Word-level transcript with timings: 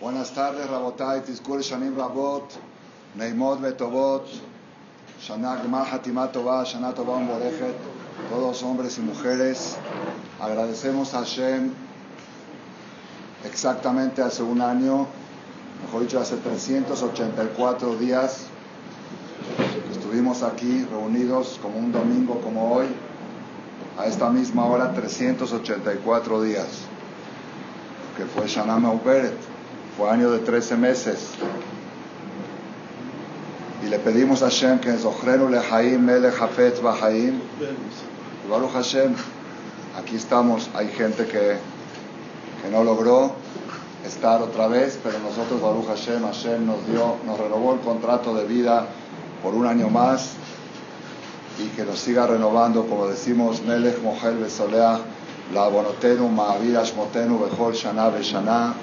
Buenas 0.00 0.30
tardes, 0.30 0.70
Rabotai, 0.70 1.24
Tizkur 1.24 1.58
Shanim 1.58 1.96
Rabot, 1.96 2.48
Neimot 3.16 3.58
Betovot, 3.60 4.28
Shana 5.20 5.56
Gmar 5.56 6.30
Tova, 6.30 6.62
Shana 6.64 6.94
Tova 6.94 7.18
todos 8.30 8.62
hombres 8.62 8.96
y 8.98 9.00
mujeres. 9.00 9.76
Agradecemos 10.40 11.14
a 11.14 11.18
Hashem 11.18 11.72
exactamente 13.44 14.22
hace 14.22 14.44
un 14.44 14.60
año, 14.60 15.08
mejor 15.84 16.02
dicho, 16.02 16.20
hace 16.20 16.36
384 16.36 17.96
días. 17.96 18.42
Estuvimos 19.90 20.44
aquí 20.44 20.84
reunidos 20.84 21.58
como 21.60 21.76
un 21.76 21.90
domingo 21.90 22.40
como 22.40 22.72
hoy, 22.72 22.86
a 23.98 24.06
esta 24.06 24.30
misma 24.30 24.64
hora, 24.64 24.94
384 24.94 26.42
días, 26.42 26.68
que 28.16 28.24
fue 28.26 28.46
Shana 28.46 28.78
Meuberet 28.78 29.47
fue 29.98 30.08
año 30.08 30.30
de 30.30 30.38
13 30.38 30.76
meses. 30.76 31.30
Y 33.84 33.88
le 33.88 33.98
pedimos 33.98 34.42
a 34.42 34.46
Hashem 34.46 34.78
que 34.78 34.96
Zochrenu 34.96 35.48
Lehaim 35.48 36.00
Melech 36.00 36.40
Hafetz 36.40 36.80
Bahaim. 36.80 37.40
Y 38.44 38.48
Baruch 38.48 38.72
Hashem, 38.72 39.12
aquí 39.98 40.14
estamos. 40.14 40.70
Hay 40.74 40.88
gente 40.88 41.26
que, 41.26 41.56
que 42.62 42.70
no 42.70 42.84
logró 42.84 43.32
estar 44.06 44.40
otra 44.40 44.68
vez, 44.68 45.00
pero 45.02 45.18
nosotros, 45.18 45.60
Baruch 45.60 45.88
Hashem, 45.88 46.22
Hashem 46.22 46.64
nos 46.64 46.86
dio, 46.86 47.16
nos 47.26 47.36
renovó 47.36 47.74
el 47.74 47.80
contrato 47.80 48.36
de 48.36 48.44
vida 48.44 48.86
por 49.42 49.54
un 49.54 49.66
año 49.66 49.88
más 49.88 50.34
y 51.58 51.68
que 51.70 51.84
nos 51.84 51.98
siga 51.98 52.24
renovando, 52.28 52.86
como 52.86 53.08
decimos, 53.08 53.62
Melech 53.62 54.00
Mohel 54.00 54.36
Besoleach, 54.36 55.00
la 55.52 55.66
Bonotenu, 55.66 56.28
Ma'avir 56.28 56.76
Ashmotenu, 56.76 57.40
Bechol 57.40 57.74
Shana 57.74 58.10
Beshana. 58.10 58.74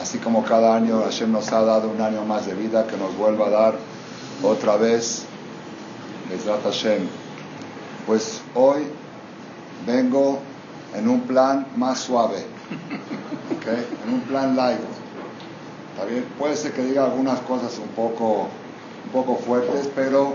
Así 0.00 0.18
como 0.18 0.44
cada 0.44 0.76
año 0.76 1.02
Hashem 1.02 1.32
nos 1.32 1.52
ha 1.52 1.62
dado 1.62 1.88
un 1.88 2.00
año 2.00 2.24
más 2.24 2.46
de 2.46 2.54
vida, 2.54 2.86
que 2.86 2.96
nos 2.96 3.16
vuelva 3.16 3.46
a 3.46 3.50
dar 3.50 3.74
otra 4.42 4.76
vez, 4.76 5.24
Bezrat 6.30 6.62
Hashem. 6.62 7.08
Pues 8.06 8.42
hoy 8.54 8.84
vengo 9.86 10.38
en 10.94 11.08
un 11.08 11.20
plan 11.22 11.66
más 11.76 12.00
suave, 12.00 12.44
¿okay? 13.56 13.86
en 14.04 14.14
un 14.14 14.20
plan 14.22 14.54
light. 14.56 14.78
¿Está 14.78 16.28
Puede 16.38 16.56
ser 16.56 16.72
que 16.72 16.82
diga 16.82 17.04
algunas 17.04 17.40
cosas 17.40 17.78
un 17.78 17.88
poco, 17.88 18.48
un 19.06 19.12
poco 19.12 19.36
fuertes, 19.36 19.88
pero 19.94 20.34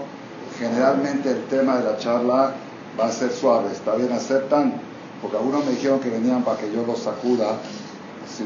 generalmente 0.57 1.29
el 1.29 1.45
tema 1.45 1.77
de 1.77 1.83
la 1.83 1.97
charla 1.97 2.53
va 2.99 3.05
a 3.05 3.11
ser 3.11 3.31
suave. 3.31 3.71
¿Está 3.71 3.95
bien? 3.95 4.11
¿Aceptan? 4.11 4.73
Porque 5.21 5.37
algunos 5.37 5.65
me 5.65 5.71
dijeron 5.71 5.99
que 5.99 6.09
venían 6.09 6.43
para 6.43 6.57
que 6.57 6.71
yo 6.71 6.85
los 6.85 6.99
sacuda. 6.99 7.57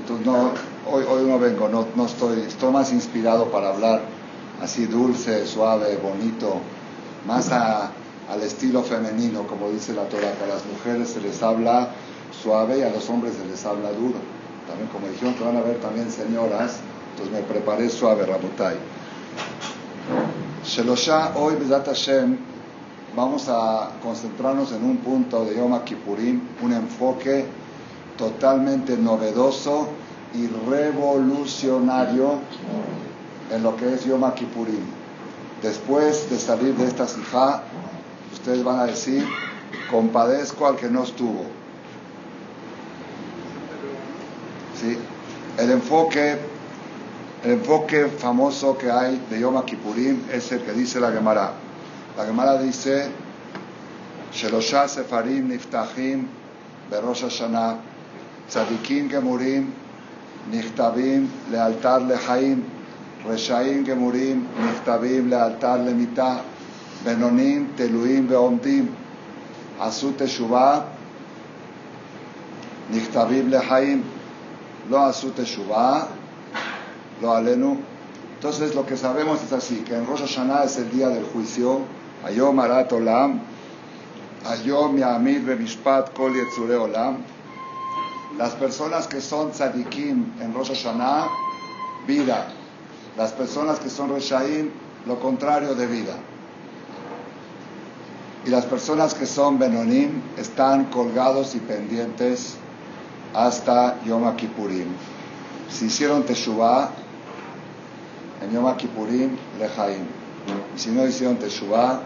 Tú 0.08 0.20
no, 0.26 0.52
hoy, 0.92 1.06
hoy 1.08 1.26
no 1.26 1.38
vengo, 1.38 1.70
no, 1.70 1.86
no 1.96 2.08
estoy, 2.08 2.42
estoy 2.42 2.72
más 2.74 2.92
inspirado 2.92 3.52
para 3.52 3.70
hablar 3.70 4.02
así 4.62 4.88
dulce, 4.88 5.46
suave, 5.46 5.98
bonito, 5.98 6.56
más 7.28 7.52
al 7.52 8.42
estilo 8.42 8.82
femenino, 8.82 9.46
como 9.46 9.70
dice 9.70 9.94
la 9.94 10.10
Torah, 10.10 10.34
que 10.34 10.44
a 10.44 10.48
las 10.48 10.66
mujeres 10.66 11.10
se 11.10 11.22
les 11.22 11.42
habla 11.44 11.90
suave 12.32 12.80
y 12.80 12.82
a 12.82 12.90
los 12.90 13.08
hombres 13.10 13.36
se 13.36 13.46
les 13.46 13.64
habla 13.64 13.92
duro. 13.92 14.18
También 14.68 14.90
como 14.90 15.08
dijeron 15.08 15.36
que 15.36 15.44
van 15.44 15.58
a 15.58 15.62
ver 15.62 15.80
también 15.80 16.12
señoras, 16.12 16.78
entonces 17.12 17.34
me 17.34 17.42
preparé 17.42 17.88
suave, 17.90 18.26
Rabotai. 18.26 18.78
Shelosha, 20.66 21.38
hoy, 21.38 21.56
Bezat 21.56 21.86
Hashem, 21.86 22.38
vamos 23.16 23.48
a 23.50 23.92
concentrarnos 24.02 24.72
en 24.72 24.84
un 24.84 24.98
punto 24.98 25.46
de 25.46 25.56
Yom 25.56 25.80
Kippurim, 25.84 26.42
un 26.64 26.74
enfoque 26.74 27.46
totalmente 28.18 28.98
novedoso 28.98 29.90
y 30.34 30.48
revolucionario 30.70 32.40
en 33.52 33.64
lo 33.64 33.76
que 33.76 33.94
es 33.94 34.06
Yom 34.06 34.30
Kippurim. 34.34 34.86
Después 35.62 36.30
de 36.30 36.38
salir 36.38 36.76
de 36.76 36.88
esta 36.88 37.08
sijá, 37.08 37.64
ustedes 38.34 38.64
van 38.64 38.80
a 38.80 38.86
decir, 38.86 39.26
compadezco 39.90 40.68
al 40.68 40.76
que 40.76 40.90
no 40.90 41.04
estuvo. 41.04 41.46
¿Sí? 44.80 44.98
El 45.58 45.72
enfoque, 45.72 46.38
el 47.44 47.52
enfoque 47.52 48.08
famoso 48.08 48.78
que 48.78 48.92
hay 48.92 49.26
de 49.30 49.40
Yom 49.40 49.64
Kippurim 49.64 50.24
es 50.32 50.52
el 50.52 50.62
que 50.62 50.74
dice 50.74 51.00
la 51.00 51.12
Gemara. 51.12 51.54
La 52.18 52.26
Gemara 52.26 52.62
dice, 52.62 53.10
Shelosha 54.34 54.88
Sefarim 54.88 55.48
Niftahim 55.48 56.28
Berosh 56.90 57.24
Hashanah 57.24 57.95
Tzadikim 58.50 59.10
Gemurim 59.10 59.86
נכתבים 60.52 61.28
לאלתר 61.52 61.98
לחיים, 61.98 62.64
רשעים 63.26 63.84
גמורים 63.84 64.46
נכתבים 64.66 65.30
לאלתר 65.30 65.78
למיתה, 65.78 66.38
בינונים 67.04 67.68
תלויים 67.76 68.26
ועומדים, 68.30 68.86
עשו 69.80 70.12
תשובה, 70.18 70.82
נכתבים 72.92 73.50
לחיים, 73.50 74.04
לא 74.90 75.06
עשו 75.06 75.30
תשובה, 75.36 76.04
לא 77.22 77.38
עלינו. 77.38 77.78
Entonces 78.38 78.76
lo 78.76 78.86
que 78.86 78.96
sabemos 78.96 79.42
es 79.44 79.54
así, 79.54 79.78
que 79.86 79.96
en 79.96 80.06
Rosh 80.06 80.22
Hashanah 80.22 80.66
es 80.66 80.78
el 80.78 80.92
día 80.92 81.10
del 81.10 81.24
juicio, 81.24 81.82
היום 82.24 82.60
הרת 82.60 82.92
עולם, 82.92 83.38
היום 84.46 84.98
יעמיד 84.98 85.46
במשפט 85.46 86.10
כל 86.14 86.32
יצורי 86.36 86.76
עולם, 86.76 87.14
las 88.38 88.54
personas 88.54 89.08
que 89.08 89.22
son 89.22 89.52
tzadikim 89.52 90.34
en 90.42 90.54
Rosh 90.54 90.70
Hashanah, 90.70 91.28
vida. 92.06 92.48
Las 93.18 93.32
personas 93.32 93.80
que 93.80 93.90
son 93.90 94.10
reshaim, 94.10 94.72
lo 95.06 95.20
contrario 95.20 95.74
de 95.74 95.88
vida. 95.88 96.16
Y 98.46 98.50
las 98.50 98.66
personas 98.66 99.14
que 99.14 99.26
son 99.26 99.58
benonim 99.58 100.22
están 100.38 100.86
colgados 100.86 101.56
y 101.56 101.60
pendientes 101.60 102.56
hasta 103.34 104.04
Yom 104.04 104.36
Kippurim. 104.36 104.88
Si 105.70 105.86
hicieron 105.86 106.24
teshuvah, 106.24 106.90
en 108.42 108.52
Yom 108.52 108.76
Kippurim, 108.76 109.38
lejaim. 109.60 110.06
Y 110.76 110.80
si 110.80 110.92
no 110.92 111.08
hicieron 111.08 111.38
teshuvah, 111.38 112.02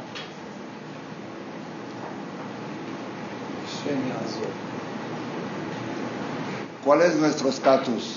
¿Cuál 6.89 7.03
es 7.03 7.17
nuestro 7.17 7.49
estatus 7.49 8.15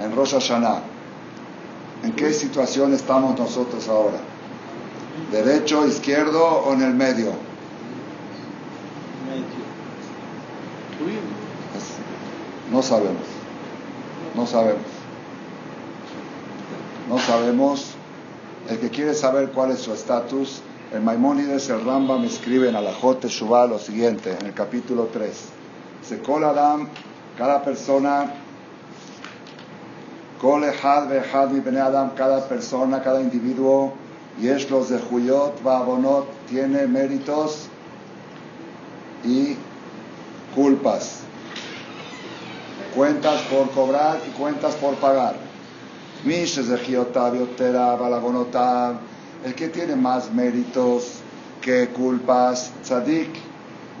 en 0.00 0.16
Rosh 0.16 0.32
Hashanah? 0.32 0.80
¿En 2.02 2.12
qué 2.12 2.32
situación 2.32 2.94
estamos 2.94 3.38
nosotros 3.38 3.86
ahora? 3.86 4.16
¿Derecho, 5.30 5.86
izquierdo 5.86 6.42
o 6.42 6.72
en 6.72 6.80
el 6.80 6.94
medio? 6.94 7.32
No 12.72 12.82
sabemos. 12.82 13.26
No 14.34 14.46
sabemos. 14.46 14.86
No 17.10 17.18
sabemos. 17.18 17.94
El 18.70 18.78
que 18.78 18.88
quiere 18.88 19.12
saber 19.12 19.50
cuál 19.50 19.72
es 19.72 19.80
su 19.80 19.92
estatus, 19.92 20.62
el 20.94 21.02
Maimónides, 21.02 21.68
el 21.68 21.84
Rambam 21.84 22.24
escribe 22.24 22.70
en 22.70 22.76
Alajot 22.76 23.26
Shuvah 23.26 23.66
lo 23.66 23.78
siguiente, 23.78 24.34
en 24.40 24.46
el 24.46 24.54
capítulo 24.54 25.10
3. 25.12 25.58
Sekol 26.08 26.42
Adam 26.44 26.88
cada 27.38 27.62
persona, 27.62 28.34
Adam, 31.80 32.10
cada 32.16 32.48
persona, 32.48 33.00
cada 33.00 33.20
individuo, 33.20 33.92
y 34.40 34.48
es 34.48 34.68
los 34.68 34.88
de 34.88 34.98
Juyot, 34.98 35.62
Babonot, 35.62 36.26
tiene 36.48 36.88
méritos 36.88 37.68
y 39.24 39.56
culpas. 40.54 41.20
Cuentas 42.96 43.40
por 43.42 43.70
cobrar 43.70 44.18
y 44.26 44.30
cuentas 44.32 44.74
por 44.74 44.94
pagar. 44.96 45.36
El 49.44 49.54
que 49.54 49.68
tiene 49.68 49.94
más 49.94 50.32
méritos 50.32 51.20
que 51.60 51.88
culpas, 51.90 52.72
Tzadik 52.82 53.47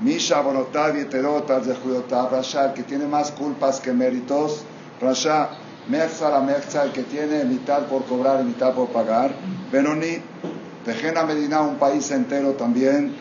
Misha 0.00 0.40
Bonotav 0.42 0.96
y 0.96 1.06
Terotas 1.06 1.66
de 1.66 1.74
Juyotav, 1.74 2.30
Rasha, 2.30 2.66
el 2.66 2.74
que 2.74 2.84
tiene 2.84 3.06
más 3.06 3.32
culpas 3.32 3.80
que 3.80 3.92
méritos, 3.92 4.62
Rasha, 5.00 5.50
Mechza 5.88 6.30
la 6.30 6.40
Mechza, 6.40 6.84
el 6.84 6.92
que 6.92 7.02
tiene 7.02 7.44
mitad 7.44 7.86
por 7.86 8.04
cobrar 8.04 8.40
y 8.40 8.44
mitad 8.44 8.74
por 8.74 8.90
pagar, 8.90 9.34
Benoni, 9.72 10.22
Tejena 10.84 11.24
Medina, 11.24 11.62
un 11.62 11.78
país 11.78 12.10
entero 12.12 12.52
también, 12.52 13.16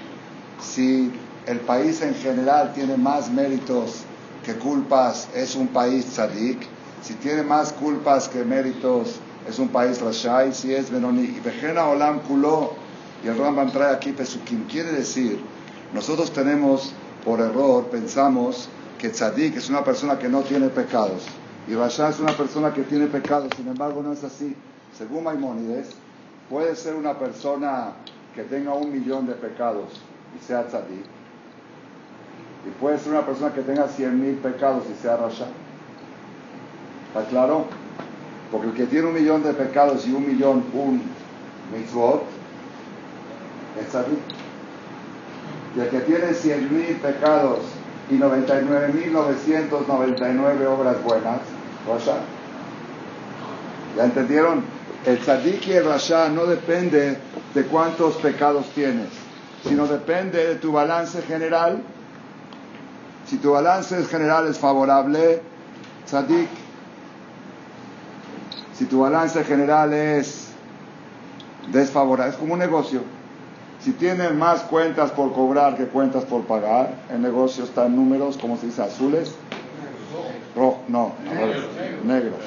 si 0.62 1.12
el 1.48 1.62
país 1.62 2.02
en 2.04 2.14
general 2.14 2.74
tiene 2.74 2.96
más 2.96 3.32
méritos 3.32 4.04
que 4.46 4.54
culpas, 4.56 5.30
es 5.34 5.56
un 5.56 5.70
país 5.70 6.06
tzadik, 6.06 6.60
si 7.02 7.16
tiene 7.16 7.42
más 7.42 7.74
culpas 7.74 8.30
que 8.30 8.44
méritos, 8.44 9.16
es 9.50 9.58
un 9.58 9.70
país 9.70 10.00
Rasha, 10.00 10.52
si 10.52 10.76
es 10.76 10.92
Benoni, 10.92 11.24
y 11.24 11.40
Vejena 11.44 11.88
Olam 11.88 12.20
Kulo, 12.20 12.74
y 13.24 13.30
el 13.30 13.38
Rambam 13.38 13.72
trae 13.72 13.96
aquí 13.96 14.12
Pesukim, 14.12 14.68
quiere 14.68 14.92
decir, 14.92 15.40
nosotros 15.94 16.32
tenemos, 16.32 16.92
por 17.24 17.40
error, 17.40 17.86
pensamos 17.86 18.70
que 18.98 19.10
tzadik 19.10 19.56
es 19.56 19.70
una 19.70 19.84
persona 19.84 20.20
que 20.20 20.28
no 20.28 20.42
tiene 20.42 20.70
pecados. 20.70 21.26
Y 21.68 21.76
Rasha 21.76 22.10
es 22.10 22.20
una 22.20 22.32
persona 22.32 22.74
que 22.74 22.84
tiene 22.84 23.08
pecado, 23.08 23.48
sin 23.56 23.68
embargo 23.68 24.02
no 24.02 24.14
es 24.14 24.24
así. 24.24 24.56
Según 24.98 25.24
Maimónides, 25.26 25.90
puede 26.50 26.76
ser 26.76 26.96
una 26.96 27.18
persona 27.20 27.92
que 28.34 28.44
tenga 28.44 28.74
un 28.74 28.92
millón 28.92 29.28
de 29.28 29.34
pecados 29.34 30.02
y 30.38 30.46
sea 30.46 30.68
tzadik. 30.68 31.06
Y 32.66 32.70
puede 32.80 32.98
ser 33.00 33.14
una 33.14 33.26
persona 33.26 33.54
que 33.54 33.62
tenga 33.62 33.88
cien 33.88 34.20
mil 34.22 34.36
pecados 34.36 34.84
y 34.92 35.02
sea 35.02 35.18
Rasha. 35.18 35.48
¿Está 37.08 37.30
claro? 37.30 37.66
Porque 38.52 38.68
el 38.68 38.74
que 38.74 38.86
tiene 38.86 39.08
un 39.08 39.14
millón 39.14 39.44
de 39.44 39.54
pecados 39.54 40.08
y 40.08 40.14
un 40.14 40.28
millón, 40.28 40.64
un 40.74 41.02
mitzvot, 41.74 42.24
es 43.82 43.88
tzadik. 43.90 44.47
Y 45.78 45.80
el 45.80 45.90
que 45.90 46.00
tiene 46.00 46.34
cien 46.34 46.74
mil 46.74 46.96
pecados 46.96 47.60
y 48.10 48.16
99.999 48.16 50.66
obras 50.66 51.04
buenas, 51.04 51.42
Rasha. 51.88 52.18
¿Ya 53.96 54.06
entendieron? 54.06 54.64
El 55.06 55.20
tzadik 55.20 55.68
y 55.68 55.74
el 55.74 55.86
rasha 55.86 56.30
no 56.30 56.48
depende 56.48 57.20
de 57.54 57.64
cuántos 57.66 58.16
pecados 58.16 58.66
tienes, 58.74 59.10
sino 59.68 59.86
depende 59.86 60.48
de 60.48 60.56
tu 60.56 60.72
balance 60.72 61.22
general. 61.22 61.84
Si 63.28 63.38
tu 63.38 63.52
balance 63.52 64.04
general 64.06 64.48
es 64.48 64.58
favorable, 64.58 65.44
tzadik. 66.08 66.50
Si 68.74 68.86
tu 68.86 69.02
balance 69.02 69.44
general 69.44 69.94
es 69.94 70.48
desfavorable, 71.72 72.34
es 72.34 72.38
como 72.38 72.54
un 72.54 72.60
negocio. 72.60 73.17
Si 73.88 73.94
tienes 73.94 74.36
más 74.36 74.64
cuentas 74.64 75.12
por 75.12 75.32
cobrar 75.32 75.78
que 75.78 75.86
cuentas 75.86 76.26
por 76.26 76.42
pagar, 76.42 76.94
el 77.10 77.22
negocio 77.22 77.64
está 77.64 77.86
en 77.86 77.96
números, 77.96 78.38
como 78.38 78.58
se 78.58 78.66
dice, 78.66 78.82
azules. 78.84 79.34
Rojo, 80.54 80.80
no, 80.90 81.14
negros. 82.04 82.42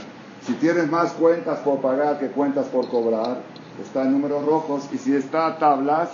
Si 0.45 0.53
tienes 0.53 0.91
más 0.91 1.13
cuentas 1.13 1.61
por 1.61 1.81
pagar 1.81 2.19
que 2.19 2.27
cuentas 2.27 2.67
por 2.67 2.91
cobrar, 2.91 3.39
está 3.83 4.03
en 4.03 4.13
números 4.13 4.45
rojos. 4.45 4.83
Y 4.93 4.99
si 4.99 5.17
está 5.17 5.47
a 5.47 5.59
tablas, 5.59 6.11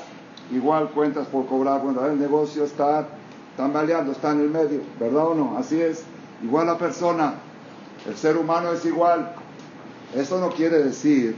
igual 0.53 0.91
cuentas 0.91 1.27
por 1.27 1.47
cobrar. 1.47 1.83
Bueno, 1.83 2.07
el 2.07 2.21
negocio 2.21 2.63
está 2.63 3.09
tambaleando, 3.57 4.13
está 4.13 4.31
en 4.31 4.43
el 4.43 4.51
medio, 4.51 4.83
¿verdad 5.01 5.27
o 5.27 5.35
no? 5.35 5.59
Así 5.59 5.83
es. 5.83 6.05
Igual 6.41 6.69
la 6.69 6.79
persona, 6.79 7.35
el 8.07 8.17
ser 8.17 8.37
humano 8.37 8.71
es 8.71 8.85
igual. 8.85 9.33
Eso 10.15 10.39
no 10.39 10.51
quiere 10.51 10.85
decir 10.85 11.35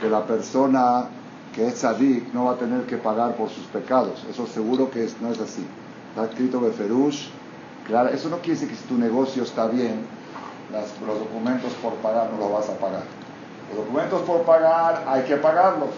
que 0.00 0.08
la 0.08 0.24
persona 0.24 1.08
que 1.54 1.66
es 1.66 1.78
sadik 1.78 2.32
no 2.32 2.46
va 2.46 2.52
a 2.52 2.56
tener 2.56 2.82
que 2.82 2.96
pagar 2.96 3.36
por 3.36 3.48
sus 3.48 3.64
pecados. 3.66 4.24
Eso 4.30 4.46
seguro 4.46 4.90
que 4.90 5.08
no 5.20 5.30
es 5.32 5.40
así. 5.40 5.66
Está 6.10 6.24
escrito 6.24 6.60
Beferush. 6.60 7.28
Claro, 7.86 8.10
eso 8.10 8.28
no 8.28 8.38
quiere 8.38 8.54
decir 8.54 8.68
que 8.68 8.76
si 8.76 8.84
tu 8.84 8.98
negocio 8.98 9.42
está 9.42 9.66
bien, 9.66 10.04
los 11.06 11.18
documentos 11.18 11.72
por 11.82 11.94
pagar 11.94 12.30
no 12.32 12.38
los 12.38 12.52
vas 12.52 12.68
a 12.68 12.78
pagar. 12.78 13.02
Los 13.70 13.84
documentos 13.84 14.22
por 14.22 14.42
pagar 14.42 15.04
hay 15.06 15.22
que 15.22 15.36
pagarlos. 15.36 15.90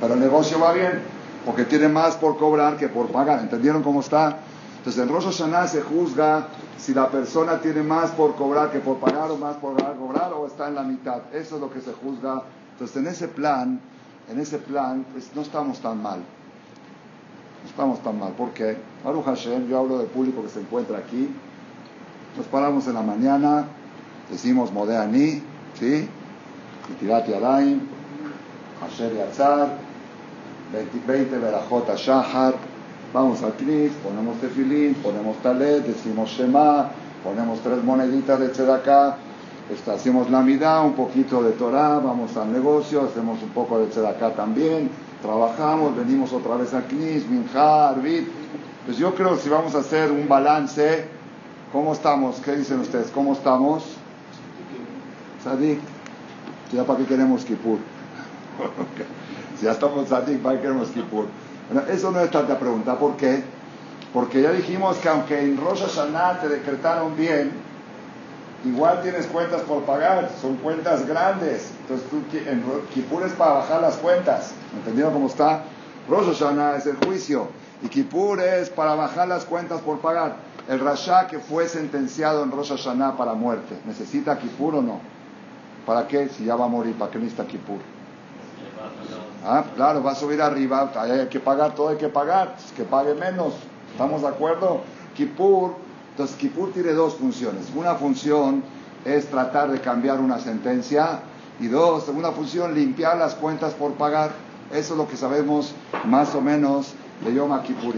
Pero 0.00 0.14
el 0.14 0.20
negocio 0.20 0.58
va 0.58 0.72
bien, 0.72 1.02
porque 1.46 1.64
tiene 1.64 1.88
más 1.88 2.16
por 2.16 2.36
cobrar 2.36 2.76
que 2.76 2.88
por 2.88 3.08
pagar. 3.08 3.40
¿Entendieron 3.40 3.82
cómo 3.82 4.00
está? 4.00 4.38
Entonces 4.78 5.02
en 5.02 5.08
Rosh 5.08 5.30
se 5.70 5.82
juzga 5.82 6.48
si 6.76 6.92
la 6.92 7.08
persona 7.08 7.58
tiene 7.60 7.82
más 7.82 8.10
por 8.10 8.34
cobrar 8.34 8.70
que 8.70 8.80
por 8.80 8.98
pagar 8.98 9.30
o 9.30 9.36
más 9.38 9.56
por 9.56 9.76
cobrar 9.76 10.32
o 10.34 10.46
está 10.46 10.68
en 10.68 10.74
la 10.74 10.82
mitad. 10.82 11.22
Eso 11.32 11.54
es 11.54 11.60
lo 11.60 11.72
que 11.72 11.80
se 11.80 11.92
juzga. 11.92 12.42
Entonces 12.74 12.96
en 12.96 13.06
ese 13.06 13.28
plan, 13.28 13.80
en 14.28 14.40
ese 14.40 14.58
plan, 14.58 15.06
pues 15.12 15.30
no 15.34 15.42
estamos 15.42 15.78
tan 15.80 16.02
mal. 16.02 16.18
No 17.62 17.70
estamos 17.70 18.02
tan 18.02 18.18
mal. 18.18 18.32
¿Por 18.32 18.50
qué? 18.50 18.76
Baruch 19.04 19.24
Hashem, 19.24 19.68
yo 19.68 19.78
hablo 19.78 19.98
del 19.98 20.08
público 20.08 20.42
que 20.42 20.48
se 20.48 20.60
encuentra 20.60 20.98
aquí. 20.98 21.28
Nos 22.36 22.46
paramos 22.46 22.88
en 22.88 22.94
la 22.94 23.02
mañana, 23.02 23.64
decimos 24.28 24.72
Modeani, 24.72 25.40
¿sí? 25.78 26.08
Tirat 26.98 27.28
Yadayim, 27.28 27.80
Asher 28.84 29.14
Yatzar, 29.14 29.78
20 31.06 31.38
Berajot 31.38 31.94
Shahar, 31.96 32.54
vamos 33.12 33.40
al 33.44 33.54
Knis, 33.54 33.92
ponemos 34.02 34.40
tefilín, 34.40 34.94
ponemos 34.94 35.36
talet, 35.42 35.86
decimos 35.86 36.30
Shema, 36.30 36.90
ponemos 37.22 37.60
tres 37.60 37.84
moneditas 37.84 38.40
de 38.40 38.48
tzedakah, 38.48 39.16
hacemos 39.92 40.30
la 40.30 40.42
midá, 40.42 40.82
un 40.82 40.94
poquito 40.94 41.42
de 41.42 41.52
Torah, 41.52 41.98
vamos 41.98 42.36
al 42.36 42.52
negocio, 42.52 43.02
hacemos 43.02 43.42
un 43.42 43.50
poco 43.50 43.78
de 43.78 43.86
tzedakah 43.86 44.34
también, 44.34 44.90
trabajamos, 45.22 45.96
venimos 45.96 46.32
otra 46.32 46.56
vez 46.56 46.74
al 46.74 46.84
Knis, 46.84 47.28
Minjar, 47.28 47.94
Arbit. 47.94 48.28
Pues 48.84 48.98
yo 48.98 49.14
creo 49.14 49.30
que 49.30 49.40
si 49.40 49.48
vamos 49.48 49.74
a 49.74 49.78
hacer 49.78 50.10
un 50.10 50.28
balance, 50.28 51.06
¿cómo 51.72 51.94
estamos? 51.94 52.36
¿Qué 52.44 52.56
dicen 52.56 52.80
ustedes? 52.80 53.10
¿Cómo 53.10 53.32
estamos? 53.32 53.84
Sadik. 55.42 55.80
¿Ya 56.72 56.84
para 56.84 56.98
qué 56.98 57.06
queremos 57.06 57.44
Kippur? 57.44 57.78
si 59.58 59.64
ya 59.64 59.72
estamos 59.72 60.08
Sadik, 60.08 60.40
¿para 60.40 60.56
qué 60.56 60.62
queremos 60.62 60.88
Kippur? 60.88 61.26
Bueno, 61.70 61.88
eso 61.90 62.10
no 62.10 62.20
es 62.20 62.30
tanta 62.30 62.58
pregunta. 62.58 62.98
¿Por 62.98 63.16
qué? 63.16 63.42
Porque 64.12 64.42
ya 64.42 64.52
dijimos 64.52 64.98
que 64.98 65.08
aunque 65.08 65.40
en 65.40 65.56
Rosh 65.56 65.80
Hashanah 65.80 66.40
te 66.40 66.48
decretaron 66.48 67.16
bien, 67.16 67.52
igual 68.64 69.02
tienes 69.02 69.26
cuentas 69.26 69.62
por 69.62 69.82
pagar, 69.82 70.30
son 70.40 70.56
cuentas 70.56 71.06
grandes. 71.06 71.70
Entonces 71.82 72.08
tú, 72.08 72.22
en 72.36 72.62
Kippur 72.92 73.22
es 73.24 73.32
para 73.32 73.52
bajar 73.52 73.80
las 73.80 73.96
cuentas. 73.96 74.52
¿Entendieron 74.76 75.12
cómo 75.12 75.26
está? 75.26 75.62
Rosh 76.08 76.26
Hashanah 76.26 76.76
es 76.76 76.86
el 76.86 76.96
juicio 76.96 77.48
y 77.82 77.88
Kippur 77.88 78.40
es 78.40 78.70
para 78.70 78.94
bajar 78.94 79.28
las 79.28 79.44
cuentas 79.44 79.80
por 79.80 80.00
pagar. 80.00 80.36
El 80.68 80.80
Rasha 80.80 81.26
que 81.26 81.38
fue 81.38 81.68
sentenciado 81.68 82.42
en 82.42 82.50
Rosh 82.50 82.70
Hashanah 82.70 83.16
para 83.16 83.34
muerte, 83.34 83.78
¿necesita 83.84 84.38
Kippur 84.38 84.76
o 84.76 84.82
no? 84.82 85.00
¿Para 85.86 86.08
qué? 86.08 86.28
Si 86.28 86.44
ya 86.44 86.56
va 86.56 86.64
a 86.64 86.68
morir, 86.68 86.94
¿para 86.94 87.10
qué 87.10 87.18
necesita 87.18 87.46
Kippur? 87.46 87.78
Ah, 89.44 89.64
claro, 89.76 90.02
va 90.02 90.12
a 90.12 90.14
subir 90.14 90.40
arriba, 90.40 90.90
hay 90.96 91.26
que 91.28 91.38
pagar, 91.38 91.74
todo 91.74 91.90
hay 91.90 91.96
que 91.96 92.08
pagar, 92.08 92.56
que 92.74 92.84
pague 92.84 93.14
menos. 93.14 93.52
¿Estamos 93.92 94.22
de 94.22 94.28
acuerdo? 94.28 94.80
Kippur, 95.14 95.74
entonces 96.14 96.36
Kippur 96.36 96.72
tiene 96.72 96.92
dos 96.92 97.16
funciones. 97.16 97.64
Una 97.74 97.96
función 97.96 98.62
es 99.04 99.26
tratar 99.26 99.72
de 99.72 99.80
cambiar 99.80 100.20
una 100.20 100.38
sentencia 100.38 101.22
y 101.58 101.66
dos, 101.66 102.04
segunda 102.04 102.30
función, 102.30 102.72
limpiar 102.72 103.16
las 103.16 103.34
cuentas 103.34 103.74
por 103.74 103.94
pagar. 103.94 104.30
Eso 104.72 104.94
es 104.94 104.98
lo 104.98 105.08
que 105.08 105.16
sabemos 105.16 105.74
más 106.04 106.32
o 106.36 106.40
menos 106.40 106.92
de 107.24 107.34
Yom 107.34 107.60
Kippur. 107.62 107.96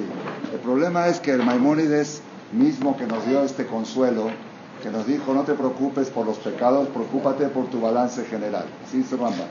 El 0.50 0.60
problema 0.60 1.08
es 1.08 1.20
que 1.20 1.32
el 1.32 1.44
Maimónides 1.44 2.22
mismo 2.52 2.96
que 2.96 3.06
nos 3.06 3.26
dio 3.26 3.42
este 3.42 3.66
consuelo, 3.66 4.28
que 4.82 4.88
nos 4.88 5.06
dijo, 5.06 5.34
no 5.34 5.42
te 5.42 5.52
preocupes 5.52 6.08
por 6.08 6.24
los 6.24 6.38
pecados, 6.38 6.88
preocúpate 6.88 7.48
por 7.48 7.66
tu 7.66 7.82
balance 7.82 8.24
general. 8.24 8.64
Así 8.86 8.96
dice 8.96 9.16
Rambam. 9.16 9.46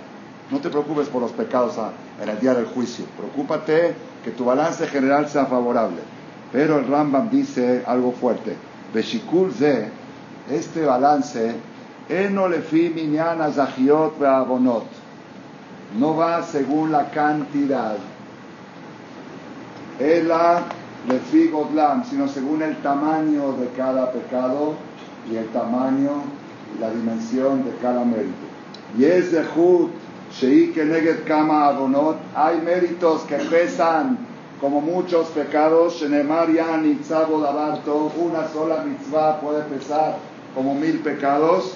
No 0.49 0.57
te 0.59 0.69
preocupes 0.69 1.07
por 1.09 1.21
los 1.21 1.31
pecados 1.33 1.75
en 2.19 2.29
el 2.29 2.39
día 2.39 2.55
del 2.55 2.65
juicio. 2.65 3.05
Preocúpate 3.15 3.93
que 4.23 4.31
tu 4.31 4.43
balance 4.43 4.87
general 4.87 5.29
sea 5.29 5.45
favorable. 5.45 6.01
Pero 6.51 6.79
el 6.79 6.87
Rambam 6.87 7.29
dice 7.29 7.83
algo 7.85 8.11
fuerte. 8.11 8.55
Beshikul 8.93 9.51
ze, 9.51 9.89
este 10.49 10.85
balance. 10.85 11.55
No 15.99 16.15
va 16.15 16.43
según 16.43 16.91
la 16.91 17.09
cantidad. 17.09 17.97
Ela 19.99 20.63
lefi 21.07 21.51
sino 22.09 22.27
según 22.27 22.61
el 22.61 22.77
tamaño 22.77 23.53
de 23.53 23.69
cada 23.77 24.11
pecado 24.11 24.73
y 25.31 25.37
el 25.37 25.47
tamaño 25.47 26.23
y 26.75 26.79
la 26.79 26.89
dimensión 26.89 27.63
de 27.63 27.71
cada 27.81 28.03
mérito. 28.03 28.45
Y 28.97 29.05
es 29.05 29.31
de 29.31 29.43
hay 32.35 32.61
méritos 32.61 33.21
que 33.21 33.37
pesan 33.37 34.17
como 34.61 34.81
muchos 34.81 35.27
pecados, 35.27 36.01
una 36.01 36.19
sola 38.53 38.83
mitzvah 38.83 39.39
puede 39.39 39.63
pesar 39.63 40.17
como 40.53 40.75
mil 40.75 40.99
pecados, 40.99 41.75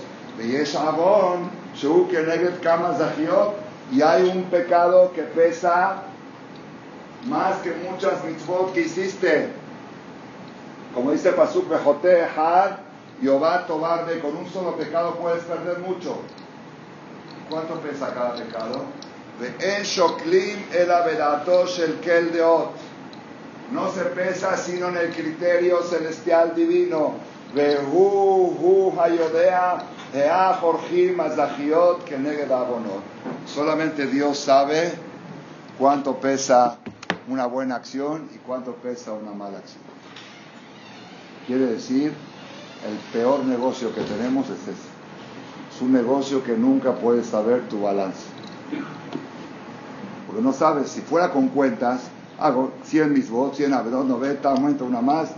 y 3.92 4.02
hay 4.02 4.30
un 4.30 4.44
pecado 4.44 5.12
que 5.14 5.24
pesa 5.24 6.04
más 7.28 7.58
que 7.58 7.74
muchas 7.90 8.24
mitzvot 8.24 8.74
que 8.74 8.82
hiciste. 8.82 9.50
Como 10.94 11.12
dice 11.12 11.34
Pasuk 11.34 11.68
Bejote 11.68 12.24
Had, 12.24 12.78
Yobá 13.22 13.68
Tobarde, 13.68 14.20
con 14.20 14.38
un 14.38 14.50
solo 14.50 14.76
pecado 14.76 15.16
puedes 15.16 15.44
perder 15.44 15.80
mucho. 15.80 16.18
¿Cuánto 17.50 17.76
pesa 17.82 18.14
cada 18.14 18.36
pecado? 18.36 18.86
En 19.42 19.84
Shoklim 19.84 20.66
el 20.74 20.90
el 20.92 22.00
Kel 22.02 22.32
Deot. 22.32 22.72
No 23.72 23.92
se 23.92 24.02
pesa 24.06 24.58
sino 24.58 24.90
en 24.90 24.98
el 24.98 25.10
criterio 25.12 25.82
celestial 25.84 26.54
divino. 26.56 27.14
Vehu 27.54 28.58
Hu 28.60 29.00
Hayodea 29.00 29.84
Ea 30.14 30.54
Jorjim 30.60 31.20
Azahiot 31.20 32.04
Keneged 32.04 32.52
Abonot. 32.52 33.02
Solamente 33.46 34.08
Dios 34.08 34.40
sabe 34.40 34.92
cuánto 35.78 36.20
pesa 36.20 36.78
una 37.30 37.46
buena 37.46 37.76
acción 37.76 38.28
y 38.36 38.40
cuánto 38.40 38.74
pesa 38.76 39.14
una 39.14 39.32
mala 39.32 39.60
acción. 39.60 39.84
Quiere 41.48 41.68
decir 41.68 42.12
el 42.86 42.98
peor 43.14 43.46
negocio 43.46 43.94
que 43.96 44.02
tenemos 44.02 44.48
es 44.50 44.62
ese. 44.64 44.90
Es 45.74 45.82
un 45.82 45.94
negocio 45.94 46.44
que 46.44 46.58
nunca 46.58 46.96
puedes 46.96 47.28
saber 47.28 47.70
tu 47.70 47.82
balance. 47.82 48.40
Porque 50.30 50.44
no 50.44 50.54
sabes, 50.54 50.92
si 50.92 51.02
fuera 51.02 51.32
con 51.32 51.48
cuentas, 51.48 52.02
hago 52.38 52.70
100 52.84 53.12
mis 53.12 53.32
votos, 53.32 53.58
100 53.58 53.72
dos 53.90 54.06
90, 54.06 54.48
aumento 54.48 54.86
una 54.86 55.02
más, 55.02 55.32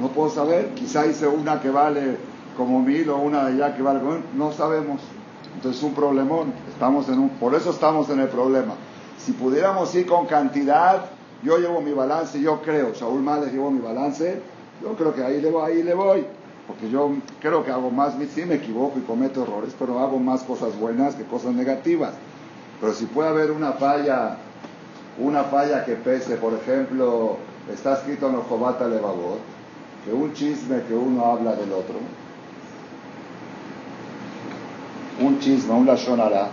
no 0.00 0.08
puedo 0.08 0.30
saber, 0.30 0.70
quizá 0.74 1.04
hice 1.04 1.26
una 1.26 1.60
que 1.60 1.68
vale 1.68 2.16
como 2.56 2.80
mil 2.80 3.10
o 3.10 3.18
una 3.18 3.44
de 3.44 3.52
allá 3.62 3.76
que 3.76 3.82
vale 3.82 4.00
como 4.00 4.16
no 4.34 4.50
sabemos. 4.52 5.02
Entonces 5.56 5.82
es 5.82 5.86
un 5.86 5.92
problemón, 5.92 6.54
estamos 6.72 7.06
en 7.10 7.18
un, 7.18 7.28
por 7.30 7.54
eso 7.54 7.68
estamos 7.68 8.08
en 8.08 8.20
el 8.20 8.28
problema. 8.28 8.72
Si 9.18 9.32
pudiéramos 9.32 9.94
ir 9.94 10.06
con 10.06 10.24
cantidad, 10.24 11.04
yo 11.42 11.58
llevo 11.58 11.82
mi 11.82 11.92
balance, 11.92 12.40
yo 12.40 12.62
creo, 12.62 12.94
Saúl 12.94 13.20
Males 13.20 13.52
llevo 13.52 13.70
mi 13.70 13.80
balance, 13.80 14.40
yo 14.82 14.94
creo 14.94 15.14
que 15.14 15.22
ahí 15.22 15.42
le 15.42 15.50
voy, 15.50 15.70
ahí 15.70 15.82
le 15.82 15.92
voy. 15.92 16.24
Porque 16.66 16.88
yo 16.88 17.10
creo 17.40 17.62
que 17.62 17.72
hago 17.72 17.90
más, 17.90 18.14
sí 18.34 18.46
me 18.46 18.54
equivoco 18.54 18.98
y 18.98 19.02
cometo 19.02 19.42
errores, 19.42 19.74
pero 19.78 19.98
hago 19.98 20.18
más 20.18 20.44
cosas 20.44 20.78
buenas 20.78 21.14
que 21.14 21.24
cosas 21.24 21.52
negativas. 21.52 22.14
Pero 22.80 22.94
si 22.94 23.06
puede 23.06 23.28
haber 23.28 23.50
una 23.50 23.72
falla, 23.72 24.36
una 25.18 25.44
falla 25.44 25.84
que 25.84 25.96
pese, 25.96 26.36
por 26.36 26.54
ejemplo, 26.54 27.36
está 27.72 27.94
escrito 27.94 28.28
en 28.28 28.36
el 28.36 28.40
Jobata 28.42 28.86
Levavot, 28.86 29.38
que 30.04 30.12
un 30.12 30.32
chisme 30.32 30.82
que 30.84 30.94
uno 30.94 31.26
habla 31.26 31.54
del 31.56 31.72
otro, 31.72 31.96
un 35.20 35.38
chisme, 35.40 35.74
un 35.74 35.86
lashonara, 35.86 36.48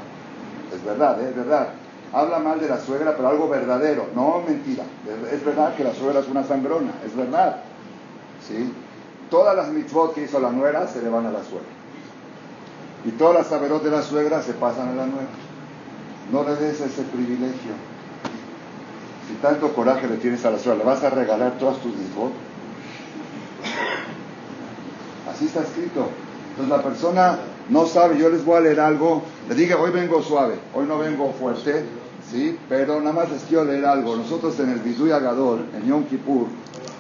es 0.74 0.84
verdad, 0.84 1.22
es 1.22 1.36
verdad. 1.36 1.70
Habla 2.14 2.40
mal 2.40 2.60
de 2.60 2.68
la 2.68 2.80
suegra, 2.80 3.16
pero 3.16 3.30
algo 3.30 3.50
verdadero, 3.50 4.08
no 4.16 4.42
mentira. 4.46 4.84
Es 5.32 5.44
verdad 5.44 5.76
que 5.76 5.84
la 5.84 5.94
suegra 5.94 6.20
es 6.20 6.28
una 6.28 6.44
sangrona, 6.44 6.92
es 7.06 7.16
verdad. 7.16 7.58
¿Sí? 8.46 8.74
Todas 9.30 9.56
las 9.56 9.70
mitzvot 9.70 10.14
que 10.14 10.24
hizo 10.24 10.40
la 10.40 10.52
nuera 10.52 10.88
se 10.88 11.02
le 11.02 11.10
van 11.10 11.26
a 11.26 11.32
la 11.32 11.44
suegra. 11.44 11.68
Y 13.06 13.12
todas 13.12 13.36
las 13.36 13.48
saberos 13.48 13.84
de 13.84 13.92
la 13.92 14.02
suegra 14.02 14.42
se 14.42 14.54
pasan 14.54 14.90
a 14.90 14.96
la 14.96 15.06
nuera. 15.06 15.28
No 16.32 16.44
le 16.44 16.56
des 16.56 16.82
ese 16.82 17.04
privilegio. 17.04 17.74
Si 19.28 19.34
tanto 19.42 19.74
coraje 19.74 20.08
le 20.08 20.18
tienes 20.18 20.46
a 20.46 20.52
la 20.52 20.60
suegra, 20.60 20.80
¿le 20.80 20.86
vas 20.86 21.04
a 21.04 21.10
regalar 21.10 21.58
todas 21.58 21.78
tus 21.78 21.96
mitzvot? 21.96 22.32
Así 25.30 25.46
está 25.46 25.62
escrito. 25.62 26.10
Entonces 26.52 26.76
la 26.76 26.82
persona 26.82 27.40
no 27.70 27.86
sabe, 27.86 28.18
yo 28.18 28.30
les 28.30 28.44
voy 28.44 28.58
a 28.58 28.62
leer 28.62 28.80
algo, 28.80 29.24
le 29.48 29.56
dije, 29.56 29.74
hoy 29.76 29.92
vengo 29.92 30.22
suave, 30.22 30.56
hoy 30.74 30.86
no 30.88 30.98
vengo 30.98 31.34
fuerte, 31.34 31.86
¿sí? 32.32 32.58
Pero 32.70 33.00
nada 33.00 33.14
más 33.14 33.30
les 33.30 33.44
quiero 33.44 33.66
leer 33.66 33.86
algo. 33.86 34.16
Nosotros 34.16 34.60
en 34.60 34.70
el 34.70 34.80
Biduy 34.80 35.12
Agador, 35.12 35.60
en 35.76 35.88
Yom 35.88 36.06
Kippur, 36.06 36.48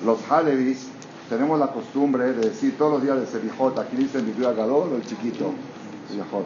los 0.05 0.19
Halevis, 0.29 0.89
tenemos 1.29 1.59
la 1.59 1.67
costumbre 1.67 2.33
de 2.33 2.49
decir 2.49 2.77
todos 2.77 2.93
los 2.93 3.03
días 3.03 3.19
de 3.19 3.27
Serijot, 3.27 3.77
aquí 3.79 3.97
dice 3.97 4.19
el 4.19 4.25
Biduy 4.25 4.45
Agador 4.45 4.89
el 4.93 5.05
chiquito, 5.05 5.53
Serijot, 6.09 6.45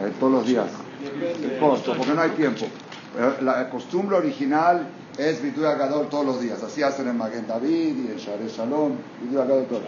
eh, 0.00 0.12
todos 0.18 0.32
los 0.32 0.46
días, 0.46 0.68
el 1.02 1.58
costo, 1.58 1.94
porque 1.96 2.14
no 2.14 2.20
hay 2.22 2.30
tiempo. 2.30 2.66
La 3.40 3.68
costumbre 3.68 4.16
original 4.16 4.86
es 5.18 5.42
Biduy 5.42 5.64
Agador 5.64 6.08
todos 6.08 6.24
los 6.24 6.40
días, 6.40 6.62
así 6.62 6.82
hacen 6.82 7.08
en 7.08 7.18
Magen 7.18 7.46
David 7.46 7.96
y 7.96 8.12
en 8.12 8.16
Share 8.16 8.46
Shalom, 8.48 8.92
todos 9.68 9.82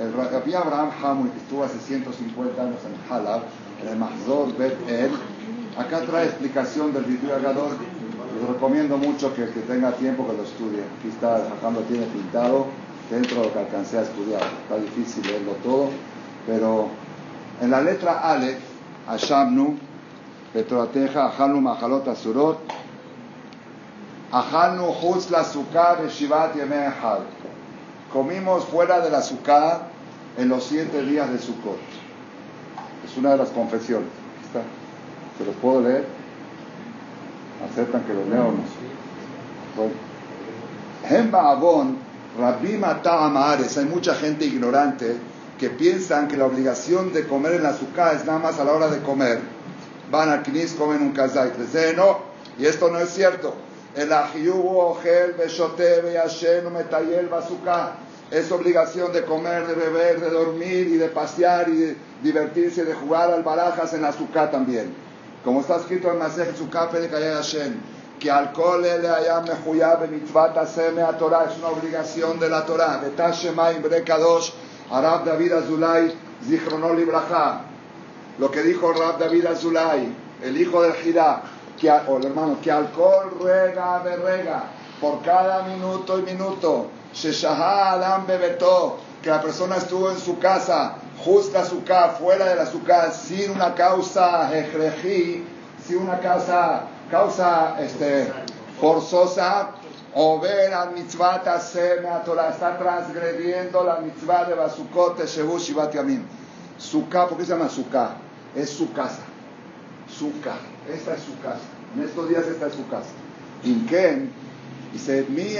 el 0.00 0.12
Rabbi 0.14 0.54
Abraham 0.54 0.90
Hamul, 1.02 1.30
que 1.30 1.38
estuvo 1.38 1.64
hace 1.64 1.78
150 1.78 2.62
años 2.62 2.78
en 2.86 3.12
Halab, 3.12 3.42
en 3.82 3.88
el 3.88 3.96
Mahzor 3.96 4.56
Bet 4.56 4.76
El, 4.88 5.10
acá 5.76 6.00
trae 6.06 6.26
explicación 6.26 6.92
del 6.94 7.04
Biduy 7.04 7.30
Agador. 7.32 7.72
Les 8.38 8.48
recomiendo 8.48 8.96
mucho 8.96 9.34
que 9.34 9.42
el 9.44 9.50
que 9.50 9.60
tenga 9.60 9.92
tiempo 9.92 10.26
que 10.26 10.36
lo 10.36 10.44
estudie. 10.44 10.80
Aquí 10.98 11.08
está, 11.08 11.44
Jajam 11.50 11.74
lo 11.74 11.80
tiene 11.82 12.06
pintado 12.06 12.66
dentro 13.10 13.40
de 13.40 13.46
lo 13.48 13.52
que 13.52 13.58
alcancé 13.58 13.98
a 13.98 14.02
estudiar. 14.02 14.42
Está 14.62 14.76
difícil 14.76 15.26
leerlo 15.26 15.52
todo, 15.62 15.90
pero 16.46 16.88
en 17.60 17.70
la 17.70 17.82
letra 17.82 18.20
Aleph, 18.20 18.60
Ashamnu, 19.06 19.76
Petroateja, 20.52 21.26
Ajalnu 21.26 21.60
Mahalot 21.60 22.08
Asurot, 22.08 22.58
Ajalnu 24.32 24.92
Chutz 25.00 25.30
la 25.30 25.44
Sukkah 25.44 26.08
Shivat 26.08 26.56
Yemei 26.56 26.90
Comimos 28.12 28.64
fuera 28.64 29.00
del 29.00 29.14
azúcar 29.14 29.82
en 30.36 30.48
los 30.48 30.64
siete 30.64 31.02
días 31.02 31.30
de 31.30 31.38
Sukkot. 31.38 31.78
Es 33.04 33.16
una 33.16 33.30
de 33.30 33.36
las 33.38 33.50
confesiones. 33.50 34.08
Está. 34.44 34.62
¿Se 35.38 35.44
los 35.44 35.54
puedo 35.56 35.82
leer? 35.82 36.06
¿Aceptan 37.70 38.02
que 38.02 38.14
lo 38.14 38.24
leo 38.26 38.48
o 38.48 38.52
no? 38.52 38.62
Bueno. 39.76 40.10
Hay 43.76 43.84
mucha 43.86 44.14
gente 44.14 44.44
ignorante 44.44 45.16
que 45.58 45.70
piensan 45.70 46.28
que 46.28 46.36
la 46.36 46.46
obligación 46.46 47.12
de 47.12 47.26
comer 47.26 47.54
en 47.54 47.62
la 47.62 47.70
azúcar 47.70 48.14
es 48.16 48.24
nada 48.24 48.38
más 48.38 48.58
a 48.58 48.64
la 48.64 48.72
hora 48.72 48.88
de 48.88 49.00
comer. 49.00 49.40
Van 50.10 50.28
al 50.28 50.42
Knis, 50.42 50.72
comen 50.74 51.02
un 51.02 51.12
kazait. 51.12 51.56
Les 51.56 51.96
no, 51.96 52.18
y 52.58 52.66
esto 52.66 52.90
no 52.90 52.98
es 52.98 53.10
cierto. 53.10 53.54
El 53.94 54.12
ojel, 54.12 55.34
beshote, 55.38 56.00
beyashen, 56.00 56.72
metayel, 56.72 57.28
bazooka. 57.28 57.94
Es 58.30 58.52
obligación 58.52 59.12
de 59.12 59.24
comer, 59.24 59.66
de 59.66 59.74
beber, 59.74 60.20
de 60.20 60.30
dormir 60.30 60.86
y 60.86 60.96
de 60.96 61.08
pasear 61.08 61.68
y 61.68 61.76
de 61.76 61.96
divertirse, 62.22 62.84
de 62.84 62.94
jugar 62.94 63.30
al 63.32 63.42
barajas 63.42 63.92
en 63.94 64.04
azúcar 64.04 64.50
también. 64.50 64.94
Como 65.44 65.60
está 65.60 65.76
escrito 65.76 66.12
en 66.12 66.18
Masej 66.18 66.56
Sukkah 66.56 66.86
de 66.86 67.08
Hashem, 67.08 67.80
que 68.20 68.30
alcohol 68.30 68.82
le 68.82 69.08
haya 69.08 69.40
mejuyab 69.40 70.08
mitzvat 70.08 70.56
aseme 70.58 71.02
a 71.02 71.16
Torah, 71.16 71.46
es 71.50 71.58
una 71.58 71.68
obligación 71.68 72.38
de 72.38 72.48
la 72.48 72.64
Torah. 72.64 73.00
Betashema 73.02 73.72
imbre 73.72 74.04
kadosh, 74.04 74.52
Arab 74.90 75.24
David 75.24 75.52
Azulay, 75.52 76.14
Zichronol 76.46 77.00
Ibrahá. 77.00 77.69
Lo 78.40 78.50
que 78.50 78.62
dijo 78.62 78.90
Rab 78.94 79.18
David 79.18 79.44
Azulay, 79.44 80.16
el 80.42 80.56
hijo 80.56 80.80
del 80.80 80.94
Jirá, 80.94 81.42
que, 81.78 81.88
hermano, 81.88 82.56
que 82.62 82.72
alcohol 82.72 83.36
rega 83.38 84.02
de 84.02 84.16
rega 84.16 84.62
por 84.98 85.20
cada 85.20 85.64
minuto 85.64 86.18
y 86.18 86.22
minuto. 86.22 86.86
Adam 87.46 88.26
bebetó, 88.26 88.96
que 89.22 89.28
la 89.28 89.42
persona 89.42 89.76
estuvo 89.76 90.10
en 90.10 90.18
su 90.18 90.38
casa, 90.38 90.94
justa 91.22 91.66
su 91.66 91.84
casa, 91.84 92.12
fuera 92.12 92.46
de 92.46 92.54
la 92.54 92.64
su 92.64 92.82
casa, 92.82 93.12
sin 93.12 93.50
una 93.50 93.74
causa 93.74 94.50
ejrejí, 94.58 95.44
sin 95.86 95.98
una 95.98 96.18
causa, 96.20 96.84
causa 97.10 97.76
este, 97.78 98.32
forzosa, 98.80 99.72
o 100.14 100.40
ver 100.40 100.72
a 100.72 100.86
mitzvah 100.86 101.42
está 101.44 102.78
transgrediendo 102.78 103.84
la 103.84 103.98
mitzvah 103.98 104.46
de 104.46 104.54
Basukot, 104.54 105.22
Shebush 105.26 105.68
y 105.68 105.74
Batiamim. 105.74 106.26
Sukkah, 106.78 107.28
¿por 107.28 107.36
qué 107.36 107.44
se 107.44 107.52
llama 107.52 107.68
Sukkah? 107.68 108.29
Es 108.56 108.70
su 108.70 108.92
casa. 108.92 109.22
Sukkah. 110.08 110.58
Esta 110.92 111.14
es 111.14 111.22
su 111.22 111.38
casa. 111.40 111.60
En 111.96 112.02
estos 112.02 112.28
días 112.28 112.46
esta 112.46 112.66
es 112.66 112.74
su 112.74 112.86
casa. 112.88 113.10
Inken 113.64 114.30
dice, 114.92 115.26
mi 115.28 115.56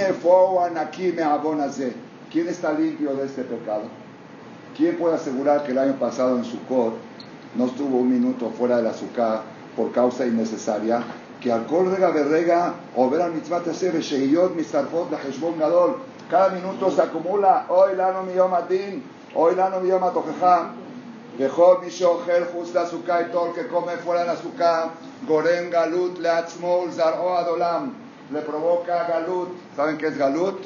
aquí 0.77 1.11
me 1.11 1.23
abonaze. 1.23 1.93
¿Quién 2.31 2.47
está 2.47 2.73
limpio 2.73 3.13
de 3.15 3.25
este 3.25 3.43
pecado? 3.43 3.83
¿Quién 4.75 4.97
puede 4.97 5.15
asegurar 5.15 5.63
que 5.63 5.71
el 5.71 5.77
año 5.77 5.99
pasado 5.99 6.37
en 6.37 6.45
su 6.45 6.63
cor 6.65 6.93
no 7.55 7.65
estuvo 7.65 7.97
un 7.97 8.09
minuto 8.09 8.49
fuera 8.51 8.77
del 8.77 8.87
azúcar 8.87 9.41
por 9.75 9.91
causa 9.91 10.25
innecesaria? 10.25 11.03
Que 11.41 11.51
alcohol 11.51 11.91
rega 11.91 12.11
berrega 12.11 12.73
o 12.95 13.09
ver 13.09 13.21
al 13.21 13.33
mitzvah 13.33 13.61
tesebe 13.61 14.01
shehiyot 14.01 14.55
mistarfot 14.55 15.11
la 15.11 15.17
heshbon 15.17 15.59
gadol. 15.59 15.97
Cada 16.29 16.49
minuto 16.49 16.89
se 16.89 17.01
acumula. 17.01 17.65
Hoy 17.67 17.95
lano 17.95 18.23
mi 18.23 18.33
yom 18.33 18.53
hoy 19.35 19.55
lano 19.55 19.81
mi 19.81 19.89
yom 19.89 20.03
Dejó 21.37 21.79
mi 21.79 21.89
shocher 21.89 22.51
just 22.53 22.75
la 22.75 22.81
azúcar 22.81 23.31
el 23.31 23.53
que 23.53 23.67
come 23.67 23.95
fuera 23.97 24.21
del 24.21 24.31
azúcar, 24.31 24.91
gorem 25.25 25.69
galut 25.69 26.19
leatzmol 26.19 26.91
zarho 26.91 27.37
adolam, 27.37 27.93
le 28.31 28.41
provoca 28.41 29.07
galut. 29.07 29.49
¿Saben 29.75 29.97
qué 29.97 30.07
es 30.07 30.17
galut? 30.17 30.59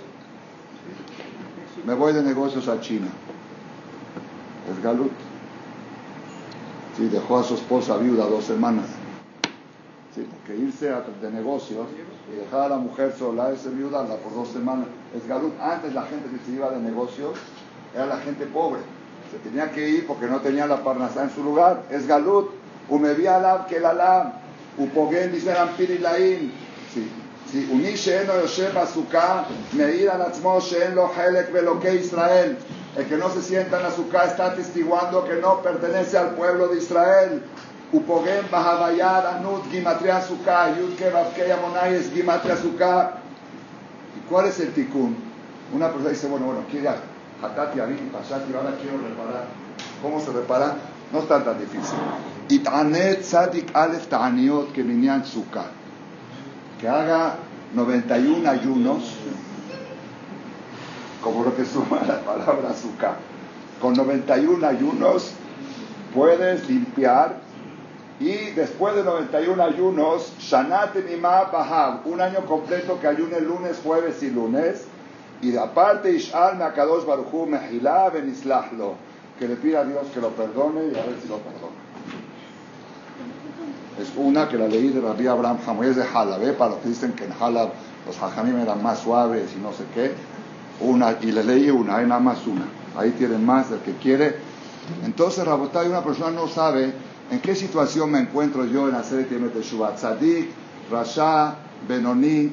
Me 1.86 1.94
voy 1.94 2.14
de 2.14 2.24
negocios 2.24 2.68
a 2.68 2.80
China. 2.80 3.08
Es 4.72 4.84
galut. 4.84 5.12
Sí, 6.98 7.10
dejó 7.10 7.38
a 7.38 7.44
su 7.44 7.54
esposa 7.54 7.98
viuda 7.98 8.26
dos 8.26 8.46
semanas. 8.46 8.86
Sí, 10.16 10.28
porque 10.32 10.60
irse 10.60 10.92
de 11.22 11.32
negocios 11.32 11.86
y 12.32 12.38
dejar 12.38 12.62
a 12.62 12.70
la 12.70 12.78
mujer 12.78 13.14
sola, 13.16 13.52
ese 13.52 13.70
viuda 13.70 14.04
por 14.18 14.34
dos 14.34 14.48
semanas, 14.48 14.88
es 15.16 15.28
galut. 15.28 15.54
Antes 15.62 15.94
la 15.94 16.04
gente 16.04 16.28
que 16.30 16.44
se 16.44 16.54
iba 16.54 16.72
de 16.72 16.80
negocios 16.80 17.38
era 17.94 18.08
la 18.08 18.18
gente 18.18 18.48
pobre 18.48 18.80
se 19.32 19.38
tenía 19.40 19.72
que 19.72 19.90
ir 19.90 20.08
porque 20.08 20.28
no 20.28 20.40
tenía 20.40 20.68
la 20.68 20.84
parnasá 20.84 21.24
en 21.24 21.30
su 21.30 21.44
lugar. 21.44 21.84
Es 21.90 22.08
galut. 22.08 22.52
Umevía 22.90 23.38
alab 23.38 23.68
que 23.68 23.78
el 23.78 23.86
alam. 23.86 24.34
Upogen 24.78 25.32
diceran 25.32 25.70
pirilaim. 25.78 26.52
Sí. 26.94 27.12
Sí. 27.52 27.68
She'en 27.96 28.30
o 28.30 28.42
yoshem 28.42 28.78
azúcar. 28.78 29.46
Meir 29.74 30.10
al 30.10 30.22
atzmo 30.22 30.60
she'en 30.60 30.96
lo 30.96 31.12
helek 31.14 31.52
veloque 31.52 31.96
Israel. 31.96 32.58
El 32.98 33.06
que 33.06 33.18
no 33.18 33.30
se 33.30 33.42
sienta 33.42 33.80
en 33.80 33.86
azúcar 33.88 34.28
está 34.28 34.48
atestiguando 34.48 35.26
que 35.26 35.36
no 35.36 35.62
pertenece 35.62 36.18
al 36.18 36.32
pueblo 36.36 36.68
de 36.68 36.78
Israel. 36.78 37.44
Upogen 37.92 38.50
bahabayad 38.52 39.38
anut 39.38 39.70
gimatria 39.72 40.18
azúcar. 40.18 40.78
Yud 40.78 40.96
que 40.96 41.10
babkei 41.10 41.52
amonai 41.52 41.96
es 41.96 42.12
gimatria 42.12 42.54
azúcar. 42.54 43.18
¿Y 44.18 44.30
cuál 44.30 44.48
es 44.48 44.60
el 44.60 44.74
tikkun? 44.74 45.16
Una 45.74 45.88
persona 45.90 46.10
dice, 46.10 46.28
bueno, 46.28 46.46
bueno, 46.46 46.62
¿qué 46.72 46.82
Hatati 47.42 47.80
Abit 47.80 48.12
Pashati, 48.12 48.54
ahora 48.54 48.76
quiero 48.82 48.98
reparar. 48.98 49.46
¿Cómo 50.02 50.20
se 50.20 50.32
repara? 50.32 50.76
No 51.12 51.20
está 51.20 51.44
tan 51.44 51.60
difícil. 51.60 51.98
Itanet 52.50 53.22
Tzadik 53.22 53.76
Alef 53.76 54.08
Ta'aniot 54.08 54.72
que 54.72 54.84
Minyan 54.84 55.26
Sukkah. 55.26 55.68
Que 56.80 56.88
haga 56.88 57.36
91 57.74 58.50
ayunos, 58.50 59.16
como 61.22 61.44
lo 61.44 61.56
que 61.56 61.66
suma 61.66 62.02
la 62.08 62.20
palabra 62.22 62.74
Sukkah. 62.74 63.16
Con 63.82 63.94
91 63.94 64.66
ayunos 64.66 65.32
puedes 66.14 66.70
limpiar 66.70 67.46
y 68.20 68.52
después 68.52 68.96
de 68.96 69.04
91 69.04 69.62
ayunos, 69.62 70.32
Shanat 70.40 70.96
Nima 70.96 71.44
Bahab, 71.52 72.08
un 72.08 72.22
año 72.22 72.46
completo 72.46 72.98
que 73.00 73.08
ayune 73.08 73.42
lunes, 73.42 73.82
jueves 73.84 74.24
y 74.24 74.30
lunes. 74.30 74.86
Y 75.42 75.56
aparte, 75.58 76.12
Ishal 76.14 76.58
Makadosh 76.58 77.06
Baruchu 77.06 77.46
Mehilá 77.46 78.10
Benislahlo, 78.10 78.96
que 79.38 79.48
le 79.48 79.56
pida 79.56 79.82
a 79.82 79.86
Dios 79.86 80.08
que 80.14 80.22
lo 80.22 80.30
perdone 80.30 80.86
y 80.86 80.98
a 80.98 81.06
ver 81.06 81.18
si 81.22 81.28
lo 81.28 81.38
perdona. 81.38 81.86
Es 84.02 84.12
una 84.18 84.50
que 84.50 84.58
la 84.58 84.68
leí 84.68 84.90
de 84.90 85.00
Rabbi 85.00 85.28
Abraham 85.28 85.58
Hamoy, 85.66 85.88
es 85.88 85.96
de 85.96 86.04
Halab, 86.04 86.44
¿eh? 86.44 86.54
para 86.54 86.72
los 86.72 86.80
que 86.80 86.90
dicen 86.90 87.14
que 87.14 87.26
en 87.26 87.32
Halab 87.40 87.70
los 88.06 88.22
hajamim 88.22 88.60
eran 88.60 88.84
más 88.84 89.00
suaves 89.00 89.52
y 89.56 89.62
no 89.62 89.72
sé 89.72 89.86
qué. 89.94 90.12
Una, 90.82 91.18
y 91.22 91.32
le 91.32 91.44
leí 91.44 91.70
una, 91.70 91.98
hay 91.98 92.06
nada 92.06 92.20
más 92.20 92.46
una. 92.46 92.66
Ahí 92.98 93.12
tienen 93.12 93.46
más, 93.46 93.72
el 93.72 93.80
que 93.80 93.94
quiere. 93.94 94.36
Entonces, 95.04 95.46
Rabotay, 95.46 95.88
una 95.88 96.04
persona 96.04 96.32
no 96.32 96.48
sabe 96.48 96.94
en 97.32 97.40
qué 97.40 97.56
situación 97.56 98.12
me 98.12 98.20
encuentro 98.20 98.66
yo 98.66 98.90
en 98.90 98.96
hacer 98.96 99.28
de 99.28 99.62
Shubat. 99.62 99.96
Tzadik, 99.96 100.50
Rasha, 100.92 101.56
Benoni, 101.88 102.52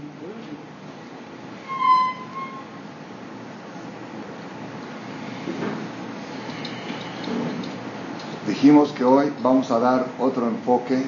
Dijimos 8.62 8.92
que 8.92 9.02
hoy 9.02 9.33
vamos 9.42 9.73
a 9.73 9.81
dar 9.81 10.07
otro 10.21 10.47
enfoque 10.47 11.02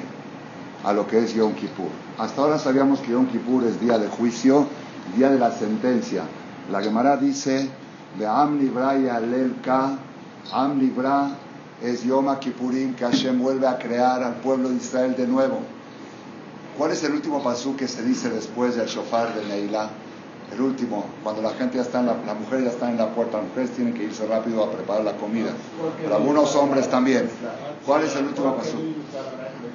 a 0.83 0.91
lo 0.91 1.07
que 1.07 1.19
es 1.19 1.33
Yom 1.33 1.53
Kippur. 1.53 1.87
Hasta 2.17 2.41
ahora 2.41 2.59
sabíamos 2.59 2.99
que 2.99 3.13
Yom 3.13 3.27
Kippur 3.27 3.63
es 3.63 3.79
día 3.79 3.97
de 3.97 4.09
juicio, 4.09 4.67
día 5.15 5.29
de 5.29 5.39
la 5.39 5.53
sentencia. 5.53 6.23
La 6.69 6.81
Gemara 6.81 7.15
dice, 7.15 7.69
de 8.19 8.27
Libra 8.59 8.99
y 8.99 9.07
Alelka, 9.07 9.97
Am 10.51 10.81
Libra 10.81 11.29
es 11.81 12.03
Yom 12.03 12.27
Kippurim, 12.39 12.93
que 12.93 13.05
Hashem 13.05 13.39
vuelve 13.39 13.67
a 13.67 13.77
crear 13.77 14.21
al 14.21 14.33
pueblo 14.41 14.67
de 14.67 14.75
Israel 14.75 15.15
de 15.15 15.25
nuevo. 15.25 15.59
¿Cuál 16.77 16.91
es 16.91 17.05
el 17.05 17.13
último 17.13 17.41
pasú 17.41 17.77
que 17.77 17.87
se 17.87 18.03
dice 18.03 18.29
después 18.29 18.75
del 18.75 18.87
shofar 18.87 19.33
de 19.33 19.45
Neilá? 19.45 19.91
El 20.53 20.61
último, 20.61 21.05
cuando 21.23 21.41
la 21.41 21.49
gente 21.51 21.77
ya 21.77 21.81
está 21.81 21.99
en 21.99 22.05
la, 22.05 22.15
la 22.25 22.33
mujer 22.33 22.63
ya 22.63 22.69
está 22.69 22.89
en 22.89 22.97
la 22.97 23.09
puerta, 23.09 23.37
las 23.37 23.47
mujeres 23.47 23.71
tienen 23.71 23.93
que 23.93 24.03
irse 24.03 24.25
rápido 24.27 24.63
a 24.63 24.71
preparar 24.71 25.03
la 25.03 25.17
comida. 25.17 25.51
Pero 26.01 26.15
algunos 26.15 26.55
hombres 26.55 26.89
también. 26.89 27.29
¿Cuál 27.85 28.03
es 28.03 28.15
el 28.15 28.25
último 28.25 28.55
paso? 28.55 28.77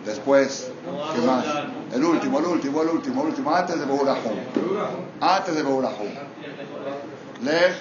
Después, 0.05 0.71
¿qué 1.15 1.21
más? 1.27 1.45
El 1.93 2.05
último, 2.05 2.39
el 2.39 2.47
último, 2.47 2.83
el 2.83 2.89
último, 2.89 3.23
el 3.23 3.29
último, 3.29 3.55
antes 3.55 3.79
de 3.79 3.85
Beurahum. 3.85 4.39
Antes 5.21 5.55
de 5.55 5.63
Beurahum. 5.63 6.09
Lej, 7.43 7.75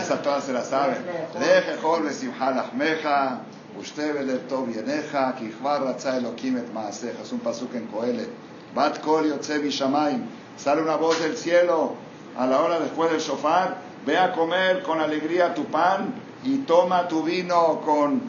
esa 0.00 0.22
todas 0.22 0.44
se 0.44 0.52
la 0.52 0.64
saben. 0.64 0.98
Lej 1.38 1.64
besimha 2.04 2.50
lachmeja, 2.50 3.40
usted 3.78 4.14
belev 4.14 4.48
tov 4.48 4.68
yeneja, 4.68 5.34
ki 5.38 5.52
chvar 5.58 5.82
ratza 5.82 6.16
elokim 6.16 6.56
et 6.56 6.72
maaseja. 6.72 7.22
Es 7.22 7.32
un 7.32 7.40
pasuk 7.40 7.74
en 7.74 7.86
Coelet. 7.86 8.30
Bat 8.74 9.00
kol 9.00 9.26
yotze 9.26 9.58
mishamayim. 9.58 10.22
Sale 10.56 10.82
una 10.82 10.96
voz 10.96 11.20
del 11.20 11.36
cielo 11.36 11.94
a 12.36 12.46
la 12.46 12.60
hora 12.60 12.80
después 12.80 13.10
del 13.10 13.20
shofar. 13.20 13.78
Ve 14.06 14.18
a 14.18 14.32
comer 14.32 14.82
con 14.82 15.00
alegría 15.00 15.54
tu 15.54 15.64
pan 15.64 16.14
y 16.44 16.58
toma 16.58 17.08
tu 17.08 17.22
vino 17.22 17.80
con, 17.84 18.22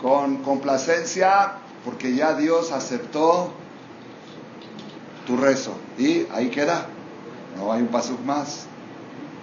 con 0.00 0.38
complacencia, 0.38 1.52
porque 1.84 2.14
ya 2.14 2.34
Dios 2.34 2.72
aceptó 2.72 3.50
tu 5.26 5.36
rezo. 5.36 5.72
Y 5.98 6.26
ahí 6.32 6.48
queda. 6.48 6.86
No 7.56 7.72
hay 7.72 7.82
un 7.82 7.88
pasuk 7.88 8.20
más. 8.24 8.66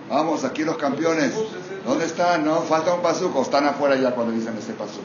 Vamos, 0.09 0.43
aquí 0.45 0.63
los 0.63 0.77
campeones. 0.77 1.33
¿Dónde 1.85 2.05
están? 2.05 2.45
No, 2.45 2.61
falta 2.61 2.93
un 2.93 3.01
pasuk. 3.01 3.35
O 3.35 3.41
están 3.41 3.65
afuera 3.65 3.95
ya 3.95 4.11
cuando 4.15 4.33
dicen 4.33 4.57
ese 4.57 4.73
pasuk. 4.73 5.03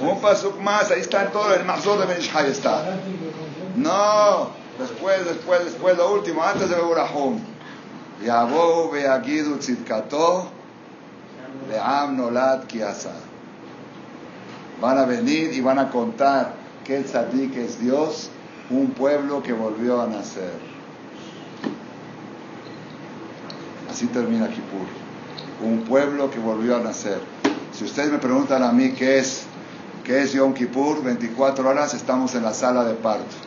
Un 0.00 0.20
pasuk 0.20 0.58
más. 0.60 0.90
Ahí 0.90 1.00
está 1.00 1.26
todo. 1.30 1.54
El 1.54 1.64
mazor 1.64 1.98
de 1.98 2.06
Benishai 2.06 2.50
está. 2.50 2.98
No. 3.76 4.65
Después, 4.78 5.24
después, 5.24 5.64
después, 5.64 5.96
lo 5.96 6.12
último, 6.12 6.42
antes 6.42 6.68
de 6.68 6.76
Beurahum. 6.76 7.40
Yabou 8.22 8.90
beagidu 8.90 9.56
tzidkato 9.58 10.48
le'am 11.70 12.16
nolad 12.16 12.64
kiasa. 12.66 13.12
Van 14.80 14.98
a 14.98 15.06
venir 15.06 15.52
y 15.54 15.60
van 15.60 15.78
a 15.78 15.90
contar 15.90 16.54
que 16.84 16.96
el 16.96 17.04
tzadik 17.04 17.56
es 17.56 17.80
Dios, 17.80 18.30
un 18.70 18.90
pueblo 18.90 19.42
que 19.42 19.52
volvió 19.52 20.00
a 20.00 20.06
nacer. 20.06 20.52
Así 23.90 24.06
termina 24.08 24.48
Kippur. 24.48 24.86
Un 25.62 25.84
pueblo 25.84 26.30
que 26.30 26.38
volvió 26.38 26.76
a 26.76 26.80
nacer. 26.80 27.20
Si 27.72 27.84
ustedes 27.84 28.12
me 28.12 28.18
preguntan 28.18 28.62
a 28.62 28.72
mí 28.72 28.92
qué 28.92 29.18
es, 29.18 29.44
qué 30.04 30.22
es 30.22 30.32
Yom 30.32 30.52
Kippur, 30.52 31.02
24 31.02 31.66
horas 31.66 31.94
estamos 31.94 32.34
en 32.34 32.42
la 32.42 32.52
sala 32.52 32.84
de 32.84 32.94
parto. 32.94 33.46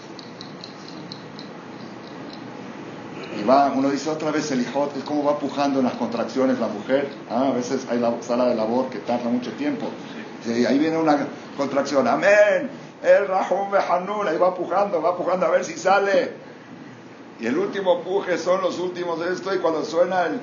y 3.39 3.39
uno 3.76 3.90
dice 3.90 4.10
otra 4.10 4.32
vez 4.32 4.52
el 4.52 4.62
hijo, 4.62 4.90
es 4.96 5.04
como 5.04 5.24
va 5.24 5.40
pujando 5.40 5.80
en 5.80 5.86
las 5.86 5.96
contracciones 5.96 6.60
la 6.60 6.68
mujer, 6.68 7.10
ah, 7.30 7.50
a 7.50 7.52
veces 7.52 7.88
hay 7.90 8.00
la 8.00 8.14
sala 8.22 8.46
de 8.46 8.56
labor 8.56 8.90
que 8.90 9.00
tarda 9.00 9.30
mucho 9.30 9.52
tiempo, 9.54 9.88
y 10.46 10.66
ahí 10.66 10.78
viene 10.78 10.98
una 10.98 11.18
contracción, 11.58 12.08
amén, 12.08 12.70
el 13.02 13.28
Rahum 13.28 13.70
Hanun, 13.74 14.28
ahí 14.28 14.38
va 14.38 14.54
pujando, 14.54 15.02
va 15.02 15.18
pujando 15.18 15.48
a 15.48 15.50
ver 15.50 15.66
si 15.66 15.74
sale, 15.74 16.34
y 17.40 17.48
el 17.48 17.58
último 17.58 18.02
puje 18.02 18.38
son 18.38 18.62
los 18.62 18.78
últimos 18.80 19.20
de 19.20 19.34
esto, 19.34 19.54
y 19.54 19.60
cuando 19.60 19.84
suena 19.84 20.26
el... 20.26 20.40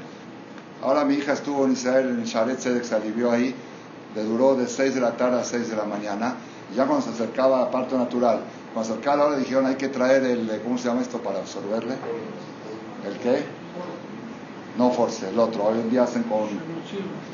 Ahora 0.82 1.04
mi 1.04 1.14
hija 1.14 1.32
estuvo 1.32 1.64
en 1.64 1.72
Israel, 1.72 2.08
en 2.08 2.24
Sharet 2.24 2.58
Tzedek, 2.58 2.84
se 2.84 2.94
alivió 2.94 3.30
ahí, 3.30 3.54
le 4.14 4.24
duró 4.24 4.54
de 4.54 4.66
6 4.66 4.94
de 4.94 5.00
la 5.00 5.16
tarde 5.16 5.40
a 5.40 5.44
6 5.44 5.70
de 5.70 5.76
la 5.76 5.84
mañana, 5.84 6.36
y 6.72 6.76
ya 6.76 6.86
cuando 6.86 7.04
se 7.04 7.12
acercaba 7.12 7.62
a 7.62 7.70
parto 7.70 7.96
natural, 7.96 8.40
cuando 8.72 8.86
se 8.86 8.92
acercaba 8.92 9.16
la 9.16 9.24
hora 9.26 9.36
dijeron 9.36 9.66
hay 9.66 9.76
que 9.76 9.88
traer 9.88 10.24
el, 10.24 10.60
¿cómo 10.64 10.76
se 10.76 10.88
llama 10.88 11.02
esto 11.02 11.18
para 11.18 11.38
absorberle? 11.38 11.94
¿El 13.06 13.18
qué? 13.18 13.44
No 14.76 14.90
force, 14.90 15.28
el 15.28 15.38
otro. 15.38 15.64
Hoy 15.64 15.78
en 15.78 15.90
día 15.90 16.02
hacen 16.02 16.24
con. 16.24 16.48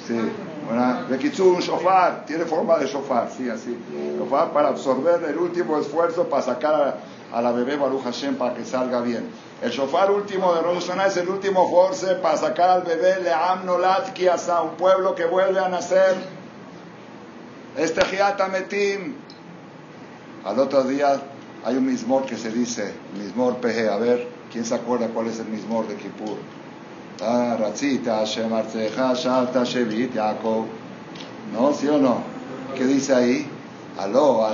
Sí. 0.07 1.43
un 1.43 1.61
shofar. 1.61 2.25
Tiene 2.27 2.45
forma 2.45 2.79
de 2.79 2.87
shofar, 2.87 3.29
sí, 3.37 3.49
así. 3.49 3.77
Shofar 4.19 4.53
para 4.53 4.69
absorber 4.69 5.25
el 5.25 5.39
último 5.39 5.79
esfuerzo 5.79 6.29
para 6.29 6.43
sacar 6.43 7.01
a, 7.33 7.43
la 7.43 7.53
bebé 7.53 7.77
Baruch 7.77 8.05
Hashem 8.05 8.37
para 8.37 8.55
que 8.55 8.65
salga 8.65 9.01
bien. 9.01 9.29
El 9.61 9.71
shofar 9.71 10.11
último 10.11 10.55
de 10.55 10.61
Rosh 10.61 10.91
es 11.07 11.17
el 11.17 11.29
último 11.29 11.69
force 11.71 12.17
para 12.17 12.37
sacar 12.37 12.69
al 12.71 12.83
bebé 12.83 13.23
Leam 13.23 13.65
Nolat 13.65 14.13
Kiasa, 14.13 14.61
un 14.63 14.77
pueblo 14.77 15.15
que 15.15 15.25
vuelve 15.25 15.59
a 15.59 15.69
nacer. 15.69 16.17
Este 17.77 18.03
Metim. 18.53 19.15
Al 20.45 20.59
otro 20.59 20.85
día 20.85 21.21
hay 21.65 21.77
un 21.77 21.87
mismor 21.87 22.27
que 22.27 22.37
se 22.37 22.51
dice, 22.51 22.93
mismor 23.17 23.57
peje, 23.57 23.89
a 23.89 23.97
ver. 23.97 24.42
¿Quién 24.53 24.67
se 24.67 24.75
acuerda 24.75 25.09
cuál 25.09 25.29
es 25.29 25.41
el 25.41 25.47
mismo 25.47 25.83
de 25.85 25.97
Kippur? 25.97 26.37
¿No? 31.53 31.73
¿Sí 31.73 31.89
o 31.89 31.99
no? 31.99 32.19
¿Qué 32.77 32.85
dice 32.85 33.15
ahí? 33.15 33.49
Aló, 33.99 34.47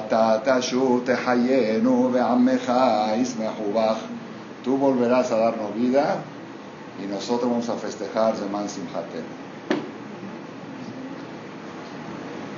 Tú 4.65 4.77
volverás 4.77 5.33
a 5.33 5.37
darnos 5.37 5.75
vida 5.75 6.17
y 7.03 7.07
nosotros 7.07 7.51
vamos 7.51 7.69
a 7.69 7.75
festejar 7.75 8.37
Zeman. 8.37 8.67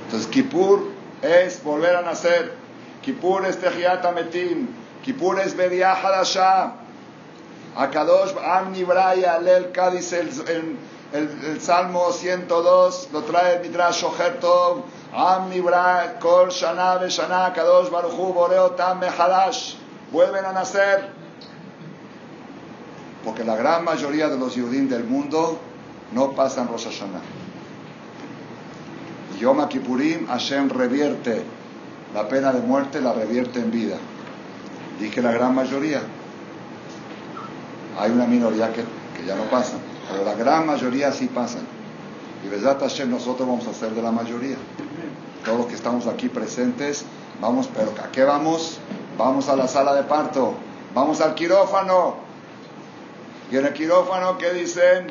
Entonces, 0.05 0.29
Kippur 0.29 0.89
es 1.21 1.63
volver 1.63 1.95
a 1.95 2.01
nacer. 2.01 2.53
Kippur 3.01 3.45
es 3.45 3.59
Tehiat 3.59 4.03
Ametim. 4.05 4.67
Kippur 5.03 5.39
es 5.39 5.55
Bediah 5.55 5.95
Hadashah. 5.95 6.80
Akadosh 7.75 8.35
Am 8.35 8.73
Nibraya 8.73 9.35
Alel 9.35 9.71
Cádiz 9.71 10.11
el, 10.11 10.29
el, 11.13 11.29
el, 11.43 11.61
Salmo 11.61 12.11
102 12.11 13.09
lo 13.13 13.23
trae 13.23 13.55
el 13.55 13.61
Midrash 13.61 14.01
Shoher 14.01 14.39
Tov. 14.39 14.83
Am 15.13 15.49
Nibra 15.49 16.19
Kol 16.19 16.49
Shana 16.49 16.99
Shana 17.07 17.53
Kadosh 17.53 17.89
Baruchu 17.89 18.33
Boreo 18.33 18.71
Tam 18.71 18.99
Mehalash 18.99 19.75
vuelven 20.11 20.45
a 20.45 20.51
nacer. 20.51 21.09
Porque 23.23 23.43
la 23.45 23.55
gran 23.55 23.85
mayoría 23.85 24.27
de 24.27 24.37
los 24.37 24.55
Yudim 24.55 24.89
del 24.89 25.05
mundo 25.05 25.57
no 26.11 26.31
pasan 26.31 26.67
Rosh 26.67 26.85
Hashanah. 26.85 27.21
Yom 29.39 29.65
Kippurim 29.69 30.27
Hashem 30.27 30.69
revierte. 30.69 31.43
La 32.13 32.27
pena 32.27 32.51
de 32.51 32.59
muerte 32.59 32.99
la 32.99 33.13
revierte 33.13 33.59
en 33.59 33.71
vida. 33.71 33.95
Dije 34.99 35.21
la 35.21 35.31
gran 35.31 35.55
mayoría 35.55 36.01
hay 37.99 38.11
una 38.11 38.25
minoría 38.25 38.71
que, 38.71 38.83
que 39.17 39.25
ya 39.25 39.35
no 39.35 39.43
pasan, 39.43 39.79
pero 40.09 40.23
la 40.23 40.35
gran 40.35 40.65
mayoría 40.65 41.11
sí 41.11 41.27
pasan. 41.27 41.61
Y 42.45 42.49
verdad 42.49 42.79
Hashem, 42.79 43.09
nosotros 43.09 43.47
vamos 43.47 43.67
a 43.67 43.73
ser 43.73 43.91
de 43.91 44.01
la 44.01 44.11
mayoría. 44.11 44.57
Todos 45.45 45.59
los 45.59 45.67
que 45.67 45.75
estamos 45.75 46.07
aquí 46.07 46.29
presentes, 46.29 47.05
vamos, 47.39 47.69
pero 47.73 47.91
¿a 48.03 48.11
qué 48.11 48.23
vamos? 48.23 48.79
Vamos 49.17 49.49
a 49.49 49.55
la 49.55 49.67
sala 49.67 49.93
de 49.93 50.03
parto, 50.03 50.53
vamos 50.95 51.21
al 51.21 51.35
quirófano. 51.35 52.15
Y 53.51 53.57
en 53.57 53.65
el 53.65 53.73
quirófano, 53.73 54.37
¿qué 54.37 54.53
dicen? 54.53 55.07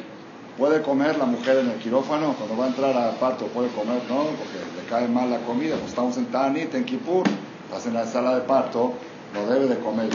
¿Puede 0.57 0.83
comer 0.83 1.17
la 1.19 1.27
mujer 1.27 1.59
en 1.59 1.71
el 1.71 1.79
quirófano? 1.79 2.35
Cuando 2.37 2.57
va 2.57 2.65
a 2.65 2.69
entrar 2.69 2.97
al 2.97 3.15
parto, 3.17 3.47
¿puede 3.47 3.69
comer? 3.69 4.03
No, 4.09 4.25
porque 4.25 4.59
le 4.77 4.89
cae 4.89 5.09
mal 5.09 5.31
la 5.31 5.39
comida. 5.41 5.77
Pues 5.77 5.91
estamos 5.91 6.17
en 6.17 6.27
Tanit, 6.27 6.75
en 6.75 6.85
Kipur, 6.85 7.25
estás 7.67 7.87
en 7.87 7.95
la 7.95 8.07
sala 8.07 8.35
de 8.35 8.43
parto, 8.43 8.93
no 9.35 9.47
debe 9.47 9.67
de 9.67 9.79
comer 9.79 10.11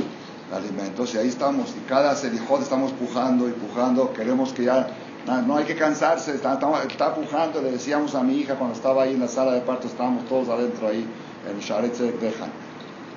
alimentos. 0.54 1.14
Y 1.14 1.18
ahí 1.18 1.28
estamos, 1.28 1.74
y 1.76 1.88
cada 1.88 2.16
selijot 2.16 2.62
estamos 2.62 2.92
pujando 2.94 3.48
y 3.48 3.52
pujando. 3.52 4.14
Queremos 4.14 4.54
que 4.54 4.66
ya, 4.66 4.88
no 5.46 5.58
hay 5.58 5.66
que 5.66 5.76
cansarse, 5.76 6.36
está, 6.36 6.60
está, 6.88 7.16
pujando. 7.16 7.62
Le 7.62 7.72
decíamos 7.72 8.16
a 8.16 8.24
mi 8.24 8.38
hija 8.38 8.56
cuando 8.56 8.76
estaba 8.76 9.04
ahí 9.04 9.14
en 9.14 9.22
la 9.22 9.28
sala 9.28 9.54
de 9.54 9.62
parto, 9.62 9.88
estábamos 9.88 10.26
todos 10.26 10.50
adentro 10.50 10.88
ahí, 10.88 11.06
en 11.50 11.60
Sharet 11.60 11.96
dejan. 11.98 12.50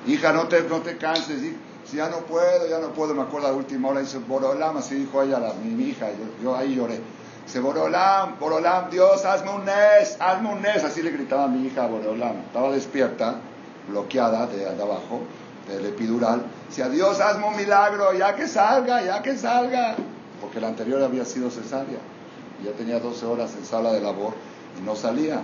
Hija, 0.07 0.33
no 0.33 0.47
te, 0.47 0.63
no 0.63 0.79
te 0.79 0.97
canses. 0.97 1.41
Si 1.85 1.97
ya 1.97 2.09
no 2.09 2.17
puedo, 2.17 2.67
ya 2.69 2.79
no 2.79 2.89
puedo, 2.89 3.15
me 3.15 3.23
acuerdo 3.23 3.47
la 3.47 3.53
última 3.53 3.89
hora, 3.89 4.01
dice 4.01 4.19
Borolam, 4.19 4.77
así 4.77 4.95
dijo 4.95 5.23
ella, 5.23 5.39
la, 5.39 5.53
mi, 5.53 5.83
hija, 5.83 6.07
yo, 6.43 6.55
ahí 6.55 6.75
lloré. 6.75 6.99
Dice, 7.45 7.59
Borolam, 7.61 8.37
Borolam, 8.39 8.91
Dios, 8.91 9.25
hazme 9.25 9.49
un 9.49 9.65
nes, 9.65 10.15
hazme 10.19 10.53
un 10.53 10.61
nes. 10.61 10.83
Así 10.83 11.01
le 11.01 11.09
gritaba 11.09 11.45
a 11.45 11.47
mi 11.47 11.65
hija 11.65 11.87
Borolam. 11.87 12.37
Estaba 12.45 12.71
despierta, 12.71 13.39
bloqueada 13.87 14.45
de 14.45 14.67
abajo, 14.67 15.21
del 15.69 15.85
epidural. 15.85 16.43
Decía, 16.67 16.89
Dios, 16.89 17.19
hazme 17.19 17.47
un 17.47 17.55
milagro, 17.55 18.13
ya 18.13 18.35
que 18.35 18.47
salga, 18.47 19.01
ya 19.01 19.21
que 19.21 19.37
salga. 19.37 19.95
Porque 20.41 20.59
la 20.59 20.67
anterior 20.67 21.01
había 21.03 21.25
sido 21.25 21.49
cesárea. 21.49 21.99
Ya 22.63 22.71
tenía 22.71 22.99
12 22.99 23.25
horas 23.25 23.53
en 23.57 23.65
sala 23.65 23.93
de 23.93 24.01
labor 24.01 24.33
y 24.77 24.85
no 24.85 24.95
salía 24.95 25.41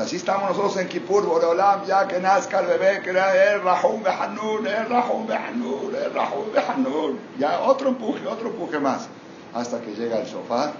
así 0.00 0.16
estamos 0.16 0.48
nosotros 0.48 0.76
en 0.78 0.88
Kippur, 0.88 1.26
Boreolam, 1.26 1.84
ya 1.84 2.08
que 2.08 2.18
nazca 2.18 2.60
el 2.60 2.66
bebé, 2.66 3.02
que 3.02 3.10
era 3.10 3.52
el 3.52 3.62
Rahum 3.62 4.02
Behanur, 4.02 4.66
el 4.66 4.88
Rahum 4.88 5.26
Behanur, 5.26 5.94
el 5.94 6.14
Rahum 6.14 6.52
Behanur. 6.52 7.16
Ya 7.38 7.60
otro 7.60 7.88
empuje, 7.90 8.26
otro 8.26 8.48
empuje 8.48 8.78
más. 8.78 9.08
Hasta 9.52 9.80
que 9.80 9.94
llega 9.94 10.18
el 10.18 10.26
shofar, 10.26 10.72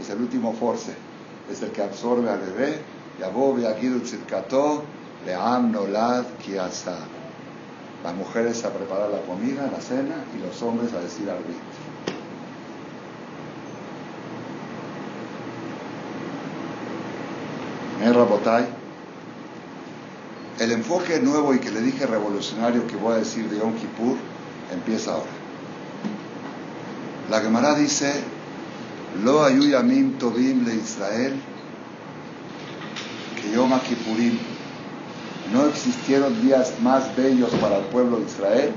es 0.00 0.08
el 0.08 0.20
último 0.20 0.54
force, 0.54 0.94
es 1.50 1.60
el 1.62 1.70
que 1.70 1.82
absorbe 1.82 2.30
al 2.30 2.40
bebé. 2.40 2.80
Yabó 3.20 3.54
Beagidu 3.54 4.00
Tzidkato, 4.00 4.82
Leam 5.26 5.72
Nolad 5.72 6.24
Kiasa. 6.42 6.96
Las 8.06 8.14
mujeres 8.14 8.64
a 8.64 8.72
preparar 8.72 9.10
la 9.10 9.20
comida, 9.22 9.68
la 9.68 9.80
cena, 9.80 10.14
y 10.32 10.38
los 10.38 10.62
hombres 10.62 10.92
a 10.92 11.00
decir 11.00 11.28
al 11.28 11.38
el 20.60 20.70
enfoque 20.70 21.18
nuevo 21.18 21.52
y 21.52 21.58
que 21.58 21.72
le 21.72 21.80
dije 21.80 22.06
revolucionario 22.06 22.86
que 22.86 22.94
voy 22.94 23.14
a 23.14 23.16
decir 23.16 23.50
de 23.50 23.58
Yom 23.58 23.74
Kippur 23.74 24.16
empieza 24.72 25.14
ahora. 25.14 25.26
La 27.28 27.40
Gemara 27.40 27.74
dice, 27.74 28.22
Lo 29.24 29.42
ayuyamim 29.42 30.16
tovim 30.16 30.64
le 30.64 30.76
Israel, 30.76 31.34
que 33.42 33.50
Yom 33.50 33.80
Kippurim 33.80 34.55
no 35.52 35.66
existieron 35.66 36.40
días 36.42 36.74
más 36.80 37.14
bellos 37.16 37.50
para 37.60 37.78
el 37.78 37.84
pueblo 37.84 38.18
de 38.18 38.24
Israel, 38.24 38.72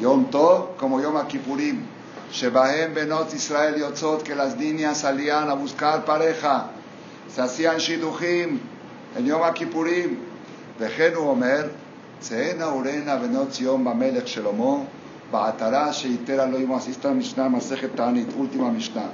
Yom 0.00 0.30
Tov 0.30 0.76
como 0.76 1.00
Yom 1.00 1.26
Kippurim, 1.26 1.82
Shebahem 2.32 2.94
Benot 2.94 3.32
Israel 3.34 3.76
Yotzot, 3.76 4.22
que 4.22 4.34
las 4.34 4.56
niñas 4.56 4.98
salían 4.98 5.48
a 5.48 5.54
buscar 5.54 6.04
pareja, 6.04 6.70
se 7.34 7.40
hacían 7.40 7.78
shidujim 7.78 8.60
en 9.16 9.26
Yom 9.26 9.40
הוא 11.16 11.30
אומר, 11.30 11.66
צאנה 12.18 12.68
ורנה 12.68 13.16
בנות 13.16 13.50
ציון 13.50 13.84
במלך 13.84 14.28
שלמה, 14.28 14.76
בעטרה 15.30 15.92
שיתר 15.92 16.44
אלוהים, 16.44 16.72
así 16.72 16.90
está 16.90 17.08
המשנה, 17.08 17.48
מסכת 17.48 17.88
תענית, 17.94 18.26
אולטימה 18.38 18.70
משנה. 18.70 19.06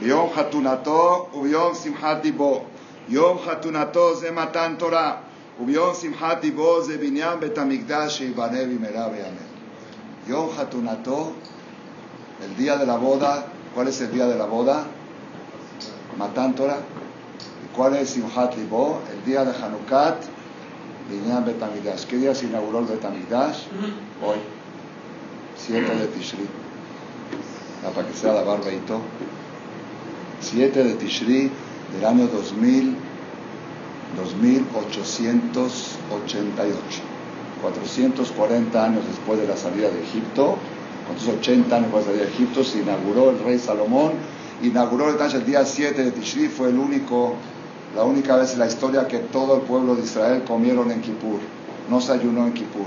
ביום 0.00 0.30
חתונתו 0.34 1.28
וביום 1.34 1.74
שמחת 1.74 2.16
דיבו. 2.22 2.64
יום 3.08 3.38
חתונתו 3.38 4.16
זה 4.16 4.30
מתן 4.30 4.74
וביום 5.61 5.93
שמחת 6.01 6.41
דיבו 6.41 6.81
זה 6.83 6.97
בניין 6.97 7.39
בית 7.39 7.57
המקדש 7.57 8.17
שיבנה 8.17 8.65
במהרה 8.65 9.09
בימינו. 9.09 9.49
יום 10.27 10.49
חתונתו, 10.57 11.31
el 12.41 12.55
día 12.55 12.77
de 12.77 12.85
la 12.85 12.95
boda, 12.95 13.45
¿cuál 13.75 13.87
es 13.89 13.99
el 13.99 14.11
día 14.11 14.25
de 14.25 14.37
la 14.37 14.45
boda? 14.45 14.85
Matan 16.17 16.53
Torah. 16.55 16.79
¿Cuál 17.75 17.95
es 17.95 18.09
Simchat 18.09 18.55
Libo? 18.57 19.01
El 19.11 19.23
día 19.25 19.45
de 19.45 19.51
Hanukkot, 19.51 20.17
Binyan 21.09 21.45
Betamidash. 21.45 22.05
¿Qué 22.05 22.17
día 22.17 22.35
se 22.35 22.45
inauguró 22.45 22.79
el 22.79 22.85
Betamidash? 22.85 23.59
Hoy, 24.21 24.37
7 25.55 25.95
de 25.95 26.07
Tishri. 26.07 26.47
Para 27.95 28.07
que 28.07 28.13
sea 28.13 28.33
la 28.33 28.41
barba 28.41 28.71
y 28.71 28.79
todo. 28.79 29.01
7 30.41 30.83
de 30.83 30.93
Tishri 30.95 31.51
del 31.93 32.05
año 32.05 32.27
2000, 32.27 32.95
2888. 34.16 37.02
440 37.62 38.84
años 38.84 39.06
después 39.08 39.40
de 39.40 39.48
la 39.48 39.56
salida 39.56 39.88
de 39.88 40.02
Egipto, 40.02 40.58
480 41.06 41.76
años 41.76 41.92
después 41.92 42.06
de 42.06 42.12
la 42.12 42.18
salida 42.18 42.30
de 42.30 42.34
Egipto, 42.34 42.64
se 42.64 42.80
inauguró 42.80 43.30
el 43.30 43.38
rey 43.38 43.58
Salomón, 43.58 44.12
inauguró 44.62 45.08
el 45.08 45.46
día 45.46 45.64
7 45.64 46.04
de 46.04 46.10
Tishri, 46.10 46.48
fue 46.48 46.68
el 46.68 46.78
único 46.78 47.36
la 47.94 48.02
única 48.02 48.36
vez 48.36 48.54
en 48.54 48.58
la 48.58 48.66
historia 48.66 49.06
que 49.06 49.18
todo 49.18 49.54
el 49.54 49.62
pueblo 49.62 49.94
de 49.94 50.02
Israel 50.02 50.42
comieron 50.44 50.90
en 50.90 51.00
Kippur. 51.00 51.38
No 51.88 52.00
se 52.00 52.12
ayunó 52.12 52.44
en 52.44 52.52
Kippur. 52.52 52.86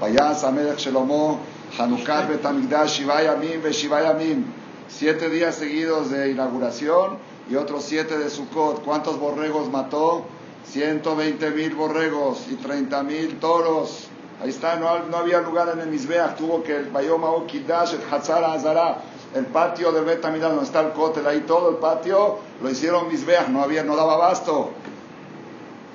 Vayas 0.00 0.42
Amelech 0.42 0.78
Shelomo, 0.78 1.38
Hanukkah 1.78 2.26
Betamigdash, 2.26 2.98
Shivayamim, 2.98 3.62
Shivayamim. 3.70 4.44
Siete 4.88 5.30
días 5.30 5.54
seguidos 5.54 6.10
de 6.10 6.32
inauguración 6.32 7.18
y 7.48 7.54
otros 7.54 7.84
siete 7.84 8.18
de 8.18 8.30
Sukkot. 8.30 8.82
¿Cuántos 8.84 9.20
borregos 9.20 9.70
mató? 9.70 10.24
120 10.72 11.50
mil 11.50 11.74
borregos 11.74 12.46
y 12.50 12.54
30 12.56 13.02
mil 13.02 13.38
toros. 13.38 14.08
Ahí 14.42 14.50
está, 14.50 14.76
no, 14.76 14.88
había 15.16 15.40
lugar 15.40 15.70
en 15.72 15.80
el 15.80 15.88
Mizbeach, 15.88 16.36
tuvo 16.36 16.62
que 16.62 16.76
el 16.76 16.90
Bayoma 16.90 17.30
Okidash, 17.30 17.94
el 17.94 18.02
Hatzar 18.08 18.44
Azara, 18.44 18.98
el 19.34 19.46
patio 19.46 19.90
del 19.90 20.04
Betamigdash, 20.04 20.50
donde 20.50 20.64
está 20.64 20.80
el 20.80 20.92
cótel, 20.92 21.26
ahí 21.26 21.40
todo 21.40 21.70
el 21.70 21.76
patio, 21.76 22.38
lo 22.62 22.70
hicieron 22.70 23.08
Mizbeach, 23.08 23.48
no, 23.48 23.62
había, 23.62 23.82
no 23.82 23.96
daba 23.96 24.14
abasto. 24.14 24.70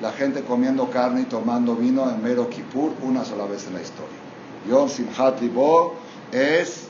La 0.01 0.11
gente 0.11 0.43
comiendo 0.43 0.89
carne 0.89 1.21
y 1.21 1.25
tomando 1.25 1.75
vino 1.75 2.09
en 2.09 2.21
Mero 2.21 2.49
Kippur 2.49 2.91
una 3.03 3.23
sola 3.23 3.45
vez 3.45 3.67
en 3.67 3.75
la 3.75 3.81
historia. 3.81 4.17
Yom 4.67 4.89
Simchat 4.89 5.39
Libo 5.39 5.95
es 6.31 6.87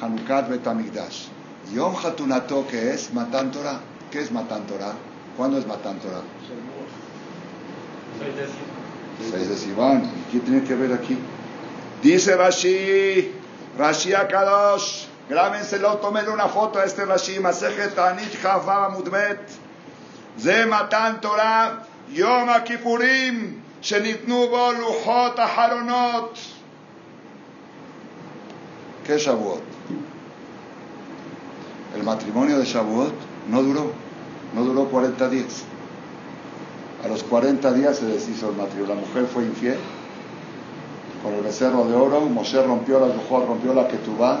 Hanukkah 0.00 0.42
Betamigdash. 0.42 1.26
Yom 1.74 1.94
Hatunato, 1.96 2.66
que 2.68 2.92
es 2.92 3.12
Matan 3.12 3.50
Torah. 3.50 3.80
¿Qué 4.10 4.20
es 4.20 4.30
Matan 4.30 4.66
Torah? 4.66 4.94
¿Cuándo 5.36 5.58
es 5.58 5.66
Matan 5.66 5.98
Torah? 5.98 6.22
6 9.30 9.48
de 9.48 9.56
Sivan. 9.56 10.10
¿Qué 10.30 10.40
tiene 10.40 10.62
que 10.64 10.74
ver 10.74 10.92
aquí? 10.92 11.18
Dice 12.02 12.36
Rashi, 12.36 13.32
Rashi 13.76 14.14
Akadosh, 14.14 15.06
grábenselo, 15.28 15.98
tomen 15.98 16.28
una 16.28 16.48
foto 16.48 16.78
a 16.78 16.84
este 16.84 17.04
Rashi, 17.04 17.40
Masejet 17.40 17.94
Tanit 17.94 18.40
Chava 18.40 18.88
Mudbet, 18.90 19.40
Ze 20.38 20.66
Matan 20.66 21.20
Torah, 21.20 21.84
Yom 22.10 22.48
הכיפורים 22.48 23.60
שניתנו 23.82 24.46
החלונות. 25.36 26.38
¿Qué 29.04 29.14
es 29.14 29.22
Shavuot? 29.22 29.62
El 31.96 32.02
matrimonio 32.02 32.58
de 32.58 32.64
Shavuot 32.66 33.14
no 33.48 33.62
duró, 33.62 33.92
no 34.54 34.64
duró 34.64 34.84
40 34.90 35.28
días. 35.30 35.64
A 37.04 37.08
los 37.08 37.22
40 37.22 37.72
días 37.74 37.98
se 37.98 38.06
deshizo 38.06 38.50
el 38.50 38.56
matrimonio. 38.56 38.94
La 38.94 39.00
mujer 39.00 39.26
fue 39.26 39.44
infiel 39.44 39.78
con 41.22 41.34
el 41.34 41.42
becerro 41.42 41.84
de 41.84 41.94
oro. 41.94 42.20
Moshe 42.20 42.62
rompió 42.62 42.98
la 42.98 43.06
Yuhot, 43.06 43.46
rompió 43.46 43.72
la 43.74 43.86
Ketubá. 43.86 44.40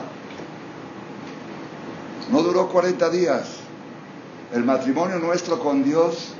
No 2.30 2.42
duró 2.42 2.68
40 2.68 3.10
días. 3.10 3.58
El 4.52 4.64
matrimonio 4.64 5.18
nuestro 5.18 5.58
con 5.58 5.84
Dios, 5.84 6.32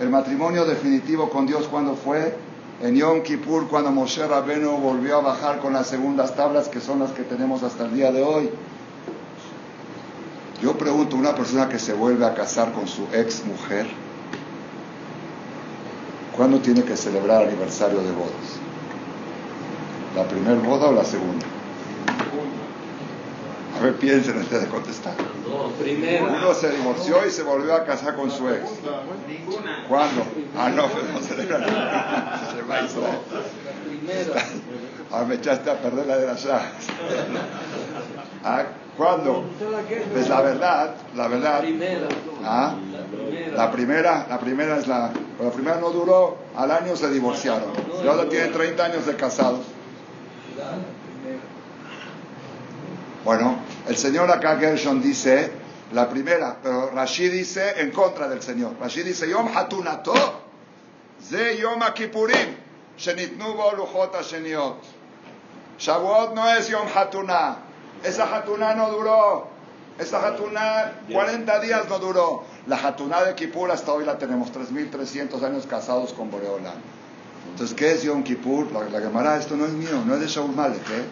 el 0.00 0.08
matrimonio 0.08 0.64
definitivo 0.64 1.28
con 1.28 1.46
Dios, 1.46 1.68
cuando 1.68 1.94
fue? 1.94 2.36
En 2.82 2.96
Yom 2.96 3.22
Kippur, 3.22 3.68
cuando 3.68 3.92
Moshe 3.92 4.26
Rabeno 4.26 4.72
volvió 4.72 5.18
a 5.18 5.20
bajar 5.20 5.60
con 5.60 5.72
las 5.74 5.86
segundas 5.86 6.34
tablas, 6.34 6.68
que 6.68 6.80
son 6.80 6.98
las 6.98 7.12
que 7.12 7.22
tenemos 7.22 7.62
hasta 7.62 7.84
el 7.84 7.94
día 7.94 8.10
de 8.10 8.22
hoy. 8.22 8.50
Yo 10.62 10.76
pregunto, 10.78 11.16
una 11.16 11.34
persona 11.34 11.68
que 11.68 11.78
se 11.78 11.92
vuelve 11.92 12.24
a 12.24 12.34
casar 12.34 12.72
con 12.72 12.88
su 12.88 13.06
ex 13.12 13.44
mujer, 13.44 13.86
¿Cuándo 16.36 16.58
tiene 16.60 16.82
que 16.82 16.96
celebrar 16.96 17.46
aniversario 17.46 18.00
de 18.00 18.10
bodas? 18.12 18.58
¿La 20.16 20.24
primera 20.24 20.54
boda 20.54 20.88
o 20.88 20.92
la 20.92 21.04
segunda? 21.04 21.46
A 23.78 23.84
ver, 23.84 23.96
piensen 23.96 24.38
antes 24.38 24.60
de 24.60 24.68
contestar. 24.68 25.14
Uno 25.48 26.54
se 26.54 26.70
divorció 26.70 27.26
y 27.26 27.30
se 27.30 27.42
volvió 27.42 27.74
a 27.74 27.84
casar 27.84 28.14
con 28.14 28.30
su 28.30 28.48
ex. 28.48 28.62
Ninguna. 29.28 29.84
¿Cuándo? 29.88 30.22
Ah, 30.56 30.70
no, 30.70 30.82
no 30.82 31.20
celebra 31.20 31.58
ninguna. 31.58 32.40
Se 32.54 32.62
va 32.62 32.76
a 32.76 32.84
Israel. 32.84 33.18
Ah, 35.10 35.24
me 35.26 35.34
echaste 35.34 35.70
a 35.70 35.80
perder 35.80 36.06
la 36.06 36.16
de 36.18 36.26
las 36.26 36.44
llaves. 36.44 36.86
Ah, 38.44 38.64
¿Cuándo? 38.96 39.44
Pues 40.12 40.28
la 40.28 40.42
verdad, 40.42 40.94
la 41.16 41.28
verdad. 41.28 41.64
Ah, 42.44 42.74
la 43.54 43.70
primera, 43.70 44.26
la 44.28 44.38
primera 44.38 44.78
es 44.78 44.86
la. 44.86 45.12
La 45.40 45.50
primera 45.50 45.76
no 45.78 45.90
duró, 45.90 46.36
al 46.56 46.70
año 46.70 46.94
se 46.96 47.10
divorciaron. 47.10 47.72
Y 48.02 48.06
ahora 48.06 48.28
tienen 48.28 48.52
30 48.52 48.84
años 48.84 49.06
de 49.06 49.16
casados. 49.16 49.60
Bueno, 53.24 53.56
el 53.88 53.96
señor 53.96 54.30
acá 54.30 54.56
Gershon 54.56 55.00
dice 55.00 55.52
la 55.92 56.08
primera, 56.08 56.56
pero 56.62 56.90
Rashi 56.90 57.28
dice 57.28 57.80
en 57.80 57.90
contra 57.90 58.28
del 58.28 58.42
señor. 58.42 58.74
Rashi 58.80 59.02
dice 59.02 59.28
Yom 59.28 59.48
Hatunato, 59.54 60.14
Ze 61.28 61.56
Yom 61.56 61.80
Kippurim, 61.94 62.56
Shenitnu 62.98 63.54
bo 63.54 63.72
Luchot 63.72 64.20
Sheniot. 64.22 64.76
Shavuot 65.78 66.34
no 66.34 66.48
es 66.50 66.68
Yom 66.68 66.86
Hatuna. 66.94 67.56
Esa 68.04 68.24
Hatuna 68.24 68.74
no 68.74 68.90
duró. 68.90 69.51
Esa 69.98 70.26
Hatuna 70.26 70.92
40 71.10 71.60
días 71.60 71.88
no 71.88 71.98
duró. 71.98 72.44
La 72.66 72.76
Hatuna 72.76 73.22
de 73.22 73.34
Kippur 73.34 73.70
hasta 73.70 73.92
hoy 73.92 74.04
la 74.04 74.18
tenemos 74.18 74.52
3.300 74.52 75.42
años 75.42 75.66
casados 75.66 76.12
con 76.12 76.30
Boreola. 76.30 76.72
Entonces, 77.50 77.76
¿qué 77.76 77.92
es 77.92 78.02
Yom 78.02 78.22
Kippur? 78.22 78.72
La, 78.72 78.88
la 78.88 79.00
Gemara, 79.00 79.36
esto 79.36 79.56
no 79.56 79.66
es 79.66 79.72
mío, 79.72 80.02
no 80.06 80.14
es 80.14 80.20
de 80.20 80.26
Shaul 80.26 80.54
Malek, 80.54 80.88
¿eh? 80.90 81.04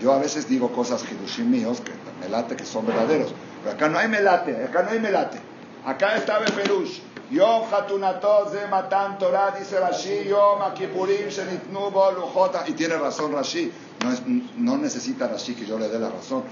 Yo 0.00 0.12
a 0.12 0.18
veces 0.18 0.48
digo 0.48 0.72
cosas 0.72 1.04
hidushim 1.10 1.50
míos, 1.50 1.80
que 1.80 1.92
me 2.20 2.28
late 2.28 2.56
que 2.56 2.64
son 2.64 2.86
verdaderos. 2.86 3.34
Pero 3.62 3.76
acá 3.76 3.88
no 3.88 3.98
hay 3.98 4.08
melate, 4.08 4.64
acá 4.64 4.82
no 4.82 4.90
hay 4.90 5.00
melate. 5.00 5.38
Acá 5.84 6.16
está 6.16 6.38
Beperush. 6.38 7.00
Yom 7.30 7.62
Hatunatot 7.70 8.52
de 8.52 8.66
Matan 8.66 9.18
Torah, 9.18 9.54
dice 9.56 9.78
Rashi, 9.78 10.24
Yom 10.24 10.62
Akipurim 10.62 11.28
Shenitnu 11.28 11.90
Lujota. 12.16 12.64
Y 12.66 12.72
tiene 12.72 12.96
razón 12.96 13.32
Rashi. 13.32 13.70
No, 14.02 14.12
es, 14.12 14.22
no 14.56 14.76
necesita 14.78 15.28
Rashi 15.28 15.54
que 15.54 15.66
yo 15.66 15.78
le 15.78 15.88
dé 15.88 15.98
la 15.98 16.10
razón. 16.10 16.42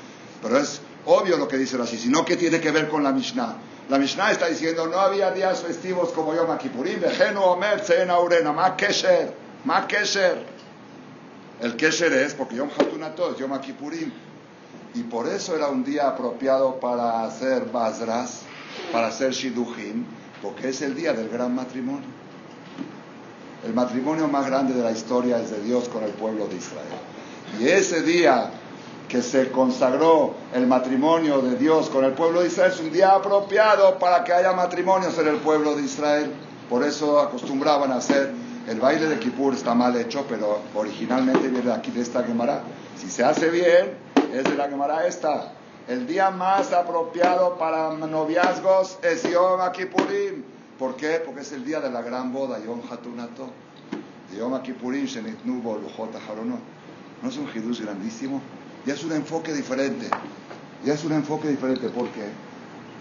Pero 0.42 0.59
es 0.59 0.81
obvio 1.06 1.37
lo 1.37 1.48
que 1.48 1.56
dice 1.56 1.76
Rashi. 1.76 1.98
Sino 1.98 2.24
que 2.24 2.37
tiene 2.37 2.61
que 2.61 2.70
ver 2.70 2.88
con 2.88 3.02
la 3.02 3.12
Mishnah. 3.12 3.56
La 3.88 3.98
Mishnah 3.98 4.32
está 4.32 4.46
diciendo, 4.48 4.87
no 4.87 4.98
había 4.98 5.30
días 5.30 5.62
festivos 5.62 6.11
como 6.11 6.34
Yom 6.34 6.58
Kippurim, 6.58 7.00
Vejenu 7.00 7.40
Omer 7.40 7.80
Tzen 7.80 8.11
Aurena, 8.11 8.52
Ma 8.52 8.76
Kesher, 8.76 9.32
Ma 9.64 9.87
Kesher. 9.87 10.44
El 11.61 11.74
Kesher 11.74 12.12
es 12.12 12.34
porque 12.34 12.56
Yom 12.56 12.68
Hatunatot, 12.68 13.38
Yom 13.38 13.58
Kippurim. 13.61 14.12
Y 14.94 15.02
por 15.04 15.26
eso 15.26 15.56
era 15.56 15.68
un 15.68 15.84
día 15.84 16.08
apropiado 16.08 16.78
para 16.80 17.24
hacer 17.24 17.66
Basras, 17.66 18.42
para 18.92 19.08
hacer 19.08 19.32
Shidujim, 19.32 20.04
porque 20.42 20.68
es 20.68 20.82
el 20.82 20.94
día 20.94 21.14
del 21.14 21.28
gran 21.30 21.54
matrimonio. 21.54 22.08
El 23.64 23.74
matrimonio 23.74 24.28
más 24.28 24.46
grande 24.46 24.74
de 24.74 24.82
la 24.82 24.92
historia 24.92 25.38
es 25.38 25.50
de 25.50 25.62
Dios 25.62 25.88
con 25.88 26.04
el 26.04 26.11
pueblo 26.11 26.46
de 26.46 26.56
Israel. 26.56 26.87
Y 27.58 27.68
ese 27.68 28.02
día 28.02 28.50
que 29.08 29.22
se 29.22 29.50
consagró 29.50 30.34
el 30.54 30.66
matrimonio 30.66 31.40
de 31.40 31.56
Dios 31.56 31.88
con 31.88 32.04
el 32.04 32.12
pueblo 32.12 32.42
de 32.42 32.48
Israel 32.48 32.72
es 32.72 32.80
un 32.80 32.92
día 32.92 33.12
apropiado 33.12 33.98
para 33.98 34.22
que 34.22 34.32
haya 34.32 34.52
matrimonios 34.52 35.18
en 35.18 35.28
el 35.28 35.36
pueblo 35.36 35.74
de 35.74 35.82
Israel. 35.82 36.32
Por 36.68 36.84
eso 36.84 37.18
acostumbraban 37.18 37.90
a 37.90 37.96
hacer 37.96 38.34
el 38.68 38.80
baile 38.80 39.06
de 39.06 39.18
Kippur 39.18 39.54
está 39.54 39.74
mal 39.74 39.96
hecho, 39.96 40.26
pero 40.28 40.58
originalmente 40.74 41.48
viene 41.48 41.64
de 41.64 41.72
aquí 41.72 41.90
de 41.90 42.02
esta 42.02 42.22
Gemara. 42.22 42.60
Si 42.98 43.08
se 43.08 43.24
hace 43.24 43.48
bien, 43.48 43.96
es 44.30 44.44
de 44.44 44.56
la 44.56 44.68
Gemara 44.68 45.06
esta. 45.06 45.52
El 45.88 46.06
día 46.06 46.30
más 46.30 46.74
apropiado 46.74 47.56
para 47.56 47.94
noviazgos 47.94 48.98
es 49.02 49.22
Yom 49.22 49.72
Kippurim. 49.72 50.44
¿Por 50.78 50.96
qué? 50.96 51.22
Porque 51.24 51.40
es 51.40 51.52
el 51.52 51.64
día 51.64 51.80
de 51.80 51.90
la 51.90 52.02
gran 52.02 52.30
boda, 52.30 52.62
Yom 52.62 52.82
Hatunato. 52.90 53.48
Yom 54.36 54.60
Kippurim, 54.60 55.06
Shenitnu 55.06 55.62
Lujot 55.62 56.14
Haronot. 56.28 56.60
¿No 57.22 57.28
es 57.30 57.38
un 57.38 57.48
hidush 57.48 57.80
grandísimo? 57.80 58.42
Ya 58.86 58.94
es 58.94 59.04
un 59.04 59.12
enfoque 59.12 59.52
diferente. 59.52 60.08
Ya 60.84 60.94
es 60.94 61.04
un 61.04 61.12
enfoque 61.12 61.48
diferente 61.48 61.88
porque 61.88 62.28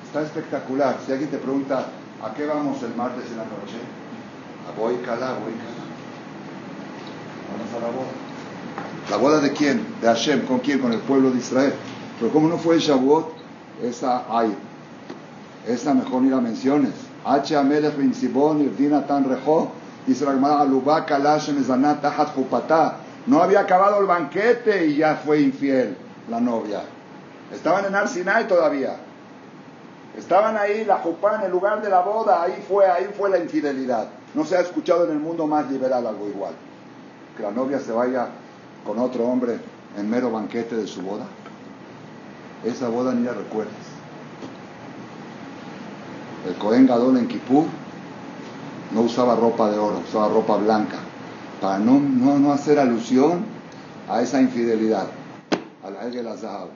está 0.06 0.22
espectacular. 0.22 0.98
Si 1.06 1.12
alguien 1.12 1.30
te 1.30 1.38
pregunta, 1.38 1.88
¿a 2.24 2.34
qué 2.34 2.46
vamos 2.46 2.82
el 2.84 2.96
martes 2.96 3.26
en 3.32 3.38
la 3.38 3.44
noche? 3.44 3.78
A 4.68 4.80
Boikala, 4.80 5.34
Boikala. 5.34 5.88
Vamos 7.52 7.74
a 7.76 7.80
la 7.80 7.88
boda. 7.88 8.28
¿La 9.10 9.18
boda 9.18 9.40
de 9.40 9.54
quién? 9.54 9.86
De 10.02 10.08
Hashem. 10.08 10.46
¿Con 10.46 10.60
quién? 10.60 10.80
Con 10.80 10.92
el 10.92 11.00
pueblo 11.00 11.32
de 11.32 11.38
Israel. 11.38 11.74
Pero 12.20 12.32
como 12.32 12.48
no 12.50 12.58
fue 12.58 12.76
el 12.76 12.82
Shavuot, 12.82 13.32
esa 13.84 14.26
hay. 14.30 14.54
Esa 15.68 15.94
mejor 15.94 16.22
ni 16.24 16.30
la 16.30 16.42
menciones. 16.42 16.92
H. 17.26 17.56
Amelech 17.56 17.98
bin 17.98 18.14
Sibon, 18.14 18.62
Irdina 18.62 19.06
Tan 19.06 19.30
Rejo, 19.30 19.72
Gemara, 20.08 20.62
Alubá 20.62 21.06
Kalash 21.06 21.50
Mezanat 21.50 22.02
Tahat 22.02 22.34
Jupatá. 22.36 23.07
No 23.28 23.44
había 23.44 23.60
acabado 23.60 24.00
el 24.00 24.06
banquete 24.06 24.88
y 24.88 24.96
ya 24.96 25.18
fue 25.18 25.42
infiel 25.42 25.98
la 26.30 26.40
novia. 26.40 26.82
Estaban 27.54 27.86
en 27.86 27.96
Arsinai 27.96 28.48
todavía. 28.48 28.96
Estaban 30.18 30.58
ahí, 30.58 30.84
la 30.86 30.98
jupá 30.98 31.36
en 31.36 31.42
el 31.42 31.52
lugar 31.52 31.82
de 31.82 31.90
la 31.90 32.02
boda, 32.02 32.42
ahí 32.42 32.64
fue, 32.68 32.90
ahí 32.90 33.10
fue 33.16 33.30
la 33.30 33.38
infidelidad. 33.38 34.08
No 34.34 34.46
se 34.46 34.58
ha 34.58 34.62
escuchado 34.62 35.06
en 35.06 35.12
el 35.12 35.20
mundo 35.20 35.46
más 35.46 35.70
liberal 35.70 36.08
algo 36.08 36.28
igual. 36.28 36.54
Que 37.36 37.44
la 37.44 37.52
novia 37.52 37.80
se 37.80 37.92
vaya 37.92 38.30
con 38.86 38.98
otro 38.98 39.26
hombre 39.26 39.60
en 39.98 40.10
mero 40.10 40.32
banquete 40.32 40.76
de 40.76 40.88
su 40.88 41.02
boda. 41.02 41.26
Esa 42.64 42.90
boda 42.90 43.14
ni 43.14 43.26
la 43.26 43.34
recuerdas. 43.34 43.74
El 46.48 46.56
Cohen 46.56 46.88
Gadol 46.88 47.18
en 47.18 47.28
Kipur 47.28 47.66
no 48.94 49.02
usaba 49.02 49.36
ropa 49.36 49.70
de 49.70 49.78
oro, 49.78 50.02
usaba 50.08 50.30
ropa 50.30 50.56
blanca, 50.56 50.98
para 51.62 51.80
no, 51.80 52.00
no, 52.00 52.38
no 52.40 52.54
hacer 52.54 52.80
alusión 52.80 53.46
a 54.10 54.22
esa 54.22 54.42
infidelidad, 54.42 55.08
a 55.84 55.90
la 55.90 56.08
Egel 56.08 56.28
Azahab. 56.28 56.70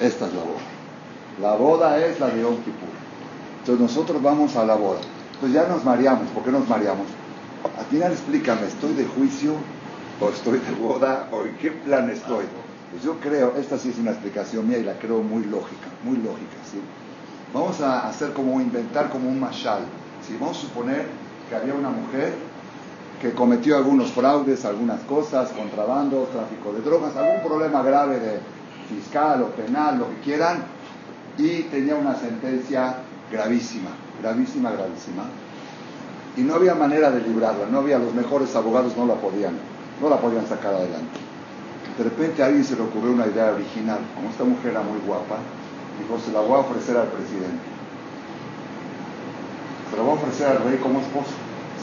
Esta 0.00 0.26
es 0.26 0.34
la 0.34 0.40
boda. 0.40 0.60
La 1.40 1.54
boda 1.54 2.04
es 2.04 2.18
la 2.18 2.28
de 2.28 2.42
Yom 2.42 2.56
Kippur. 2.56 2.88
Entonces 3.60 3.80
nosotros 3.80 4.22
vamos 4.22 4.56
a 4.56 4.64
la 4.64 4.74
boda. 4.74 5.00
Pues 5.40 5.52
ya 5.52 5.66
nos 5.68 5.84
mareamos. 5.84 6.28
¿Por 6.28 6.42
qué 6.42 6.50
nos 6.50 6.68
mareamos? 6.68 7.06
Al 7.78 7.84
final 7.86 8.12
explícame, 8.12 8.66
¿estoy 8.66 8.94
de 8.94 9.04
juicio 9.04 9.54
o 10.20 10.28
estoy 10.28 10.58
de 10.58 10.72
boda 10.72 11.28
o 11.30 11.44
en 11.44 11.56
qué 11.56 11.70
plan 11.70 12.10
estoy? 12.10 12.44
Pues 12.90 13.04
yo 13.04 13.18
creo, 13.20 13.54
esta 13.56 13.78
sí 13.78 13.90
es 13.90 13.98
una 13.98 14.10
explicación 14.10 14.68
mía 14.68 14.78
y 14.78 14.82
la 14.82 14.98
creo 14.98 15.22
muy 15.22 15.44
lógica, 15.44 15.86
muy 16.04 16.16
lógica, 16.16 16.56
¿sí? 16.70 16.78
Vamos 17.54 17.80
a 17.80 18.08
hacer 18.08 18.32
como 18.32 18.60
inventar 18.60 19.08
como 19.10 19.28
un 19.28 19.38
mashal. 19.38 19.82
¿sí? 20.26 20.36
Vamos 20.40 20.58
a 20.58 20.60
suponer 20.62 21.06
que 21.52 21.56
había 21.56 21.74
una 21.74 21.90
mujer 21.90 22.32
que 23.20 23.32
cometió 23.32 23.76
algunos 23.76 24.10
fraudes, 24.12 24.64
algunas 24.64 25.00
cosas, 25.02 25.50
contrabando, 25.50 26.26
tráfico 26.32 26.72
de 26.72 26.80
drogas, 26.80 27.14
algún 27.14 27.42
problema 27.46 27.82
grave 27.82 28.18
de 28.18 28.40
fiscal 28.88 29.42
o 29.42 29.48
penal, 29.48 29.98
lo 29.98 30.08
que 30.08 30.16
quieran, 30.24 30.64
y 31.36 31.64
tenía 31.64 31.94
una 31.94 32.14
sentencia 32.16 32.96
gravísima, 33.30 33.90
gravísima, 34.22 34.70
gravísima. 34.70 35.24
Y 36.38 36.40
no 36.40 36.54
había 36.54 36.74
manera 36.74 37.10
de 37.10 37.20
librarla, 37.20 37.66
no 37.70 37.80
había, 37.80 37.98
los 37.98 38.14
mejores 38.14 38.56
abogados 38.56 38.96
no 38.96 39.04
la 39.04 39.16
podían, 39.16 39.58
no 40.00 40.08
la 40.08 40.16
podían 40.16 40.46
sacar 40.46 40.72
adelante. 40.72 41.20
De 41.98 42.04
repente 42.04 42.42
a 42.42 42.46
alguien 42.46 42.64
se 42.64 42.76
le 42.76 42.82
ocurrió 42.82 43.12
una 43.12 43.26
idea 43.26 43.52
original, 43.52 43.98
como 44.14 44.30
esta 44.30 44.44
mujer 44.44 44.70
era 44.70 44.80
muy 44.80 44.98
guapa, 45.06 45.36
dijo, 46.00 46.18
se 46.18 46.32
la 46.32 46.40
voy 46.40 46.54
a 46.54 46.60
ofrecer 46.60 46.96
al 46.96 47.08
presidente. 47.08 47.72
Se 49.92 49.98
la 49.98 50.04
voy 50.04 50.12
a 50.12 50.14
ofrecer 50.14 50.46
al 50.46 50.64
rey 50.64 50.78
como 50.78 51.00
esposo, 51.00 51.32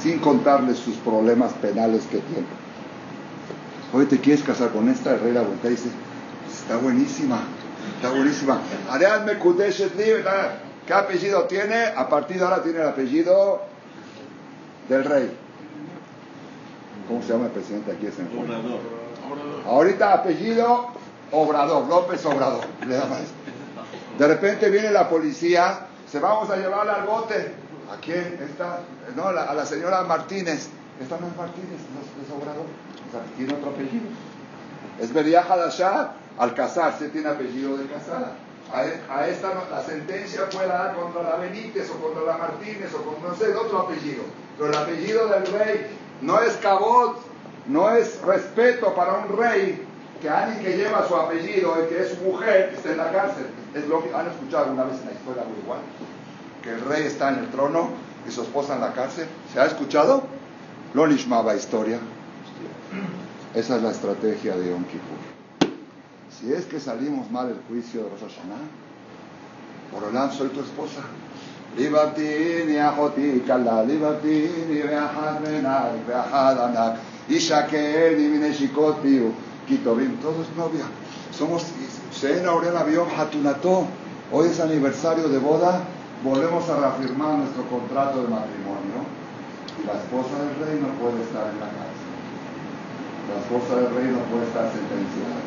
sin 0.01 0.17
contarle 0.17 0.73
sus 0.73 0.95
problemas 0.95 1.53
penales 1.53 2.05
que 2.05 2.17
tiene. 2.17 2.47
Oye, 3.93 4.07
¿te 4.07 4.19
quieres 4.19 4.43
casar 4.43 4.71
con 4.71 4.89
esta? 4.89 5.13
El 5.13 5.19
rey 5.19 5.31
la 5.31 5.41
voltea 5.41 5.69
y 5.69 5.75
dice, 5.75 5.89
está 6.51 6.77
buenísima, 6.77 7.41
está 7.97 8.09
buenísima. 8.09 8.61
Ariadne 8.89 9.37
¿Qué 10.87 10.93
apellido 10.95 11.43
tiene? 11.43 11.85
A 11.95 12.09
partir 12.09 12.37
de 12.37 12.45
ahora 12.45 12.63
tiene 12.63 12.79
el 12.79 12.87
apellido 12.87 13.61
del 14.89 15.05
rey. 15.05 15.31
¿Cómo 17.07 17.21
se 17.21 17.33
llama 17.33 17.45
el 17.45 17.51
presidente 17.51 17.91
aquí? 17.91 18.07
Es 18.07 18.17
en 18.17 18.27
Ahorita 19.67 20.13
apellido 20.13 20.87
Obrador, 21.31 21.87
López 21.87 22.25
Obrador. 22.25 22.65
De 24.17 24.27
repente 24.27 24.71
viene 24.71 24.89
la 24.89 25.07
policía, 25.07 25.81
se 26.11 26.19
vamos 26.19 26.49
a 26.49 26.55
llevarla 26.57 26.95
al 26.95 27.05
bote. 27.05 27.68
¿A 27.91 27.97
quién? 28.01 28.39
Esta, 28.41 28.81
no, 29.15 29.27
a 29.27 29.33
la, 29.33 29.53
la 29.53 29.65
señora 29.65 30.03
Martínez. 30.03 30.69
Esta 31.01 31.17
no 31.19 31.27
es 31.27 31.35
Martínez, 31.35 31.79
no 31.93 32.23
es, 32.23 32.31
Obrador. 32.31 32.65
O 32.65 33.11
sea, 33.11 33.21
tiene 33.35 33.53
otro 33.53 33.71
apellido. 33.71 34.05
Es 34.99 35.13
Beria 35.13 35.41
Hadashah. 35.41 36.13
Al 36.37 36.53
casarse 36.53 37.09
tiene 37.09 37.29
apellido 37.29 37.77
de 37.77 37.87
casada. 37.87 38.33
A, 38.71 38.81
a, 39.13 39.27
esta 39.27 39.49
la 39.71 39.83
sentencia 39.83 40.41
fue 40.51 40.67
dada 40.67 40.93
contra 40.93 41.23
la 41.23 41.35
Benítez 41.37 41.89
o 41.89 41.95
contra 41.95 42.23
la 42.23 42.37
Martínez 42.37 42.93
o 42.93 43.01
con 43.01 43.21
no 43.23 43.35
sé, 43.35 43.53
otro 43.55 43.79
apellido. 43.79 44.23
Pero 44.57 44.69
el 44.69 44.77
apellido 44.77 45.27
del 45.27 45.47
rey 45.47 45.87
no 46.21 46.39
es 46.41 46.55
cabot, 46.57 47.19
no 47.67 47.89
es 47.89 48.21
respeto 48.21 48.93
para 48.93 49.13
un 49.15 49.37
rey 49.37 49.85
que 50.21 50.29
alguien 50.29 50.63
que 50.63 50.77
lleva 50.77 51.07
su 51.07 51.15
apellido 51.15 51.75
y 51.83 51.89
que 51.89 52.01
es 52.03 52.09
su 52.09 52.23
mujer 52.23 52.73
esté 52.75 52.91
en 52.91 52.97
la 52.97 53.11
cárcel. 53.11 53.47
Es 53.73 53.87
lo 53.87 54.03
que 54.03 54.13
han 54.13 54.27
escuchado 54.27 54.65
alguna 54.65 54.83
vez 54.83 54.99
en 54.99 55.05
la 55.07 55.11
historia 55.13 55.43
muy 55.43 55.59
igual 55.59 55.79
que 56.63 56.71
el 56.71 56.81
rey 56.81 57.03
está 57.03 57.29
en 57.29 57.39
el 57.39 57.49
trono 57.49 57.89
y 58.27 58.31
su 58.31 58.41
esposa 58.41 58.75
en 58.75 58.81
la 58.81 58.93
cárcel. 58.93 59.27
¿Se 59.53 59.59
ha 59.59 59.65
escuchado? 59.65 60.23
Lo 60.93 61.07
nishmaba 61.07 61.55
historia. 61.55 61.99
Esa 63.53 63.77
es 63.77 63.83
la 63.83 63.91
estrategia 63.91 64.55
de 64.55 64.69
Yom 64.69 64.83
Kippur. 64.85 65.17
Si 66.29 66.53
es 66.53 66.65
que 66.65 66.79
salimos 66.79 67.29
mal 67.31 67.49
el 67.49 67.59
juicio 67.67 68.03
de 68.03 68.09
Rosh 68.09 68.21
Hashanah, 68.21 68.55
Borolán, 69.91 70.31
soy 70.31 70.49
tu 70.49 70.61
esposa. 70.61 71.01
Todo 80.21 80.41
es 80.41 80.55
novia. 80.57 80.85
Somos, 81.31 81.65
Hoy 84.31 84.47
es 84.47 84.59
aniversario 84.59 85.27
de 85.27 85.39
boda 85.39 85.83
volvemos 86.23 86.69
a 86.69 86.79
reafirmar 86.79 87.39
nuestro 87.39 87.63
contrato 87.69 88.23
de 88.23 88.27
matrimonio 88.27 89.07
y 89.81 89.87
la 89.87 89.93
esposa 89.93 90.35
del 90.43 90.55
rey 90.67 90.75
no 90.81 90.91
puede 90.99 91.23
estar 91.23 91.47
en 91.47 91.59
la 91.59 91.69
cárcel. 91.71 92.09
La 93.29 93.37
esposa 93.39 93.75
del 93.79 93.89
rey 93.95 94.07
no 94.11 94.19
puede 94.27 94.45
estar 94.47 94.67
sentenciada. 94.71 95.39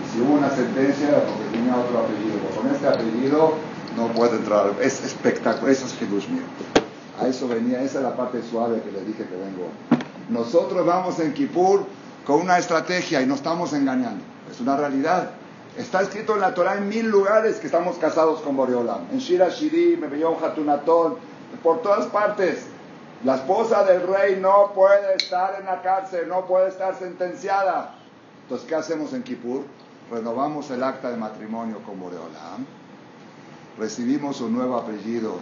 Y 0.00 0.04
si 0.08 0.20
hubo 0.20 0.34
una 0.34 0.50
sentencia 0.50 1.24
porque 1.26 1.44
tenía 1.52 1.76
otro 1.76 1.98
apellido, 1.98 2.40
con 2.56 2.70
este 2.72 2.88
apellido 2.88 3.54
no 3.96 4.08
puede 4.08 4.36
entrar. 4.36 4.72
Es 4.80 5.04
espectacular, 5.04 5.70
eso 5.70 5.86
es 5.86 5.94
Jesús 5.94 6.28
mío. 6.28 6.42
A 7.20 7.26
eso 7.26 7.48
venía, 7.48 7.82
esa 7.82 7.98
es 7.98 8.04
la 8.04 8.16
parte 8.16 8.42
suave 8.42 8.80
que 8.82 8.92
le 8.92 9.04
dije 9.04 9.24
que 9.24 9.36
vengo. 9.36 9.68
Nosotros 10.28 10.84
vamos 10.86 11.18
en 11.20 11.32
Kippur 11.32 11.86
con 12.26 12.40
una 12.40 12.58
estrategia 12.58 13.22
y 13.22 13.26
no 13.26 13.34
estamos 13.34 13.72
engañando. 13.72 14.22
Es 14.50 14.60
una 14.60 14.76
realidad. 14.76 15.30
Está 15.76 16.02
escrito 16.02 16.34
en 16.34 16.40
la 16.40 16.54
Torah 16.54 16.76
en 16.76 16.88
mil 16.88 17.08
lugares 17.08 17.56
que 17.56 17.66
estamos 17.66 17.96
casados 17.98 18.40
con 18.40 18.56
Boreolam. 18.56 19.08
En 19.12 19.18
Shira 19.18 19.48
Shirim, 19.48 20.02
en 20.02 20.10
Beyom 20.10 20.42
Hatunatón, 20.42 21.16
por 21.62 21.82
todas 21.82 22.06
partes. 22.06 22.66
La 23.24 23.36
esposa 23.36 23.84
del 23.84 24.06
rey 24.06 24.38
no 24.40 24.72
puede 24.74 25.16
estar 25.16 25.56
en 25.58 25.66
la 25.66 25.82
cárcel, 25.82 26.28
no 26.28 26.46
puede 26.46 26.68
estar 26.68 26.94
sentenciada. 26.98 27.94
Entonces, 28.42 28.68
¿qué 28.68 28.74
hacemos 28.74 29.12
en 29.12 29.22
Kippur? 29.22 29.64
Renovamos 30.10 30.70
el 30.70 30.82
acta 30.82 31.10
de 31.10 31.16
matrimonio 31.16 31.78
con 31.84 31.98
Boreolam 31.98 32.66
recibimos 33.78 34.40
un 34.40 34.54
nuevo 34.54 34.76
apellido. 34.76 35.38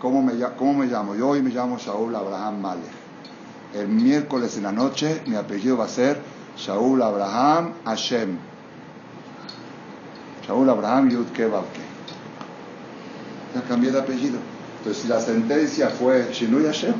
¿Cómo 0.00 0.22
me, 0.22 0.32
cómo 0.56 0.74
me 0.74 0.86
llamo? 0.86 1.14
Yo 1.14 1.28
hoy 1.28 1.42
me 1.42 1.50
llamo 1.50 1.78
Shaul 1.78 2.14
Abraham 2.14 2.60
Malek. 2.60 3.04
El 3.74 3.88
miércoles 3.88 4.56
en 4.56 4.64
la 4.64 4.72
noche 4.72 5.22
mi 5.26 5.36
apellido 5.36 5.76
va 5.76 5.84
a 5.84 5.88
ser 5.88 6.20
Shaul 6.56 7.02
Abraham 7.02 7.72
Hashem. 7.84 8.38
Shaul 10.46 10.68
Abraham 10.68 11.10
Yud 11.10 11.32
Kebabke. 11.32 11.80
Ya 13.54 13.62
cambié 13.62 13.90
de 13.90 14.00
apellido. 14.00 14.38
Entonces, 14.78 15.02
si 15.02 15.08
la 15.08 15.20
sentencia 15.20 15.88
fue 15.88 16.28
Shinui 16.32 16.64
Hashem, 16.66 16.94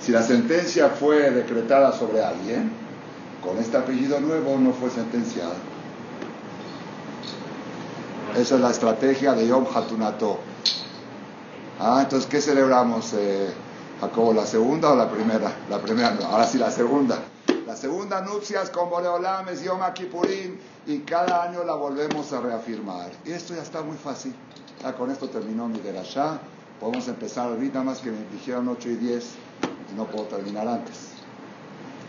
si 0.00 0.12
la 0.12 0.22
sentencia 0.22 0.88
fue 0.90 1.30
decretada 1.30 1.92
sobre 1.92 2.22
alguien, 2.22 2.70
con 3.42 3.58
este 3.58 3.76
apellido 3.76 4.20
nuevo 4.20 4.58
no 4.58 4.72
fue 4.72 4.90
sentenciada. 4.90 5.54
Esa 8.36 8.54
es 8.54 8.60
la 8.60 8.70
estrategia 8.70 9.34
de 9.34 9.46
Yom 9.46 9.66
Hatunato. 9.74 10.38
Ah, 11.78 12.00
entonces, 12.02 12.28
¿qué 12.28 12.40
celebramos, 12.40 13.12
eh, 13.14 13.52
Jacobo? 14.00 14.32
¿La 14.32 14.46
segunda 14.46 14.90
o 14.92 14.96
la 14.96 15.10
primera? 15.10 15.52
La 15.68 15.78
primera, 15.80 16.12
no. 16.12 16.26
Ahora 16.26 16.46
sí, 16.46 16.58
la 16.58 16.70
segunda. 16.70 17.18
La 17.66 17.76
segunda 17.76 18.20
nupcias 18.22 18.70
con 18.70 18.90
Boreolam 18.90 19.48
es 19.48 19.62
Yom 19.62 19.80
Kippurim 19.94 20.56
y 20.86 20.98
cada 21.00 21.44
año 21.44 21.62
la 21.62 21.74
volvemos 21.74 22.32
a 22.32 22.40
reafirmar. 22.40 23.10
Y 23.24 23.30
esto 23.30 23.54
ya 23.54 23.62
está 23.62 23.82
muy 23.82 23.96
fácil. 23.96 24.34
Ah, 24.84 24.92
con 24.92 25.10
esto 25.12 25.28
terminó 25.28 25.68
mi 25.68 25.78
derashá. 25.78 26.40
Podemos 26.80 27.06
empezar 27.06 27.46
ahorita, 27.48 27.82
más 27.84 27.98
que 28.00 28.10
me 28.10 28.18
dijeron 28.32 28.66
8 28.66 28.88
y 28.90 28.96
10 28.96 29.24
y 29.92 29.96
no 29.96 30.06
puedo 30.06 30.24
terminar 30.24 30.66
antes. 30.66 31.10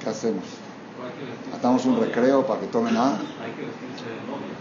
¿Qué 0.04 0.10
hacemos? 0.10 0.44
Atamos 1.56 1.86
un 1.86 2.00
recreo 2.00 2.48
para 2.48 2.60
que 2.60 2.68
tomen 2.68 2.98
a. 2.98 3.12
Hay 3.12 3.18
que 3.56 3.66
vestirse 3.66 4.10
de 4.10 4.16
novia. 4.26 4.54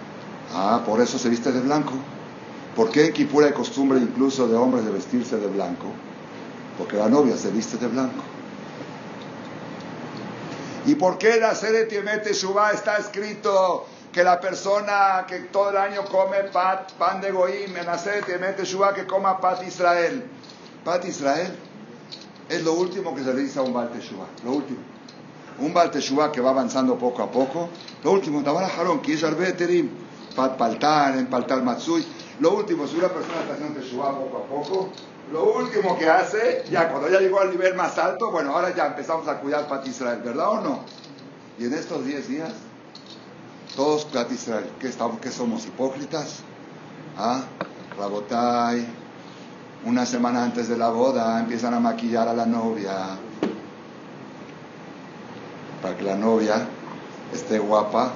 Ah, 0.54 0.82
por 0.84 1.00
eso 1.00 1.18
se 1.18 1.30
viste 1.30 1.52
de 1.52 1.60
blanco. 1.60 1.94
¿Por 2.76 2.90
qué 2.90 3.06
en 3.06 3.12
Kipur 3.14 3.44
hay 3.44 3.52
costumbre 3.52 3.98
incluso 3.98 4.46
de 4.46 4.56
hombres 4.56 4.84
de 4.84 4.90
vestirse 4.90 5.38
de 5.38 5.46
blanco? 5.46 5.86
Porque 6.76 6.96
la 6.96 7.08
novia 7.08 7.36
se 7.38 7.50
viste 7.50 7.78
de 7.78 7.88
blanco. 7.88 8.22
¿Y 10.84 10.94
por 10.96 11.18
qué 11.18 11.34
en 11.34 11.40
la 11.40 11.54
sede 11.54 11.86
Tiemete 11.86 12.32
Shubá 12.32 12.72
está 12.72 12.96
escrito 12.96 13.86
que 14.12 14.24
la 14.24 14.40
persona 14.40 15.24
que 15.28 15.40
todo 15.40 15.70
el 15.70 15.76
año 15.76 16.04
come 16.04 16.44
pat, 16.44 16.92
pan 16.92 17.20
de 17.20 17.30
Goim, 17.30 17.76
en 17.76 17.86
la 17.86 17.98
sede 17.98 18.22
Tiemete 18.22 18.64
Shubá 18.64 18.92
que 18.94 19.06
coma 19.06 19.40
pat 19.40 19.62
Israel? 19.66 20.24
Pat 20.84 21.04
Israel 21.04 21.56
es 22.48 22.62
lo 22.64 22.74
último 22.74 23.14
que 23.14 23.22
se 23.22 23.32
le 23.32 23.42
dice 23.42 23.58
a 23.58 23.62
un 23.62 23.72
Baal 23.72 23.90
Teshuvah, 23.90 24.26
lo 24.44 24.52
último. 24.52 24.80
Un 25.58 25.72
Baal 25.72 25.90
Teshuvah 25.90 26.32
que 26.32 26.40
va 26.40 26.50
avanzando 26.50 26.98
poco 26.98 27.22
a 27.22 27.30
poco, 27.30 27.68
lo 28.02 28.12
último, 28.12 28.42
Tabara 28.42 28.66
Haron, 28.66 29.00
Terim 29.00 29.90
paltar, 30.34 31.16
empaltar 31.16 31.62
matsui. 31.62 32.04
Lo 32.40 32.54
último, 32.54 32.86
si 32.86 32.96
una 32.96 33.08
persona 33.08 33.40
está 33.42 33.54
haciendo 33.54 33.78
teshuva 33.78 34.18
poco 34.18 34.38
a 34.38 34.46
poco, 34.46 34.88
lo 35.30 35.54
último 35.54 35.98
que 35.98 36.08
hace, 36.08 36.64
ya 36.70 36.88
cuando 36.88 37.08
ya 37.08 37.20
llegó 37.20 37.40
al 37.40 37.50
nivel 37.50 37.74
más 37.74 37.98
alto, 37.98 38.30
bueno, 38.30 38.54
ahora 38.54 38.74
ya 38.74 38.86
empezamos 38.86 39.28
a 39.28 39.38
cuidar 39.38 39.68
Pat 39.68 39.86
Israel, 39.86 40.20
¿verdad 40.24 40.48
o 40.48 40.60
no? 40.60 40.80
Y 41.58 41.66
en 41.66 41.74
estos 41.74 42.04
10 42.04 42.28
días, 42.28 42.52
todos 43.76 44.04
Pat 44.06 44.30
Israel, 44.32 44.70
¿qué, 44.80 44.88
estamos, 44.88 45.20
¿qué 45.20 45.30
somos? 45.30 45.66
¿Hipócritas? 45.66 46.40
¿Ah? 47.16 47.42
Rabotai, 47.96 48.86
una 49.84 50.06
semana 50.06 50.44
antes 50.44 50.68
de 50.68 50.76
la 50.76 50.88
boda 50.88 51.38
empiezan 51.40 51.74
a 51.74 51.80
maquillar 51.80 52.28
a 52.28 52.34
la 52.34 52.46
novia 52.46 53.18
para 55.82 55.96
que 55.96 56.02
la 56.02 56.14
novia 56.14 56.66
esté 57.34 57.58
guapa 57.58 58.12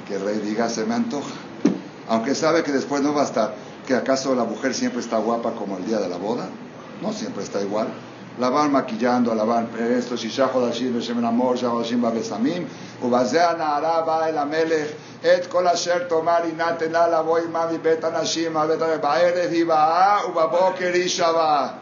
y 0.00 0.08
que 0.08 0.16
el 0.16 0.24
rey 0.24 0.38
diga 0.38 0.68
se 0.68 0.84
me 0.84 0.94
antoja 0.94 1.34
aunque 2.08 2.34
sabe 2.34 2.62
que 2.62 2.72
después 2.72 3.02
no 3.02 3.14
va 3.14 3.22
a 3.22 3.24
estar, 3.24 3.54
¿Que 3.86 3.94
acaso 3.94 4.34
la 4.34 4.44
mujer 4.44 4.74
siempre 4.74 5.00
está 5.00 5.18
guapa 5.18 5.52
como 5.52 5.76
el 5.76 5.86
día 5.86 5.98
de 5.98 6.08
la 6.08 6.16
boda? 6.16 6.48
No 7.00 7.12
siempre 7.12 7.42
está 7.42 7.60
igual. 7.60 7.88
La 8.38 8.48
van 8.48 8.72
maquillando, 8.72 9.34
la 9.34 9.44
van 9.44 9.68
esto, 9.78 10.16
Shisha 10.16 10.46
Hodashim, 10.46 10.94
Beshem 10.94 11.18
Enamor, 11.18 11.56
Shisha 11.56 11.70
Hodashim, 11.70 12.00
Babesamim, 12.00 12.66
Ubazea 13.02 13.54
Naharaba, 13.58 14.28
El 14.28 14.38
Amelech, 14.38 14.94
Et 15.22 15.48
Kol 15.48 15.66
Asher 15.66 16.08
Tomar, 16.08 16.46
Inatela, 16.46 17.08
La 17.08 17.20
Boy, 17.20 17.42
Mavi, 17.48 17.78
Bet 17.78 18.02
Anashim, 18.02 18.54
Bet 18.54 19.02
Baerev, 19.02 19.52
Ibaa, 19.52 20.26
Ubaboker, 20.28 20.94
Ishaba. 20.96 21.80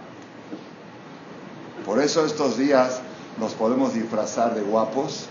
Por 1.84 2.00
eso 2.00 2.24
estos 2.24 2.56
días 2.56 3.00
nos 3.38 3.52
podemos 3.54 3.94
disfrazar 3.94 4.54
de 4.54 4.62
guapos 4.62 5.26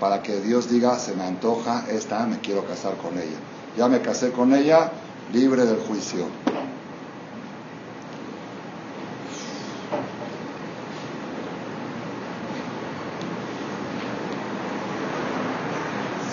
para 0.00 0.22
que 0.22 0.40
Dios 0.40 0.68
diga, 0.68 0.98
se 0.98 1.14
me 1.14 1.24
antoja 1.24 1.84
esta, 1.90 2.26
me 2.26 2.40
quiero 2.40 2.64
casar 2.64 2.96
con 2.96 3.16
ella. 3.18 3.38
Ya 3.76 3.88
me 3.88 4.00
casé 4.00 4.32
con 4.32 4.54
ella, 4.54 4.90
libre 5.32 5.64
del 5.64 5.78
juicio. 5.78 6.26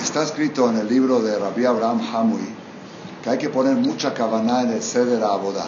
Está 0.02 0.24
escrito 0.24 0.70
en 0.70 0.78
el 0.78 0.88
libro 0.88 1.22
de 1.22 1.40
Rabbi 1.40 1.66
Abraham 1.66 2.02
Hamui 2.14 2.48
que 3.24 3.30
hay 3.30 3.38
que 3.38 3.50
poner 3.50 3.76
mucha 3.78 4.14
cabana 4.14 4.62
en 4.64 4.74
el 4.74 4.84
Seder 4.84 5.24
Abodá. 5.24 5.66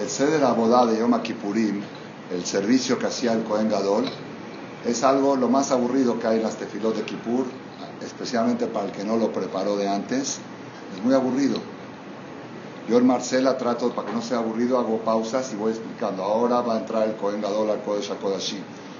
El 0.00 0.08
Seder 0.08 0.44
Abodá 0.44 0.86
de 0.86 0.98
Yom 0.98 1.20
Kippurim, 1.20 1.82
el 2.30 2.44
servicio 2.44 2.98
que 2.98 3.06
hacía 3.06 3.32
el 3.32 3.42
Kohen 3.42 3.68
Gadol, 3.68 4.04
es 4.86 5.02
algo 5.02 5.36
lo 5.36 5.48
más 5.48 5.72
aburrido 5.72 6.18
que 6.20 6.28
hay 6.28 6.36
en 6.36 6.44
las 6.44 6.56
tefilot 6.56 6.94
de 6.94 7.02
Kippur, 7.02 7.44
especialmente 8.04 8.66
para 8.68 8.86
el 8.86 8.92
que 8.92 9.04
no 9.04 9.16
lo 9.16 9.32
preparó 9.32 9.76
de 9.76 9.88
antes 9.88 10.38
es 10.94 11.04
muy 11.04 11.14
aburrido. 11.14 11.75
Yo 12.88 12.98
en 12.98 13.06
Marcela 13.06 13.58
trato, 13.58 13.90
para 13.90 14.08
que 14.08 14.14
no 14.14 14.22
sea 14.22 14.38
aburrido, 14.38 14.78
hago 14.78 14.98
pausas 14.98 15.52
y 15.52 15.56
voy 15.56 15.72
explicando. 15.72 16.22
Ahora 16.22 16.60
va 16.60 16.74
a 16.74 16.78
entrar 16.78 17.08
el 17.08 17.16
Kohen 17.16 17.40
Gadol 17.40 17.70
al 17.70 17.82
Kodesh. 17.82 18.12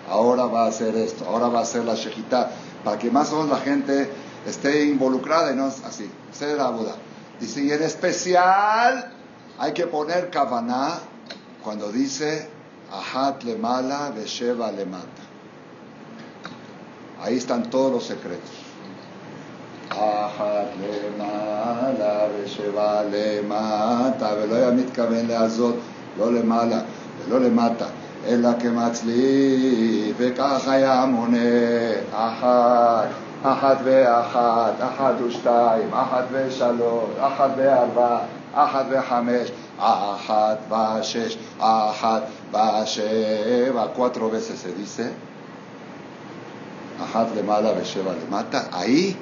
Ahora 0.08 0.46
va 0.46 0.64
a 0.64 0.68
hacer 0.68 0.96
esto. 0.96 1.24
Ahora 1.24 1.48
va 1.48 1.60
a 1.60 1.62
hacer 1.62 1.84
la 1.84 1.94
Shejitá. 1.94 2.50
Para 2.82 2.98
que 2.98 3.10
más 3.10 3.32
o 3.32 3.36
menos 3.36 3.50
la 3.50 3.64
gente 3.64 4.10
esté 4.46 4.84
involucrada 4.86 5.52
y 5.52 5.56
no 5.56 5.66
así. 5.66 6.10
Ser 6.32 6.56
la 6.56 6.70
Buda. 6.70 6.96
Dice, 7.38 7.62
y 7.62 7.70
en 7.70 7.82
especial 7.82 9.12
hay 9.58 9.72
que 9.72 9.86
poner 9.86 10.30
Kavaná 10.30 10.98
cuando 11.62 11.92
dice 11.92 12.48
Ahat 12.90 13.42
le 13.44 13.56
mala, 13.56 14.10
Besheva 14.10 14.70
le 14.72 14.86
mata. 14.86 15.06
Ahí 17.20 17.36
están 17.36 17.70
todos 17.70 17.92
los 17.92 18.04
secretos. 18.04 18.65
אחת 19.96 20.66
למעלה 20.80 22.18
ושבע 22.34 23.02
למטה, 23.02 24.28
ולא 24.42 24.54
היה 24.54 24.70
מתכוון 24.70 25.26
לעזות 25.26 25.76
לא 26.18 26.32
למעלה 26.32 26.80
ולא 27.24 27.40
למטה, 27.40 27.86
אלא 28.26 28.48
כמצליף, 28.60 30.16
וכך 30.16 30.68
היה 30.68 31.04
מונה 31.06 31.38
אחת, 32.12 33.08
אחת 33.42 33.76
ואחת, 33.84 34.72
אחת 34.80 35.14
ושתיים, 35.26 35.94
אחת 35.94 36.24
ושלוש, 36.32 37.10
אחת 37.20 37.50
וארבע, 37.56 38.18
אחת 38.54 38.84
וחמש, 38.90 39.50
אחת 39.78 40.58
ושש, 40.70 41.36
אחת 41.58 42.22
ושבע, 42.52 43.84
se 44.54 44.68
dice, 44.80 45.02
אחת 47.04 47.26
למעלה 47.36 47.70
ושבע 47.80 48.12
למטה, 48.28 48.60
ahí, 48.72 49.14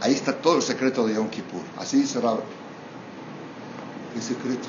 ahí 0.00 0.12
está 0.12 0.32
todo 0.34 0.56
el 0.56 0.62
secreto 0.62 1.06
de 1.06 1.14
Yom 1.14 1.28
Kippur, 1.28 1.62
así 1.78 1.98
dice 2.00 2.20
Rab. 2.20 2.40
¿Qué 4.14 4.20
secreto? 4.20 4.68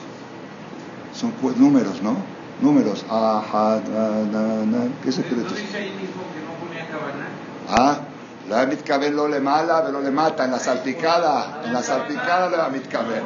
Son 1.14 1.34
números, 1.58 2.02
¿no? 2.02 2.16
Números, 2.62 3.06
ajá, 3.10 3.82
na, 3.90 4.66
na. 4.66 4.88
¿qué 5.04 5.12
secreto? 5.12 5.50
¿No 5.50 5.56
dice 5.56 5.78
ahí 5.78 5.92
mismo 5.92 6.24
que 6.34 6.42
no 6.42 6.54
ponía 6.60 6.88
cabana? 6.88 7.28
Ah, 7.70 8.00
la 8.50 8.66
mitkaben 8.66 9.16
lo 9.16 9.28
le 9.28 9.40
mala, 9.40 9.84
pero 9.86 10.02
le 10.02 10.12
mata 10.12 10.46
en 10.46 10.52
la 10.52 10.60
salpicada, 10.60 11.62
en 11.66 11.74
la 11.74 11.84
salpicada 11.84 12.50
de 12.50 12.58
la 12.58 12.70
mitkaben. 12.70 13.24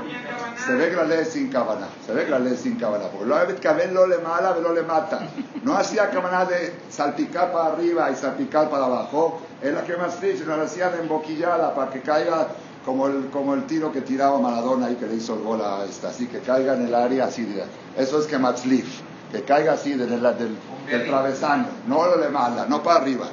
Se 0.65 0.75
ve 0.75 0.89
que 0.89 0.95
la 0.95 1.03
ley 1.03 1.25
sin 1.25 1.49
cabana, 1.49 1.87
se 2.05 2.13
ve 2.13 2.25
que 2.25 2.31
la 2.31 2.39
ley 2.39 2.55
sin 2.55 2.75
cabana, 2.75 3.05
porque 3.05 3.25
lo 3.25 3.35
mitkaben 3.47 3.93
lo 3.93 4.05
le 4.05 4.19
mala, 4.19 4.53
pero 4.55 4.73
le 4.73 4.83
mata. 4.83 5.19
No 5.63 5.75
hacía 5.75 6.09
cabana 6.09 6.45
de 6.45 6.73
salpicar 6.89 7.51
para 7.51 7.73
arriba 7.73 8.09
y 8.11 8.15
salpicar 8.15 8.69
para 8.69 8.85
abajo, 8.85 9.41
es 9.61 9.73
la 9.73 9.83
que 9.83 9.97
más 9.97 10.17
triste, 10.17 10.45
no 10.45 10.57
la 10.57 10.63
hacía 10.63 10.89
de 10.89 11.01
emboquillada 11.01 11.73
para 11.73 11.91
que 11.91 12.01
caiga 12.01 12.47
como 12.85 13.07
el, 13.07 13.29
como 13.31 13.53
el 13.53 13.65
tiro 13.65 13.91
que 13.91 14.01
tiraba 14.01 14.39
Maradona 14.39 14.89
y 14.89 14.95
que 14.95 15.07
le 15.07 15.15
hizo 15.15 15.33
el 15.35 15.41
gol 15.41 15.61
a 15.61 15.85
esta, 15.85 16.09
así 16.09 16.27
que 16.27 16.39
caiga 16.39 16.75
en 16.75 16.85
el 16.85 16.95
área 16.95 17.25
así 17.25 17.43
de, 17.43 17.63
eso 17.97 18.19
es 18.19 18.27
que 18.27 18.37
matzlif, 18.37 19.01
que 19.31 19.43
caiga 19.43 19.73
así 19.73 19.93
del, 19.93 20.09
del, 20.09 20.57
del 20.87 21.07
travesaño, 21.07 21.67
no 21.87 22.05
lo 22.05 22.17
le 22.17 22.29
mala, 22.29 22.65
no 22.67 22.81
para 22.83 23.01
arriba 23.01 23.27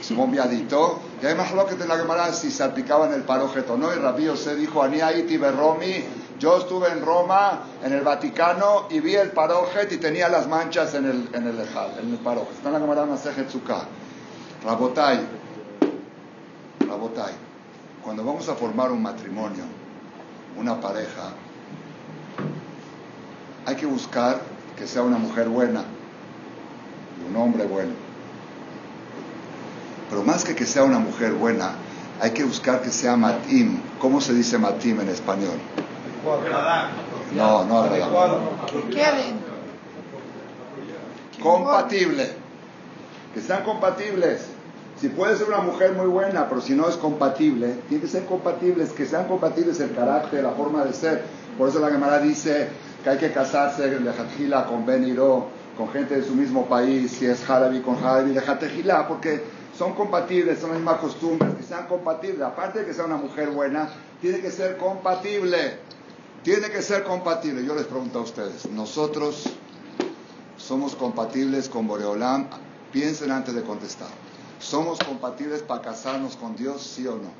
su 0.00 0.14
bombeadito. 0.16 1.00
Y 1.22 1.26
además 1.26 1.52
lo 1.52 1.66
que 1.66 1.74
te 1.74 1.86
la 1.86 1.98
Gemara 1.98 2.32
si 2.32 2.50
salpicaba 2.50 3.06
en 3.06 3.14
el 3.14 3.22
parojeto, 3.22 3.76
¿no? 3.76 3.92
Y 3.92 3.96
Rabío 3.98 4.36
se 4.36 4.56
dijo, 4.56 4.82
Aniaiti 4.82 5.36
Berromi, 5.36 6.04
yo 6.40 6.56
estuve 6.56 6.88
en 6.88 7.04
Roma, 7.04 7.64
en 7.84 7.92
el 7.92 8.00
Vaticano, 8.00 8.86
y 8.88 9.00
vi 9.00 9.14
el 9.14 9.30
parojet 9.30 9.92
y 9.92 9.98
tenía 9.98 10.28
las 10.30 10.48
manchas 10.48 10.94
en 10.94 11.04
el, 11.04 11.28
en 11.34 11.46
el 11.46 11.56
lejal, 11.58 11.98
en 12.02 12.12
el 12.12 12.18
parojet. 12.18 12.54
Está 12.54 12.68
en 12.68 12.72
la 12.72 12.80
Gemara 12.80 13.04
Masejetzuka. 13.04 13.82
Rabotai, 14.64 15.20
Rabotai, 16.88 17.34
cuando 18.02 18.24
vamos 18.24 18.48
a 18.48 18.54
formar 18.54 18.90
un 18.90 19.02
matrimonio, 19.02 19.64
una 20.56 20.80
pareja, 20.80 21.32
hay 23.66 23.76
que 23.76 23.86
buscar 23.86 24.40
que 24.78 24.86
sea 24.86 25.02
una 25.02 25.18
mujer 25.18 25.48
buena 25.48 25.84
y 27.20 27.30
un 27.30 27.36
hombre 27.36 27.66
bueno. 27.66 27.92
Pero 30.08 30.24
más 30.24 30.42
que 30.42 30.54
que 30.54 30.64
sea 30.64 30.84
una 30.84 30.98
mujer 30.98 31.32
buena, 31.32 31.72
hay 32.20 32.30
que 32.30 32.44
buscar 32.44 32.80
que 32.80 32.90
sea 32.90 33.16
matim. 33.16 33.78
¿Cómo 33.98 34.22
se 34.22 34.32
dice 34.32 34.58
matim 34.58 35.00
en 35.00 35.10
español? 35.10 35.58
No, 37.34 37.64
no 37.64 37.82
Compatible. 41.42 42.28
Que 43.34 43.40
sean 43.40 43.64
compatibles. 43.64 44.46
Si 45.00 45.08
puede 45.08 45.36
ser 45.36 45.48
una 45.48 45.62
mujer 45.62 45.92
muy 45.92 46.06
buena, 46.06 46.48
pero 46.48 46.60
si 46.60 46.74
no 46.74 46.86
es 46.86 46.96
compatible, 46.96 47.76
tiene 47.88 48.02
que 48.02 48.08
ser 48.08 48.26
compatibles, 48.26 48.90
que 48.90 49.06
sean 49.06 49.26
compatibles 49.26 49.80
el 49.80 49.94
carácter, 49.94 50.44
la 50.44 50.50
forma 50.50 50.84
de 50.84 50.92
ser. 50.92 51.22
Por 51.56 51.70
eso 51.70 51.80
la 51.80 51.90
Gemara 51.90 52.18
dice 52.18 52.68
que 53.02 53.10
hay 53.10 53.16
que 53.16 53.32
casarse 53.32 53.88
de 53.88 54.12
Jatjila 54.12 54.66
con 54.66 54.84
Beniro, 54.84 55.46
con 55.78 55.88
gente 55.88 56.16
de 56.16 56.22
su 56.22 56.34
mismo 56.34 56.66
país, 56.66 57.12
si 57.12 57.24
es 57.24 57.42
Jarabi 57.44 57.80
con 57.80 57.98
Jarabi 57.98 58.32
de 58.32 58.40
Jatjila, 58.42 59.08
porque 59.08 59.42
son 59.76 59.94
compatibles, 59.94 60.58
son 60.58 60.70
las 60.70 60.78
mismas 60.78 60.98
costumbres, 60.98 61.54
que 61.54 61.62
sean 61.62 61.86
compatibles. 61.86 62.42
Aparte 62.42 62.80
de 62.80 62.84
que 62.84 62.92
sea 62.92 63.06
una 63.06 63.16
mujer 63.16 63.48
buena, 63.48 63.88
tiene 64.20 64.40
que 64.40 64.50
ser 64.50 64.76
compatible. 64.76 65.78
Tiene 66.42 66.70
que 66.70 66.80
ser 66.80 67.04
compatible. 67.04 67.64
Yo 67.64 67.74
les 67.74 67.84
pregunto 67.84 68.20
a 68.20 68.22
ustedes, 68.22 68.68
¿nosotros 68.70 69.44
somos 70.56 70.94
compatibles 70.94 71.68
con 71.68 71.86
Boreolam? 71.86 72.48
Piensen 72.92 73.30
antes 73.30 73.54
de 73.54 73.62
contestar. 73.62 74.08
¿Somos 74.58 74.98
compatibles 74.98 75.62
para 75.62 75.82
casarnos 75.82 76.36
con 76.36 76.56
Dios, 76.56 76.82
sí 76.82 77.06
o 77.06 77.16
no? 77.16 77.30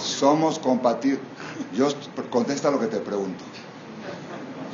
Somos 0.00 0.58
compatibles. 0.58 1.20
Yo 1.72 1.88
contesta 2.30 2.70
lo 2.70 2.78
que 2.78 2.86
te 2.86 2.98
pregunto. 2.98 3.44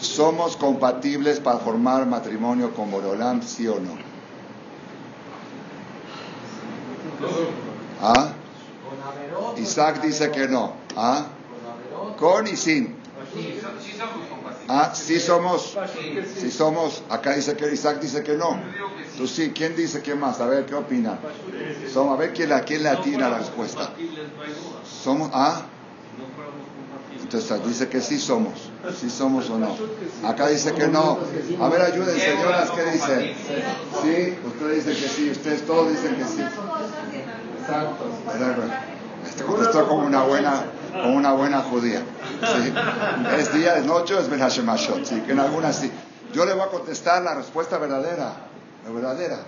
¿Somos 0.00 0.56
compatibles 0.56 1.40
para 1.40 1.58
formar 1.58 2.06
matrimonio 2.06 2.74
con 2.74 2.90
Borolam, 2.90 3.42
sí 3.42 3.66
o 3.68 3.78
no? 3.78 3.92
¿Ah? 8.02 8.32
Isaac 9.60 10.02
dice 10.02 10.30
que 10.30 10.48
no. 10.48 10.74
¿Ah? 10.96 11.26
Con 12.18 12.46
y 12.46 12.56
sin. 12.56 12.96
Ah, 14.68 14.92
sí 14.94 15.18
somos. 15.20 15.76
Sí 16.38 16.50
somos. 16.50 17.02
Acá 17.08 17.34
dice 17.34 17.56
que 17.56 17.72
Isaac 17.72 18.00
dice 18.00 18.22
que 18.22 18.34
no. 18.34 18.58
Tú 19.16 19.26
sí. 19.26 19.52
¿Quién 19.54 19.76
dice 19.76 20.02
que 20.02 20.14
más? 20.14 20.40
A 20.40 20.46
ver, 20.46 20.66
¿qué 20.66 20.74
opina? 20.74 21.18
Somos, 21.92 22.14
a 22.14 22.16
ver 22.16 22.32
quién, 22.32 22.50
quién 22.66 22.82
le 22.82 22.88
atina 22.88 23.28
la 23.28 23.38
respuesta. 23.38 23.90
Somos. 24.84 25.30
¿Ah? 25.32 25.62
Entonces 27.32 27.64
dice 27.64 27.88
que 27.88 28.00
sí 28.00 28.18
somos, 28.18 28.54
sí 28.98 29.08
somos 29.08 29.48
o 29.50 29.58
no. 29.58 29.76
Acá 30.26 30.48
dice 30.48 30.72
que 30.74 30.88
no. 30.88 31.16
A 31.60 31.68
ver, 31.68 31.82
ayuden, 31.82 32.18
señoras, 32.18 32.70
¿qué 32.72 32.90
dicen? 32.90 33.34
Sí, 34.02 34.36
ustedes 34.44 34.84
dicen 34.84 35.00
que 35.00 35.08
sí, 35.08 35.30
ustedes 35.30 35.64
todos 35.64 35.92
dicen 35.92 36.16
que 36.16 36.24
sí. 36.24 36.42
Exacto. 37.60 38.04
Este 39.40 39.52
contestó 39.52 39.88
como 39.88 40.06
una 40.06 40.22
buena, 40.22 40.62
como 40.92 41.16
una 41.16 41.32
buena 41.32 41.60
judía. 41.60 42.00
¿sí? 42.40 42.74
Es 43.38 43.52
día, 43.52 43.76
es 43.76 43.84
noche, 43.84 44.18
es 44.18 44.28
Ben. 44.28 44.40
Sí, 45.04 45.20
que 45.22 45.32
en 45.32 45.40
algunas 45.40 45.76
sí. 45.76 45.90
Yo 46.32 46.44
le 46.44 46.52
voy 46.52 46.62
a 46.62 46.68
contestar 46.68 47.22
la 47.22 47.34
respuesta 47.34 47.78
verdadera. 47.78 48.32
La 48.84 48.90
verdadera. 48.90 49.38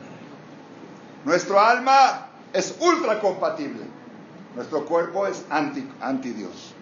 Nuestro 1.24 1.60
alma 1.60 2.26
es 2.52 2.74
ultra 2.80 3.20
compatible. 3.20 3.82
Nuestro 4.54 4.84
cuerpo 4.84 5.26
es 5.26 5.44
anti, 5.50 5.88
anti 6.00 6.30
Dios 6.30 6.74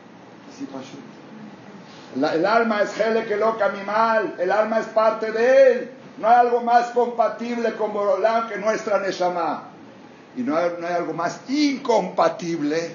el 2.16 2.46
alma 2.46 2.82
es 2.82 2.98
Hele 2.98 3.24
que 3.24 3.36
loca 3.36 3.68
mi 3.68 3.82
mal, 3.84 4.34
el 4.38 4.50
alma 4.50 4.80
es 4.80 4.86
parte 4.86 5.30
de 5.32 5.72
él. 5.72 5.90
No 6.18 6.28
hay 6.28 6.36
algo 6.36 6.60
más 6.60 6.90
compatible 6.90 7.74
con 7.74 7.92
Borolán 7.92 8.48
que 8.48 8.56
nuestra 8.56 8.98
Neshama. 8.98 9.69
Y 10.36 10.42
no 10.42 10.56
hay, 10.56 10.70
no 10.78 10.86
hay 10.86 10.94
algo 10.94 11.12
más 11.12 11.40
incompatible 11.48 12.94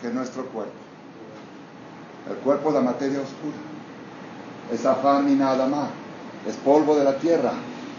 que 0.00 0.08
nuestro 0.08 0.44
cuerpo. 0.46 0.72
El 2.28 2.36
cuerpo 2.36 2.68
es 2.68 2.74
la 2.74 2.80
materia 2.82 3.20
oscura. 3.20 3.56
Es 4.72 4.84
afán 4.84 5.30
y 5.30 5.34
nada 5.34 5.66
más. 5.66 5.88
Es 6.46 6.56
polvo 6.56 6.96
de 6.96 7.04
la 7.04 7.16
tierra. 7.16 7.52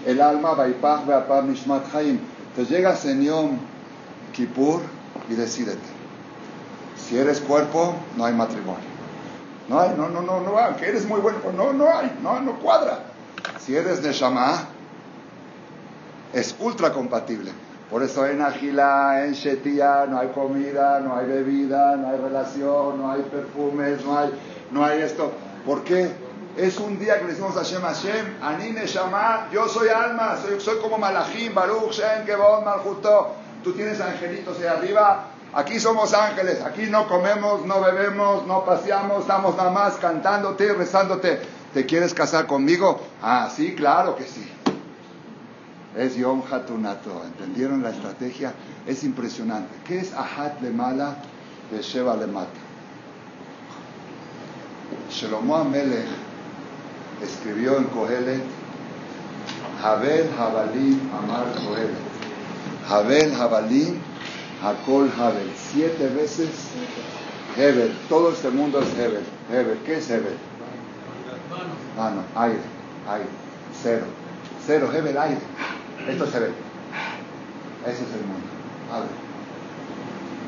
El 0.06 0.22
alma, 0.22 0.54
Vaipach, 0.54 1.06
Veapar, 1.06 1.44
Nishmat 1.44 1.94
Haim. 1.94 2.20
Entonces 2.50 2.76
llega 2.76 2.96
Señor 2.96 3.50
Kippur 4.34 4.82
y 5.30 5.34
decídete. 5.34 5.80
Si 6.96 7.18
eres 7.18 7.40
cuerpo, 7.40 7.96
no 8.18 8.26
hay 8.26 8.34
matrimonio. 8.34 8.90
No 9.68 9.80
hay, 9.80 9.92
no, 9.98 10.10
no, 10.10 10.22
no, 10.22 10.42
no 10.42 10.58
hay. 10.58 10.74
Que 10.76 10.90
eres 10.90 11.08
muy 11.08 11.20
bueno, 11.20 11.40
no, 11.56 11.74
no 11.74 11.90
hay, 11.90 12.18
no, 12.22 12.40
no 12.40 12.60
cuadra. 12.60 13.00
Si 13.60 13.76
eres 13.76 14.02
de 14.02 14.12
Shama, 14.14 14.68
es 16.34 16.56
ultra 16.60 16.94
compatible. 16.94 17.52
Por 17.90 18.04
eso 18.04 18.26
en 18.26 18.42
Agila, 18.42 19.26
en 19.26 19.34
Shetia, 19.34 20.06
no 20.08 20.20
hay 20.20 20.28
comida, 20.30 21.00
no 21.00 21.16
hay 21.16 21.26
bebida, 21.26 21.96
no 21.96 22.10
hay 22.10 22.18
relación, 22.18 23.02
no 23.02 23.12
hay 23.12 23.22
perfumes, 23.24 24.06
no 24.06 24.18
hay, 24.18 24.30
no 24.72 24.86
hay 24.86 25.02
esto. 25.02 25.32
¿Por 25.66 25.84
qué? 25.84 26.12
Es 26.56 26.78
un 26.80 27.00
día 27.00 27.18
que 27.18 27.26
le 27.26 27.30
decimos 27.32 27.56
a 27.56 27.60
Hashem, 27.60 27.82
Hashem, 27.82 28.44
Anine 28.44 28.86
Shama, 28.86 29.48
yo 29.52 29.68
soy 29.68 29.90
alma, 29.90 30.38
soy, 30.42 30.60
soy 30.60 30.78
como 30.80 30.98
Malachim, 30.98 31.54
Baruch, 31.54 31.94
Shem, 31.94 32.26
Kebon, 32.26 32.64
Maljuto. 32.64 33.36
Tú 33.64 33.74
tienes 33.74 34.00
angelitos 34.00 34.60
ahí 34.60 34.68
arriba, 34.68 35.28
Aquí 35.52 35.80
somos 35.80 36.14
ángeles, 36.14 36.62
aquí 36.62 36.84
no 36.84 37.08
comemos, 37.08 37.66
no 37.66 37.82
bebemos, 37.82 38.46
no 38.46 38.64
paseamos, 38.66 39.22
estamos 39.22 39.58
nada 39.58 39.72
más 39.72 39.96
cantándote 39.96 40.66
y 40.66 40.70
rezándote. 40.70 41.42
¿Te 41.74 41.88
quieres 41.88 42.14
casar 42.14 42.46
conmigo? 42.46 43.02
Ah, 43.22 43.50
sí, 43.56 43.74
claro 43.74 44.16
que 44.16 44.26
sí. 44.26 44.48
Es 45.96 46.16
Yom 46.16 46.44
Hatunato. 46.50 47.24
¿Entendieron 47.26 47.82
la 47.82 47.90
estrategia? 47.90 48.54
Es 48.88 49.04
impresionante. 49.04 49.74
¿Qué 49.86 50.00
es 50.00 50.14
Ahat 50.14 50.62
le 50.62 50.72
mala 50.72 51.18
de 51.72 51.82
Sheba 51.82 52.16
le 52.16 52.28
mata? 52.28 52.50
Shelomo 55.10 55.56
Amelech 55.56 56.06
escribió 57.24 57.78
en 57.78 57.86
Kohelet 57.86 58.42
Habel 59.84 60.30
Habalim 60.38 61.00
Amar 61.14 61.46
Kohelet. 61.54 62.10
Habel 62.88 63.34
Habalim 63.34 64.00
Hakol 64.62 65.10
Hebel, 65.10 65.52
siete 65.56 66.10
veces 66.10 66.50
Hebel, 67.58 67.96
todo 68.10 68.32
este 68.32 68.50
mundo 68.50 68.82
es 68.82 68.90
Hebel. 68.98 69.24
Hebel, 69.52 69.80
¿qué 69.86 69.98
es 69.98 70.10
Hebel? 70.10 70.38
Ah, 71.98 72.12
no, 72.14 72.42
aire, 72.42 72.60
aire, 73.10 73.26
cero, 73.82 74.06
cero, 74.66 74.90
Hebel, 74.94 75.18
aire. 75.18 75.40
Esto 76.08 76.26
se 76.26 76.40
ve. 76.40 76.52
Ese 77.86 78.04
es 78.04 78.14
el 78.14 78.26
mundo. 78.26 78.48
Abre. 78.94 79.10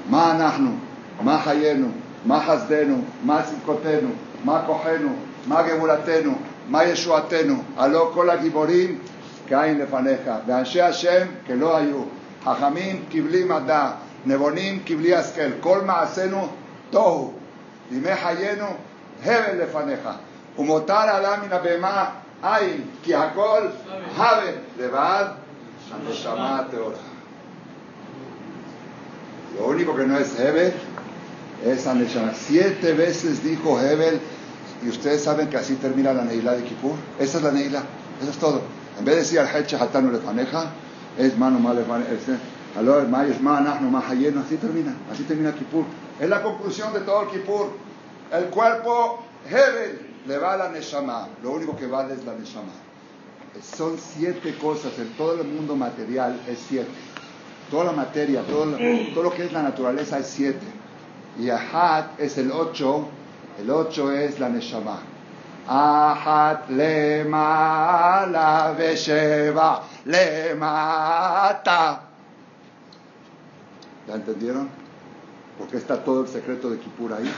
Ma 0.10 0.34
nahnu, 0.34 0.80
ma 1.24 1.38
hayenu, 1.38 1.92
ma 2.26 2.40
hasdenu, 2.40 3.04
ma 3.24 3.44
simkotenu, 3.44 4.14
ma 4.44 4.66
kohenu, 4.66 5.16
ma 5.48 5.64
geburatenu, 5.64 6.36
ma 6.70 6.84
yeshuatenu, 6.84 7.64
alo 7.78 8.12
kol 8.14 8.30
הגיבורים 8.30 9.00
כאין 9.48 9.78
לפניך, 9.80 10.22
ואנשי 10.48 10.82
השם 10.82 11.28
כלא 11.48 11.78
היו, 11.78 12.04
חכמים 12.44 13.06
כבלי 13.12 13.44
מדע, 13.44 13.92
נבונים 14.26 14.80
כבלי 14.86 15.16
השכל, 15.16 15.52
כל 15.60 15.82
מעשינו 15.82 16.48
תוהו, 16.90 17.34
ימי 17.92 18.16
חיינו 18.16 18.68
הבל 19.24 19.64
לפניך, 19.64 20.10
ומותר 20.60 21.18
אדם 21.18 21.40
מן 21.46 21.54
הבהמה 21.54 22.10
אין, 22.44 22.82
כי 23.04 23.16
הכל 23.16 23.62
הבל 24.18 24.54
לבד. 24.80 25.26
Lo 29.58 29.68
único 29.68 29.96
que 29.96 30.06
no 30.06 30.18
es 30.18 30.40
Hebel 30.40 30.74
es 31.66 31.88
Aneshama. 31.88 32.34
Siete 32.34 32.94
veces 32.94 33.44
dijo 33.44 33.80
Hebel, 33.80 34.20
y 34.84 34.90
ustedes 34.90 35.24
saben 35.24 35.50
que 35.50 35.58
así 35.58 35.76
termina 35.76 36.14
la 36.14 36.24
Neilá 36.24 36.54
de 36.54 36.64
Kippur. 36.64 36.94
Esa 37.20 37.38
es 37.38 37.44
la 37.44 37.52
Neilá, 37.52 37.84
eso 38.22 38.32
es 38.32 38.38
todo. 38.38 38.62
En 38.98 39.06
vez 39.06 39.16
de 39.16 39.22
decir 39.22 39.40
al 39.40 39.56
Hecha 39.56 39.82
Hatanu 39.82 40.12
le 40.12 40.20
faneja, 40.20 40.72
es 41.18 41.38
mano 41.38 41.60
mal 41.60 41.78
Aló, 42.78 43.02
Mayo, 43.08 43.36
no 43.42 44.42
así 44.42 44.56
termina, 44.56 44.96
así 45.12 45.24
termina 45.24 45.54
Kippur. 45.54 45.84
Es 46.20 46.30
la 46.30 46.42
conclusión 46.42 46.94
de 46.94 47.02
todo 47.02 47.24
el 47.24 47.30
Kippur. 47.30 47.72
El 48.32 48.46
cuerpo, 48.46 49.26
Hebel, 49.50 50.00
le 50.26 50.38
va 50.38 50.54
a 50.54 50.58
la 50.58 50.70
Neshama. 50.70 51.28
Lo 51.44 51.52
único 51.52 51.76
que 51.76 51.86
vale 51.86 52.14
es 52.14 52.24
la 52.24 52.34
Neshama. 52.34 52.72
Son 53.60 53.98
siete 53.98 54.58
cosas, 54.58 54.98
en 54.98 55.10
todo 55.14 55.42
el 55.42 55.48
mundo 55.48 55.76
material 55.76 56.40
es 56.48 56.60
siete. 56.68 56.90
Toda 57.70 57.86
la 57.86 57.92
materia, 57.92 58.42
todo 58.44 58.66
lo, 58.66 58.78
todo 59.14 59.24
lo 59.24 59.32
que 59.32 59.46
es 59.46 59.52
la 59.52 59.62
naturaleza 59.62 60.20
es 60.20 60.28
siete. 60.28 60.66
Y 61.38 61.50
Ahat 61.50 62.20
es 62.20 62.38
el 62.38 62.52
ocho, 62.52 63.08
el 63.62 63.70
ocho 63.70 64.12
es 64.12 64.40
la 64.40 64.50
Neshama. 64.50 65.00
Ahat 65.68 66.70
la 66.70 68.74
vesheva 68.78 69.84
mata. 70.58 72.02
¿Ya 74.08 74.16
entendieron? 74.16 74.70
Porque 75.58 75.78
está 75.78 76.04
todo 76.04 76.22
el 76.22 76.28
secreto 76.28 76.70
de 76.70 76.80
Kippur 76.80 77.14
ahí. 77.14 77.32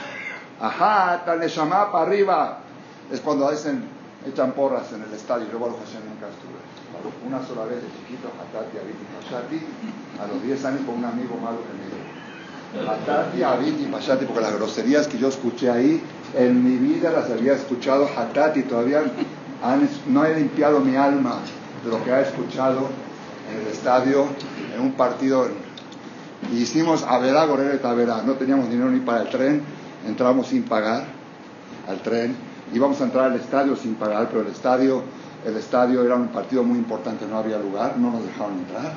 Ahat, 0.62 1.28
la 1.28 1.36
Neshama 1.36 1.92
para 1.92 2.06
arriba. 2.06 2.60
Es 3.12 3.20
cuando 3.20 3.52
dicen, 3.52 3.84
echan 4.28 4.54
porras 4.54 4.92
en 4.94 5.04
el 5.04 5.14
estadio. 5.14 5.48
Yo, 5.52 5.60
Baruch 5.60 5.78
Hashem, 5.86 6.02
nunca 6.08 6.28
estuve. 6.28 6.60
Una 7.28 7.46
sola 7.46 7.66
vez 7.66 7.82
de 7.82 7.88
chiquito, 7.90 8.30
Hatati, 8.30 8.78
Abiti, 8.78 9.06
Pashati, 9.20 9.60
a 10.22 10.28
los 10.28 10.44
10 10.44 10.66
años 10.66 10.82
con 10.86 10.96
un 10.96 11.06
amigo 11.06 11.36
malo 11.38 11.58
que 11.64 11.74
me 11.74 11.86
dio. 11.90 12.92
Hatati, 12.92 13.44
Abiti, 13.44 13.86
Pashati, 13.86 14.26
porque 14.26 14.42
las 14.42 14.56
groserías 14.56 15.08
que 15.08 15.18
yo 15.18 15.28
escuché 15.28 15.70
ahí, 15.70 16.02
en 16.36 16.64
mi 16.64 16.78
vida 16.78 17.12
las 17.12 17.30
había 17.30 17.54
escuchado 17.54 18.08
Hatati, 18.16 18.64
todavía 18.64 19.04
no 20.08 20.26
he 20.26 20.36
limpiado 20.36 20.80
mi 20.80 20.96
alma 20.96 21.40
de 21.84 21.90
lo 21.90 22.04
que 22.04 22.12
he 22.12 22.22
escuchado 22.22 22.90
en 23.52 23.62
el 23.62 23.68
estadio, 23.68 24.28
en 24.74 24.82
un 24.82 24.94
partido. 24.94 25.48
Y 26.52 26.58
hicimos 26.58 27.04
Averá, 27.04 27.46
Gorera 27.46 27.76
y 27.76 27.80
Tavera. 27.80 28.22
No 28.24 28.34
teníamos 28.34 28.70
dinero 28.70 28.90
ni 28.90 29.00
para 29.00 29.22
el 29.22 29.30
tren, 29.30 29.62
entramos 30.06 30.48
sin 30.48 30.64
pagar 30.64 31.06
al 31.88 32.02
tren. 32.02 32.53
Íbamos 32.72 33.02
a 33.02 33.06
entrar 33.06 33.32
al 33.32 33.36
estadio 33.36 33.76
sin 33.76 33.96
pagar, 33.96 34.30
pero 34.30 34.42
el 34.42 34.48
estadio, 34.48 35.04
el 35.46 35.58
estadio 35.58 36.04
era 36.04 36.16
un 36.16 36.30
partido 36.30 36.64
muy 36.64 36.78
importante, 36.78 37.26
no 37.26 37.38
había 37.38 37.58
lugar, 37.58 37.98
no 37.98 38.12
nos 38.12 38.24
dejaron 38.24 38.60
entrar. 38.60 38.94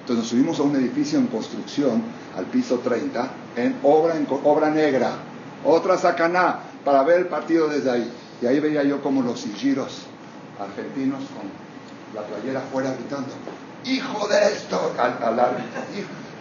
Entonces 0.00 0.16
nos 0.16 0.28
subimos 0.28 0.58
a 0.58 0.62
un 0.62 0.76
edificio 0.76 1.18
en 1.18 1.26
construcción, 1.26 2.02
al 2.36 2.46
piso 2.46 2.78
30, 2.78 3.30
en 3.56 3.76
obra, 3.82 4.16
en 4.16 4.26
obra 4.44 4.70
negra, 4.70 5.12
otra 5.64 5.98
sacaná, 5.98 6.60
para 6.84 7.02
ver 7.02 7.20
el 7.20 7.26
partido 7.26 7.68
desde 7.68 7.90
ahí. 7.90 8.12
Y 8.40 8.46
ahí 8.46 8.58
veía 8.58 8.82
yo 8.82 9.02
como 9.02 9.22
los 9.22 9.40
sigiros 9.40 10.06
argentinos 10.58 11.20
con 11.36 11.50
la 12.14 12.26
playera 12.26 12.60
afuera 12.60 12.94
gritando, 12.94 13.28
hijo 13.84 14.28
de 14.28 14.52
esto, 14.52 14.92
al, 14.98 15.38
árbitro. 15.38 15.64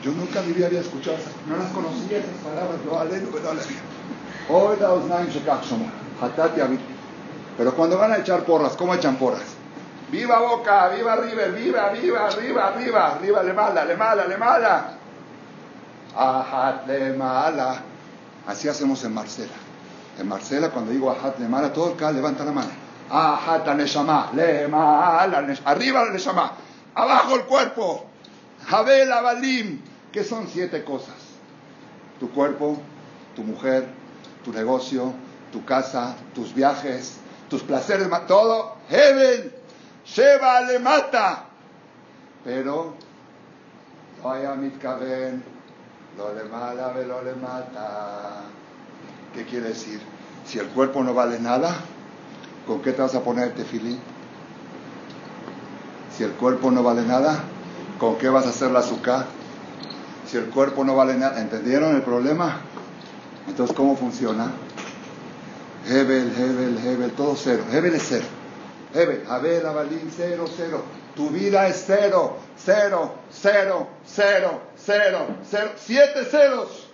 Yo 0.04 0.12
nunca 0.12 0.40
en 0.42 0.58
mi 0.58 0.64
había 0.64 0.80
escuchado 0.80 1.18
no 1.48 1.58
las 1.58 1.72
conocía 1.72 2.20
esas 2.20 2.32
palabras, 2.44 2.80
no 2.86 3.00
aleno, 3.00 3.28
no 3.32 4.56
Hoy 4.56 4.78
Pero 7.57 7.74
cuando 7.76 7.97
van 7.97 8.11
a 8.13 8.17
echar 8.17 8.43
porras, 8.43 8.76
¿cómo 8.76 8.93
echan 8.93 9.15
porras? 9.15 9.55
Viva 10.11 10.39
Boca, 10.39 10.89
viva 10.89 11.15
River, 11.15 11.51
viva, 11.51 11.89
viva, 11.89 12.26
arriba, 12.28 12.67
arriba, 12.67 13.07
arriba, 13.13 13.43
le 13.43 13.53
mala, 13.53 13.86
le 13.86 13.95
mala, 13.95 14.26
le 14.26 14.38
mala. 14.38 14.93
Ajat 16.15 16.88
le 16.88 17.13
mala. 17.13 17.82
Así 18.47 18.67
hacemos 18.67 19.03
en 19.03 19.13
Marcela. 19.13 19.53
En 20.20 20.28
Marcela, 20.28 20.72
cuando 20.72 20.91
digo 20.91 21.11
ajat 21.11 21.38
le 21.39 21.47
mala, 21.47 21.72
todo 21.72 21.91
el 21.91 21.95
cal 21.95 22.15
levanta 22.15 22.43
la 22.43 22.51
mano. 22.51 22.72
Ajat 23.09 23.67
neshama, 23.76 24.32
le 24.34 24.67
mala, 24.67 25.45
arriba 25.65 26.05
la 26.05 26.11
neshama, 26.11 26.51
abajo 26.95 27.36
el 27.36 27.43
cuerpo. 27.43 28.05
Jabel 28.67 29.11
abalim, 29.11 29.80
que 30.11 30.24
son 30.24 30.47
siete 30.47 30.84
cosas. 30.84 31.15
Tu 32.20 32.30
cuerpo, 32.32 32.78
tu 33.36 33.43
mujer, 33.43 33.88
tu 34.43 34.51
negocio, 34.51 35.13
tu 35.52 35.66
casa, 35.66 36.16
tus 36.34 36.54
viajes, 36.54 37.18
tus 37.50 37.64
placeres, 37.64 38.08
todo, 38.28 38.76
Hebel, 38.89 39.54
Sheba 40.06 40.62
le 40.62 40.80
mata. 40.80 41.45
Pero, 42.43 42.93
vaya 44.24 44.56
mitkaven, 44.56 45.43
lo 46.18 46.34
le 46.34 46.43
mala, 46.45 46.93
lo 46.93 47.24
le 47.24 47.36
mata. 47.36 48.41
¿Qué 49.34 49.45
quiere 49.45 49.70
decir? 49.70 50.02
Si 50.45 50.58
el 50.58 50.68
cuerpo 50.68 51.04
no 51.04 51.14
vale 51.14 51.39
nada, 51.39 51.76
¿con 52.66 52.82
qué 52.82 52.91
te 52.93 53.02
vas 53.02 53.16
a 53.16 53.22
poner 53.22 53.54
tefilín? 53.54 54.00
Si 56.16 56.24
el 56.24 56.32
cuerpo 56.32 56.72
no 56.72 56.82
vale 56.84 57.04
nada, 57.04 57.39
¿con 58.00 58.18
qué 58.18 58.30
vas 58.30 58.45
a 58.45 58.50
hacer 58.50 58.72
la 58.72 58.80
azúcar? 58.80 59.26
Si 60.26 60.38
el 60.38 60.45
cuerpo 60.45 60.84
no 60.84 60.95
vale 60.95 61.16
nada, 61.16 61.39
¿entendieron 61.39 61.95
el 61.95 62.02
problema? 62.02 62.58
Entonces, 63.47 63.76
¿cómo 63.76 63.95
funciona? 63.95 64.52
Hebel, 65.88 66.34
Hebel, 66.38 66.78
Hebel, 66.86 67.12
todo 67.12 67.36
cero. 67.36 67.64
Hebel 67.72 67.96
es 67.96 68.06
cero. 68.08 68.26
Hebel, 68.94 69.26
Abel, 69.30 69.66
Abalín, 69.66 70.12
cero, 70.16 70.46
cero. 70.56 70.84
Tu 71.16 71.30
vida 71.30 71.68
es 71.68 71.84
cero, 71.86 72.38
cero, 72.58 73.14
cero, 73.32 73.88
cero, 74.06 74.62
cero, 74.78 75.28
cero. 75.50 75.72
Siete 75.76 76.26
ceros. 76.26 76.88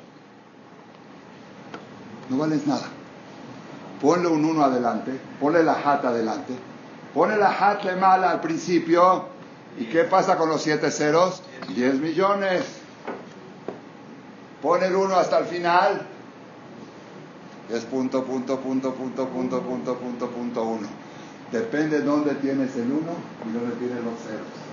No 2.30 2.38
vales 2.38 2.66
nada. 2.66 2.88
Ponle 4.02 4.28
un 4.28 4.44
uno 4.44 4.64
adelante, 4.64 5.12
ponle 5.40 5.64
la 5.64 5.74
hat 5.74 6.04
adelante, 6.06 6.54
ponle 7.14 7.38
la 7.38 7.80
le 7.84 7.96
mala 7.96 8.32
al 8.32 8.42
principio. 8.42 9.26
¿Y 9.78 9.86
qué 9.86 10.06
pasa 10.06 10.38
con 10.38 10.50
los 10.50 10.62
siete 10.62 10.92
ceros? 10.92 11.42
Diez 11.70 11.96
millones. 11.96 12.64
Pon 14.62 14.84
el 14.84 14.96
uno 14.96 15.16
hasta 15.16 15.40
el 15.40 15.46
final, 15.46 16.08
es 17.70 17.84
punto, 17.86 18.24
punto, 18.24 18.60
punto, 18.60 18.94
punto, 18.94 19.28
punto, 19.28 19.62
punto, 19.62 19.96
punto, 19.98 20.30
punto 20.30 20.64
uno. 20.64 20.88
Depende 21.52 22.02
dónde 22.02 22.36
tienes 22.36 22.76
el 22.76 22.92
uno 22.92 23.14
y 23.48 23.52
dónde 23.52 23.76
tienes 23.78 24.04
los 24.04 24.20
ceros. 24.20 24.66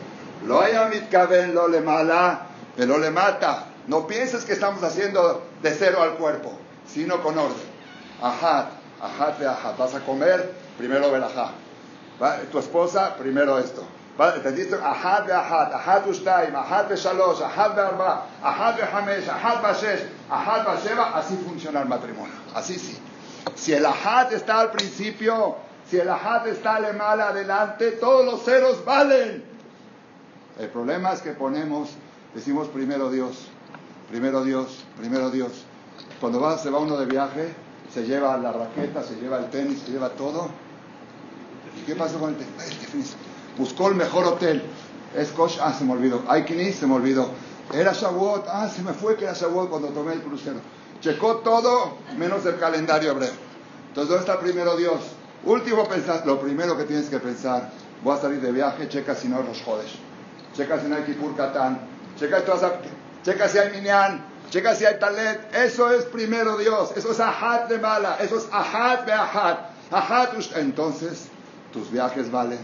Lo 0.46 0.60
hay 0.60 0.72
haya 0.72 0.88
mitcaben, 0.88 1.54
lo 1.54 1.68
le 1.68 1.80
mala, 1.80 2.46
pero 2.76 2.98
le 2.98 3.10
mata. 3.10 3.66
No 3.86 4.06
pienses 4.06 4.44
que 4.44 4.52
estamos 4.52 4.82
haciendo 4.82 5.42
de 5.62 5.70
cero 5.72 6.02
al 6.02 6.14
cuerpo, 6.14 6.52
sino 6.86 7.22
con 7.22 7.38
orden. 7.38 7.72
Ajá, 8.20 8.70
ajá, 9.00 9.36
ajá. 9.50 9.74
Vas 9.78 9.94
a 9.94 10.00
comer, 10.00 10.52
primero 10.78 11.10
ver 11.10 11.20
verajá. 11.20 11.52
Tu 12.50 12.58
esposa, 12.58 13.16
primero 13.16 13.58
esto. 13.58 13.82
Ahad 14.18 16.06
Ustaim, 16.06 16.54
Ahad 16.54 16.84
de 16.86 16.96
Shalosh, 16.96 17.40
Ahad 17.42 17.70
de 17.74 17.80
Arba, 17.80 18.26
Ahad 18.42 18.74
de 18.74 18.82
Hamesh, 18.82 19.28
Ahad 19.28 19.62
Bashesh, 19.62 20.06
Ahad 20.30 20.66
Basheva, 20.66 21.16
así 21.16 21.36
funciona 21.36 21.80
el 21.80 21.88
matrimonio. 21.88 22.34
Así 22.54 22.78
sí. 22.78 22.98
Si 23.54 23.72
el 23.72 23.86
Ahad 23.86 24.32
está 24.32 24.60
al 24.60 24.70
principio, 24.70 25.56
si 25.88 25.98
el 25.98 26.08
Ahad 26.08 26.46
está 26.46 26.80
mal 26.92 27.20
adelante, 27.20 27.92
todos 27.92 28.24
los 28.24 28.42
ceros 28.44 28.84
valen. 28.84 29.44
El 30.58 30.68
problema 30.68 31.12
es 31.12 31.22
que 31.22 31.32
ponemos, 31.32 31.90
decimos 32.34 32.68
primero 32.68 33.10
Dios, 33.10 33.48
primero 34.10 34.44
Dios, 34.44 34.84
primero 34.98 35.30
Dios. 35.30 35.64
Cuando 36.20 36.40
va, 36.40 36.58
se 36.58 36.68
va 36.70 36.78
uno 36.78 36.98
de 36.98 37.06
viaje, 37.06 37.54
se 37.92 38.04
lleva 38.04 38.36
la 38.36 38.52
raqueta, 38.52 39.02
se 39.02 39.14
lleva 39.14 39.38
el 39.38 39.48
tenis, 39.50 39.80
se 39.80 39.92
lleva 39.92 40.10
todo. 40.10 40.50
¿Y 41.80 41.86
qué 41.86 41.96
pasa 41.96 42.18
con 42.18 42.30
el 42.30 42.36
tenis? 42.36 43.16
Buscó 43.58 43.88
el 43.88 43.94
mejor 43.94 44.24
hotel. 44.24 44.62
Es 45.16 45.30
Kosh, 45.30 45.58
ah, 45.60 45.74
se 45.76 45.84
me 45.84 45.92
olvidó. 45.92 46.22
Aikini, 46.28 46.72
se 46.72 46.86
me 46.86 46.94
olvidó. 46.94 47.30
Era 47.72 47.92
Shavuot, 47.92 48.46
ah, 48.48 48.68
se 48.68 48.82
me 48.82 48.92
fue 48.92 49.16
que 49.16 49.24
era 49.24 49.34
Shavuot 49.34 49.68
cuando 49.70 49.88
tomé 49.88 50.14
el 50.14 50.22
crucero. 50.22 50.60
Checó 51.00 51.36
todo 51.38 51.96
menos 52.16 52.46
el 52.46 52.58
calendario 52.58 53.10
hebreo. 53.10 53.32
Entonces, 53.88 54.08
¿dónde 54.08 54.30
está 54.30 54.40
primero 54.40 54.76
Dios? 54.76 55.00
Último 55.44 55.88
pensar, 55.88 56.24
lo 56.24 56.40
primero 56.40 56.76
que 56.78 56.84
tienes 56.84 57.08
que 57.10 57.18
pensar, 57.18 57.70
voy 58.02 58.16
a 58.16 58.20
salir 58.20 58.40
de 58.40 58.52
viaje, 58.52 58.88
checa 58.88 59.14
si 59.14 59.28
no 59.28 59.42
los 59.42 59.60
jodes. 59.62 59.90
checa 60.54 60.80
si 60.80 60.86
no 60.86 60.96
hay 60.96 61.02
Kipur 61.02 61.34
Katán, 61.36 61.80
checa, 62.16 62.44
checa 63.24 63.48
si 63.48 63.58
hay 63.58 63.70
Minyan, 63.70 64.24
checa 64.50 64.74
si 64.74 64.84
hay 64.84 64.98
Talet. 64.98 65.52
Eso 65.54 65.90
es 65.90 66.04
primero 66.04 66.56
Dios, 66.56 66.92
eso 66.96 67.10
es 67.10 67.20
Ahat 67.20 67.68
de 67.68 67.78
Mala, 67.78 68.18
eso 68.20 68.38
es 68.38 68.48
Ahat 68.52 69.04
de 69.04 69.12
Ahat. 69.12 69.58
Ahat, 69.90 70.34
entonces 70.56 71.26
tus 71.72 71.90
viajes 71.90 72.30
valen, 72.30 72.60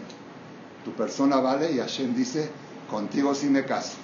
tu 0.88 0.94
persona 0.94 1.36
vale 1.40 1.72
y 1.72 1.78
Hashem 1.78 2.14
dice, 2.14 2.50
contigo 2.90 3.34
sí 3.34 3.50
me 3.50 3.64
caso. 3.64 3.96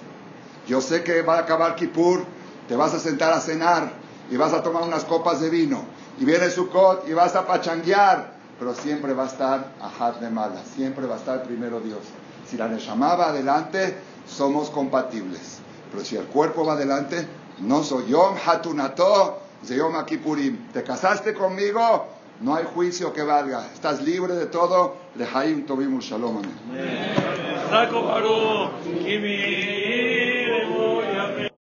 Yo 0.67 0.81
sé 0.81 1.03
que 1.03 1.23
va 1.23 1.37
a 1.37 1.39
acabar 1.39 1.75
Kippur, 1.75 2.23
te 2.67 2.75
vas 2.75 2.93
a 2.93 2.99
sentar 2.99 3.33
a 3.33 3.39
cenar 3.39 3.91
y 4.29 4.37
vas 4.37 4.53
a 4.53 4.61
tomar 4.61 4.83
unas 4.83 5.03
copas 5.03 5.41
de 5.41 5.49
vino 5.49 5.83
y 6.19 6.25
viene 6.25 6.49
Sukkot 6.49 7.07
y 7.09 7.13
vas 7.13 7.35
a 7.35 7.47
pachanguear, 7.47 8.35
pero 8.59 8.75
siempre 8.75 9.13
va 9.13 9.23
a 9.23 9.27
estar 9.27 9.71
Ahat 9.81 10.19
de 10.19 10.29
Mala, 10.29 10.61
siempre 10.75 11.07
va 11.07 11.15
a 11.15 11.17
estar 11.17 11.43
primero 11.43 11.79
Dios. 11.79 12.01
Si 12.47 12.55
la 12.55 12.67
Neshama 12.67 13.15
va 13.15 13.29
adelante, 13.29 13.97
somos 14.27 14.69
compatibles. 14.69 15.57
Pero 15.91 16.05
si 16.05 16.15
el 16.15 16.25
cuerpo 16.25 16.65
va 16.65 16.73
adelante, 16.73 17.27
no 17.61 17.83
soy 17.83 18.09
Yom 18.09 18.35
Hatunato, 18.45 19.39
Yom 19.67 20.05
Kippurim. 20.05 20.71
¿Te 20.71 20.83
casaste 20.83 21.33
conmigo? 21.33 22.05
No 22.41 22.55
hay 22.55 22.65
juicio 22.65 23.13
que 23.13 23.23
valga. 23.23 23.65
Estás 23.73 24.01
libre 24.01 24.33
de 24.35 24.47
todo. 24.47 24.95
Lehaim 25.15 25.65
Tobim 25.65 25.99
Shalom. 25.99 26.37
Amén. 26.37 27.55